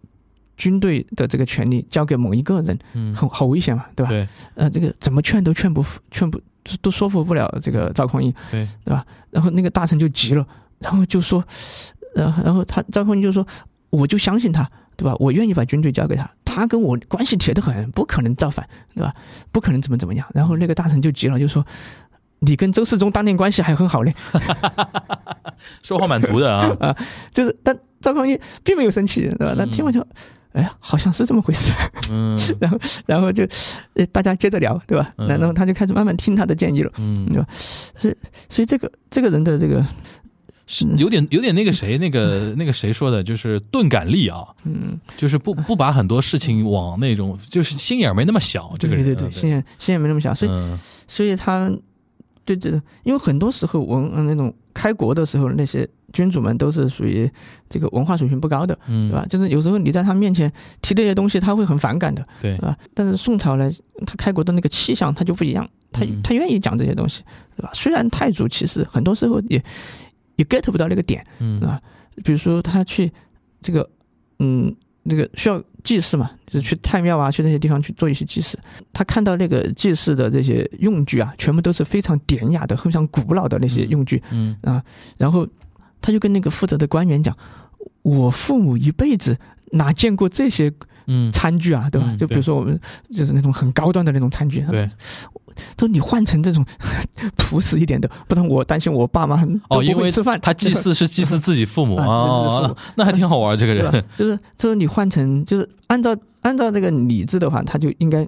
[0.58, 4.10] 军队的这个权利交给某一个人，嗯，很好危险嘛，对吧？
[4.10, 6.42] 对，呃，这个怎么劝都劝不劝不
[6.82, 9.06] 都说服不了这个赵匡胤，对，对吧？
[9.32, 10.46] 然后那个大臣就急了，
[10.80, 11.44] 然后就说，
[12.16, 13.46] 呃，然后他赵匡胤就说，
[13.92, 15.16] 我就相信他，对吧？
[15.20, 19.14] 我愿意把军队交给他，他跟我关系铁得很，不可能造反，对吧？
[19.52, 20.28] 不可能怎么怎么样。
[20.34, 21.66] 然后那个大臣就急了，就说。”
[22.40, 24.14] 你跟周世宗当年关系还很好嘞，
[25.82, 26.96] 说话蛮毒的啊啊，
[27.34, 29.56] 就是但赵匡胤并没有生气，对吧？
[29.58, 30.06] 他听完就，
[30.53, 31.72] 哎呀，好像是这么回事，
[32.10, 33.48] 嗯， 然后然后就，
[33.94, 35.14] 呃，大家接着聊，对吧？
[35.18, 37.48] 然后他就开始慢慢听他的建议了，嗯，对吧？
[37.95, 38.15] 所以
[38.49, 39.86] 所以这个这个人的这个
[40.65, 50.52] 是有点有点那个谁那个那个谁说的，就是钝感力啊，嗯，就是不不把很多事情往那种就是心眼没那么小，这个人对对对，心眼心眼没那么小，所以
[51.07, 51.72] 所以他。
[52.45, 57.30] 对对对，因为很多时候文那种开国的时候，那些君主们都是属于
[57.70, 59.26] 这个文化水平不高的，嗯对吧？
[59.30, 60.52] 就是有时候你在他面前
[60.82, 62.78] 提这些东西，他会很反感的，对吧？
[62.94, 63.72] 但是宋朝呢，
[64.06, 67.24] 他开国的那个气象他就不一样，他他愿意讲这些东西，
[67.56, 67.70] 对吧？
[67.74, 69.64] 虽然太祖其实很多时候也
[70.38, 71.82] 也 get 不到那个点，嗯啊，
[72.24, 73.12] 比如说他去
[73.62, 73.90] 这个
[74.40, 74.76] 嗯。
[75.10, 78.60] 那个需要祭祀嘛，就是去太庙啊，去那些地方去做一些祭祀。
[78.92, 84.84] 他看到那个祭祀的这些用具啊，全部都是非常典雅的、非常古老的那些用具，嗯啊，
[85.18, 85.48] 然后
[86.02, 87.36] 他就跟那个负责的官员讲
[88.03, 89.38] ：“我父母一辈子
[89.72, 90.72] 哪见过这些
[91.34, 92.15] 餐具啊，对吧？
[92.18, 92.80] 就比如说我们
[93.11, 94.90] 就是那种很高端的那种餐具。”对。
[95.76, 96.64] 他说：“你换成这种
[97.36, 100.40] 朴实一点的，不然我担心我爸妈哦，因为吃饭。
[100.40, 103.57] 他祭祀是祭祀自己父母啊，那还挺好玩。
[103.57, 108.28] 这个人就是他说你换成就是按照按照这个礼制的话，他就应该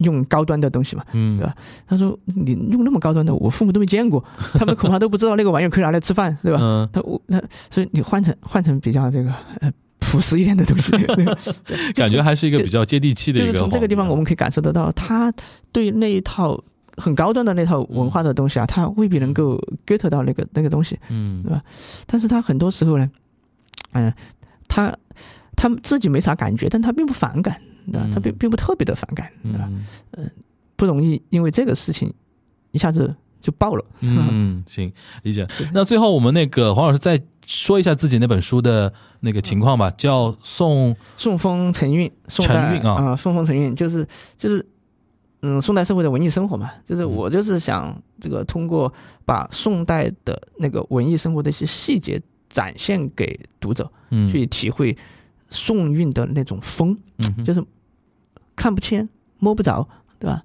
[0.00, 1.54] 用高端的东西嘛，嗯，对吧？
[1.86, 4.22] 他说你用那么高端的，我父母都没见过，
[4.54, 6.58] 他们恐怕都不知道那个玩意儿可以拿来吃饭，对吧？
[6.60, 7.40] 嗯，他我他
[7.70, 9.72] 所以你换成换成比较这个呃。”
[10.02, 10.90] 朴实一点的东西，
[11.94, 13.48] 感觉还是一个比较接地气的一个。
[13.48, 15.32] 就是从这个地方，我们可以感受得到，他
[15.72, 16.58] 对那一套
[16.96, 21.62] 很高端的那套文化的东西啊，他未必能够 get 到那个那个东西，嗯，对吧？
[22.06, 23.08] 但是他很多时候呢，
[23.92, 24.12] 嗯，
[24.66, 24.92] 他
[25.54, 27.60] 他自己没啥感觉，但他并不反感，
[27.90, 28.08] 对吧？
[28.12, 29.68] 他并并不特别的反感，对吧？
[30.12, 30.30] 嗯，
[30.76, 32.12] 不容易因为这个事情
[32.70, 33.84] 一下子就爆了。
[34.00, 34.92] 嗯， 行，
[35.22, 35.46] 理解。
[35.72, 38.92] 那最后我们那个黄老师再说一下自己那本书的。
[39.22, 44.02] 那个情况吧，叫宋宋风承运，承运啊，啊宋风承运就是
[44.38, 44.66] 就是，
[45.42, 48.90] 嗯，宋代社会的文艺生活嘛，就是我就是想这个通过
[49.26, 52.18] 把宋代的那个文艺生活的一些细节
[52.48, 54.96] 展现给读者，嗯，去体会
[55.50, 57.62] 宋韵的那种风，嗯，就是
[58.60, 59.08] 看不清
[59.38, 59.88] 摸不着，
[60.18, 60.42] 对吧？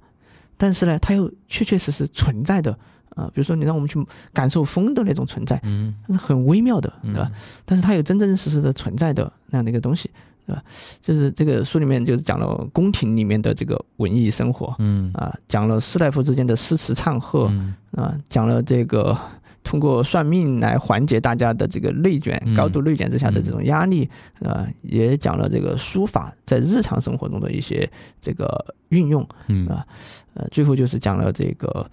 [0.56, 2.78] 但是呢，它又确确实实存在的。
[3.10, 3.98] 啊，比如说你让我们去
[4.34, 7.32] 感受风的那种存在，嗯，它是很微妙的，对吧？
[7.66, 10.10] 但是它有真真实实的存在的那样的一个东西，
[10.46, 10.62] 对吧？
[11.02, 17.50] 就是这个书里面就是讲了宫廷里面的这个文艺生活，嗯啊，讲了士大夫之间的诗词唱和，
[17.92, 19.18] 啊，讲了这个
[19.66, 24.10] 通过算命来缓解大家的这个内卷、高度内卷之下的这种压力，
[24.42, 27.90] 啊，也讲了这个书法在日常生活中的一些
[28.22, 29.86] 这个运用，嗯啊，
[30.36, 31.86] 呃，最后就是讲了这个。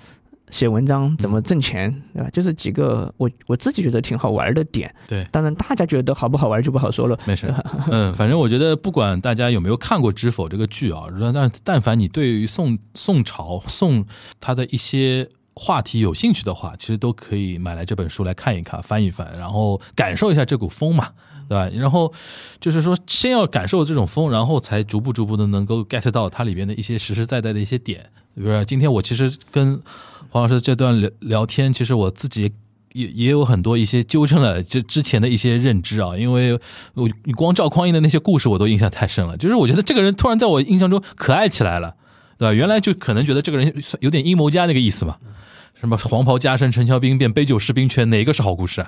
[0.50, 2.28] 写文章怎么挣钱，对吧？
[2.30, 4.94] 就是几个我我自己觉得挺好玩的点。
[5.08, 7.18] 对，当然大家觉得好不好玩就不好说了。
[7.24, 7.50] 没事，
[7.90, 14.04] 嗯，反正我觉得不管大家有没有看过《知否》这个剧啊，但但凡你对于宋宋朝宋
[14.40, 21.10] 他的一些话题有兴趣的话，其实都可以买来这本书来看一看、翻一翻，然后感受一下这股风嘛，
[21.48, 21.68] 对吧？
[21.74, 22.12] 然后
[22.58, 28.10] 就是说，先要感受这种风，然后才逐步逐步的能够 get 到它里边的一些实实在在的一些点。
[28.34, 29.78] 比如说，今天我其实跟
[30.30, 32.50] 黄老师这段聊聊天，其实我自己
[32.94, 36.58] 也也有很多一些纠正了就之前的一些认知啊，因为
[36.94, 41.94] 我你光赵匡胤的那些故事我都印象太深了，就是我觉得这个人突然在我印象中可爱起来了，
[42.42, 42.52] 对吧？
[42.52, 45.16] 原来就可能觉得这个人有点阴谋家那个意思嘛，
[45.82, 48.86] 什么黄袍加身，陈桥兵变，杯酒释兵权，哪个是好故事啊？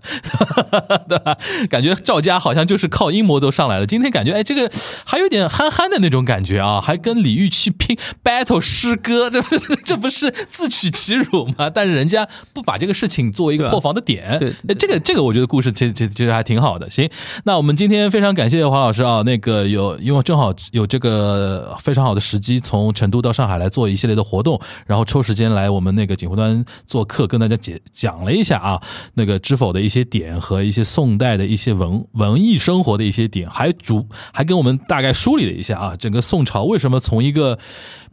[1.08, 1.36] 对吧？
[1.68, 3.84] 感觉赵家好像就是靠阴谋都上来了。
[3.86, 4.70] 今天感觉哎，这个
[5.04, 11.68] 还有点憨憨的那种感觉啊，还跟李煜去拼 battle 诗歌，这不是 这不是自取其辱吗？
[11.68, 16.88] 但是人家不把这个事情作为一个破防的点，对，这个这个我觉得故事其实其实还挺好的。
[16.88, 17.10] 行，
[17.42, 26.64] 那我们今天非常感谢黄老师啊，那个有因为正好有这个非常好的时机，从成都到上海来做一系列的活动，然后抽时间来我们那个锦湖端。
[26.86, 28.82] 做客跟大家解讲了一下啊，
[29.15, 37.59] 那个知否的一些点和一些宋代的一些文文艺生活的一些点，还主还跟我们大概梳理了一下啊，整个宋朝为什么从一个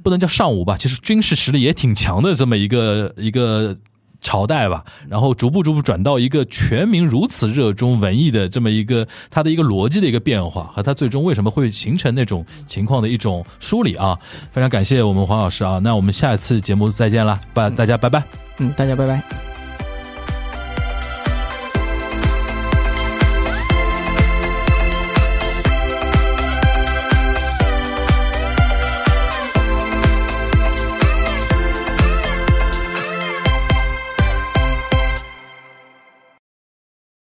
[0.03, 3.75] 不能叫尚武吧，其实军事实力也挺强的这么一个一个
[4.21, 14.17] 朝代吧，然后逐步逐步转到一个全民如此热衷文艺的这么一个它的一个逻辑的一个变化，和它最终为什么会形成那种情况的一种梳理啊，
[14.51, 18.23] 非常感谢我们黄老师啊，那我们下一次节目再见了，拜大家拜拜。
[18.59, 19.50] 嗯，大家拜拜。